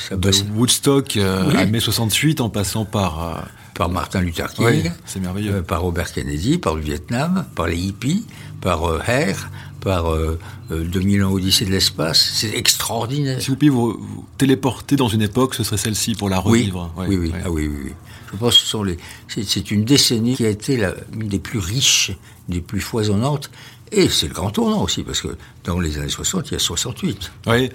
Ça 0.08 0.16
de 0.16 0.22
passe 0.22 0.46
Woodstock 0.56 1.18
euh, 1.18 1.50
Oui. 1.50 1.58
à 1.58 1.66
mai 1.66 1.82
68 1.82 2.40
en 2.40 2.50
passant 2.50 2.86
par... 2.86 3.22
euh, 3.22 3.42
par 3.76 3.90
Martin 3.90 4.22
Luther 4.22 4.52
King, 4.54 4.66
Oui, 4.66 4.84
c'est 5.06 5.20
merveilleux. 5.20 5.56
euh, 5.56 5.62
par 5.62 5.82
Robert 5.82 6.12
Kennedy, 6.12 6.58
par 6.58 6.76
le 6.76 6.82
Vietnam, 6.82 7.46
par 7.56 7.68
les 7.68 7.78
hippies, 7.78 8.26
par 8.62 8.90
euh, 8.90 9.00
Hare, 9.06 9.50
par 9.82 10.12
euh, 10.12 10.40
euh, 10.72 10.84
2000 10.86 11.24
ans 11.26 11.32
Odyssée 11.32 11.66
de 11.66 11.72
l'espace. 11.72 12.32
C'est 12.36 12.56
extraordinaire. 12.56 13.42
Si 13.42 13.50
vous 13.50 13.56
pouviez 13.56 13.70
vous, 13.70 13.92
vous 14.00 14.26
téléporter 14.38 14.96
dans 14.96 15.10
une 15.10 15.22
époque, 15.22 15.54
ce 15.56 15.64
serait 15.64 15.78
celle-ci 15.78 16.16
pour 16.16 16.30
la 16.30 16.40
Oui, 16.48 16.60
revivre. 16.62 16.92
Ouais, 16.98 17.06
oui, 17.10 17.18
oui, 17.18 17.32
ouais. 17.32 17.42
Ah 17.46 17.52
oui, 17.52 17.68
oui, 17.68 17.78
oui. 17.86 17.92
Je 18.32 18.38
pense 18.38 18.56
que 18.56 18.62
ce 18.62 18.68
sont 18.68 18.84
les. 18.84 18.98
C'est, 19.28 19.44
c'est 19.44 19.70
une 19.72 19.84
décennie 19.86 20.36
qui 20.36 20.46
a 20.46 20.50
été 20.50 20.78
la, 20.78 20.94
une 21.14 21.28
des 21.28 21.40
plus 21.40 21.60
riches, 21.60 22.12
des 22.50 22.62
plus 22.62 22.82
foisonnantes, 22.82 23.52
et 23.92 24.10
c'est 24.10 24.28
le 24.28 24.34
grand 24.34 24.50
tournant 24.52 24.82
aussi 24.82 25.04
parce 25.04 25.22
que 25.22 25.38
dans 25.64 25.80
les 25.80 25.98
années 25.98 26.10
60, 26.10 26.48
il 26.50 26.54
y 26.54 26.56
a 26.56 26.60
68. 26.60 27.32
Oui. 27.48 27.70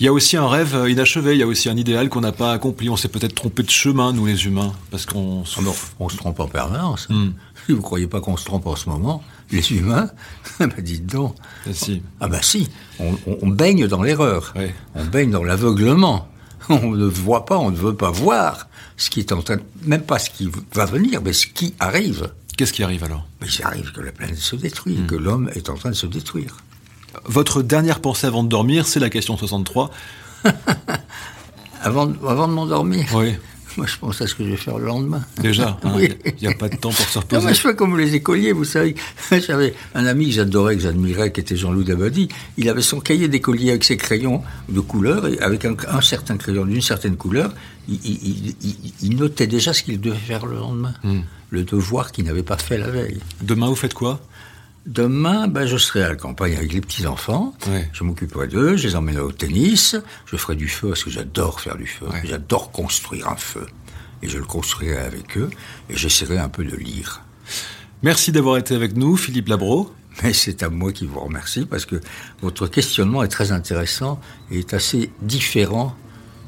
Il 0.00 0.04
y 0.06 0.08
a 0.08 0.12
aussi 0.12 0.36
un 0.36 0.48
rêve 0.48 0.74
euh, 0.74 0.90
inachevé, 0.90 1.34
il 1.34 1.38
y 1.38 1.42
a 1.42 1.46
aussi 1.46 1.68
un 1.68 1.76
idéal 1.76 2.08
qu'on 2.08 2.20
n'a 2.20 2.32
pas 2.32 2.52
accompli. 2.52 2.88
On 2.90 2.96
s'est 2.96 3.08
peut-être 3.08 3.34
trompé 3.34 3.62
de 3.62 3.70
chemin, 3.70 4.12
nous 4.12 4.26
les 4.26 4.44
humains, 4.46 4.72
parce 4.90 5.06
qu'on... 5.06 5.44
se- 5.44 5.60
Ah 5.60 5.62
non, 5.62 5.74
on 6.00 6.08
se 6.08 6.16
trompe 6.16 6.40
en 6.40 6.48
permanence. 6.48 7.08
Hmm. 7.08 7.30
Si 7.66 7.72
vous 7.74 7.80
croyez 7.80 8.06
pas 8.08 8.20
qu'on 8.20 8.36
se 8.36 8.44
trompe 8.44 8.66
en 8.66 8.74
ce 8.76 8.88
moment, 8.88 9.22
les 9.52 9.72
humains, 9.72 10.10
bah 10.58 10.66
dites 10.82 11.06
donc. 11.06 11.36
Ah, 11.66 11.70
si. 11.72 12.02
Ah 12.20 12.26
bah 12.28 12.42
si, 12.42 12.68
on, 12.98 13.12
on- 13.26 13.38
on 13.42 13.48
baigne 13.48 13.86
dans 13.86 14.02
l'erreur, 14.02 14.52
on 14.96 15.04
baigne 15.04 15.30
dans 15.30 15.44
l'aveuglement. 15.44 16.28
On 16.70 16.92
ne 16.92 17.04
voit 17.04 17.44
pas, 17.44 17.58
on 17.58 17.70
ne 17.70 17.76
veut 17.76 17.94
pas 17.94 18.10
voir 18.10 18.68
ce 18.96 19.10
qui 19.10 19.20
est 19.20 19.32
en 19.32 19.42
train, 19.42 19.56
de- 19.56 19.62
même 19.84 20.00
pas 20.00 20.18
ce 20.18 20.30
qui 20.30 20.48
va 20.72 20.86
venir, 20.86 21.20
mais 21.22 21.34
ce 21.34 21.46
qui 21.46 21.74
arrive. 21.78 22.30
Qu'est-ce 22.56 22.72
qui 22.72 22.82
arrive 22.82 23.04
alors? 23.04 23.26
Mais 23.42 23.48
il 23.48 23.62
arrive 23.64 23.92
que 23.92 24.00
la 24.00 24.12
planète 24.12 24.38
se 24.38 24.56
détruit, 24.56 24.96
Hmm. 24.96 25.06
que 25.06 25.14
l'homme 25.14 25.50
est 25.54 25.68
en 25.68 25.74
train 25.74 25.90
de 25.90 25.94
se 25.94 26.06
détruire. 26.06 26.56
Votre 27.26 27.62
dernière 27.62 28.00
pensée 28.00 28.26
avant 28.26 28.42
de 28.44 28.48
dormir, 28.48 28.86
c'est 28.86 29.00
la 29.00 29.10
question 29.10 29.36
63. 29.36 29.90
Avant, 31.82 32.06
de- 32.06 32.16
avant 32.26 32.48
de 32.48 32.52
m'endormir, 32.54 33.04
Oui, 33.14 33.34
moi 33.76 33.86
je 33.86 33.98
pense 33.98 34.18
à 34.22 34.26
ce 34.26 34.34
que 34.34 34.42
je 34.42 34.48
vais 34.50 34.56
faire 34.56 34.78
le 34.78 34.86
lendemain. 34.86 35.22
déjà. 35.38 35.78
hein, 35.84 35.92
Oui. 35.94 36.08
Il 36.40 36.48
n'y 36.48 36.52
a 36.52 36.56
pas 36.56 36.70
de 36.70 36.76
temps 36.76 36.90
pour 36.90 37.06
se 37.06 37.18
Non, 37.18 37.22
reposer. 37.22 37.46
mais 37.46 37.52
je 37.54 37.60
fais 37.60 37.74
comme 37.76 37.98
les 37.98 38.14
écoliers, 38.14 38.52
vous 38.52 38.64
savez. 38.64 38.94
J'avais 39.30 39.74
un 39.94 40.06
ami 40.06 40.26
que 40.26 40.32
j'adorais, 40.32 40.76
que 40.76 40.82
j'admirais, 40.82 41.30
qui 41.30 41.40
était 41.40 41.56
Jean-Loup 41.56 41.84
Dabadi. 41.84 42.28
Il 42.56 42.70
avait 42.70 42.80
son 42.80 43.00
cahier 43.00 43.28
d'écolier 43.28 43.70
avec 43.70 43.84
ses 43.84 43.98
crayons 43.98 44.42
de 44.70 44.80
couleur, 44.80 45.26
et 45.26 45.38
avec 45.40 45.66
un, 45.66 45.74
un 45.88 46.00
certain 46.00 46.38
crayon 46.38 46.64
d'une 46.64 46.80
certaine 46.80 47.16
couleur, 47.16 47.52
il, 47.86 47.96
il- 48.02 48.20
il- 48.22 48.56
il- 48.62 48.92
il 49.02 49.16
notait 49.16 49.46
déjà 49.46 49.74
ce 49.74 49.82
qu'il 49.82 50.00
devait 50.00 50.16
faire 50.16 50.46
le 50.46 50.56
lendemain. 50.56 50.94
Hmm. 51.02 51.20
Le 51.50 51.64
devoir 51.64 52.12
qu'il 52.12 52.24
n'avait 52.24 52.42
pas 52.42 52.56
fait 52.56 52.78
la 52.78 52.88
veille. 52.88 53.20
Demain, 53.42 53.68
vous 53.68 53.76
faites 53.76 53.94
quoi? 53.94 54.20
Demain, 54.86 55.48
ben, 55.48 55.66
je 55.66 55.78
serai 55.78 56.02
à 56.02 56.08
la 56.08 56.14
campagne 56.14 56.56
avec 56.56 56.72
les 56.72 56.80
petits-enfants. 56.80 57.54
Ouais. 57.68 57.88
Je 57.92 58.04
m'occuperai 58.04 58.48
d'eux, 58.48 58.76
je 58.76 58.88
les 58.88 58.96
emmènerai 58.96 59.22
au 59.22 59.32
tennis. 59.32 59.96
Je 60.26 60.36
ferai 60.36 60.56
du 60.56 60.68
feu 60.68 60.88
parce 60.88 61.04
que 61.04 61.10
j'adore 61.10 61.60
faire 61.60 61.76
du 61.76 61.86
feu. 61.86 62.06
Ouais. 62.06 62.20
J'adore 62.24 62.70
construire 62.70 63.28
un 63.28 63.36
feu. 63.36 63.66
Et 64.22 64.28
je 64.28 64.38
le 64.38 64.44
construirai 64.44 64.98
avec 64.98 65.38
eux. 65.38 65.48
Et 65.88 65.96
j'essaierai 65.96 66.38
un 66.38 66.50
peu 66.50 66.64
de 66.64 66.76
lire. 66.76 67.22
Merci 68.02 68.32
d'avoir 68.32 68.58
été 68.58 68.74
avec 68.74 68.96
nous, 68.96 69.16
Philippe 69.16 69.48
Labro. 69.48 69.94
Mais 70.22 70.32
c'est 70.32 70.62
à 70.62 70.68
moi 70.68 70.92
qui 70.92 71.06
vous 71.06 71.18
remercie 71.18 71.64
parce 71.64 71.86
que 71.86 72.00
votre 72.42 72.66
questionnement 72.66 73.22
est 73.22 73.28
très 73.28 73.52
intéressant 73.52 74.20
et 74.50 74.60
est 74.60 74.74
assez 74.74 75.10
différent 75.22 75.96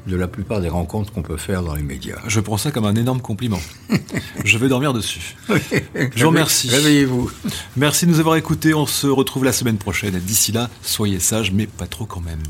de 0.07 0.15
la 0.15 0.27
plupart 0.27 0.61
des 0.61 0.69
rencontres 0.69 1.11
qu'on 1.11 1.21
peut 1.21 1.37
faire 1.37 1.61
dans 1.61 1.75
les 1.75 1.83
médias. 1.83 2.17
Je 2.27 2.39
prends 2.39 2.57
ça 2.57 2.71
comme 2.71 2.85
un 2.85 2.95
énorme 2.95 3.21
compliment. 3.21 3.59
Je 4.43 4.57
vais 4.57 4.69
dormir 4.69 4.93
dessus. 4.93 5.35
Je 5.49 6.23
vous 6.23 6.29
remercie. 6.29 6.69
Réveillez-vous. 6.69 7.29
Merci 7.75 8.05
de 8.05 8.11
nous 8.11 8.19
avoir 8.19 8.35
écoutés. 8.35 8.73
On 8.73 8.85
se 8.85 9.07
retrouve 9.07 9.43
la 9.43 9.51
semaine 9.51 9.77
prochaine. 9.77 10.17
D'ici 10.19 10.51
là, 10.51 10.69
soyez 10.81 11.19
sages, 11.19 11.51
mais 11.51 11.67
pas 11.67 11.87
trop 11.87 12.05
quand 12.05 12.21
même. 12.21 12.41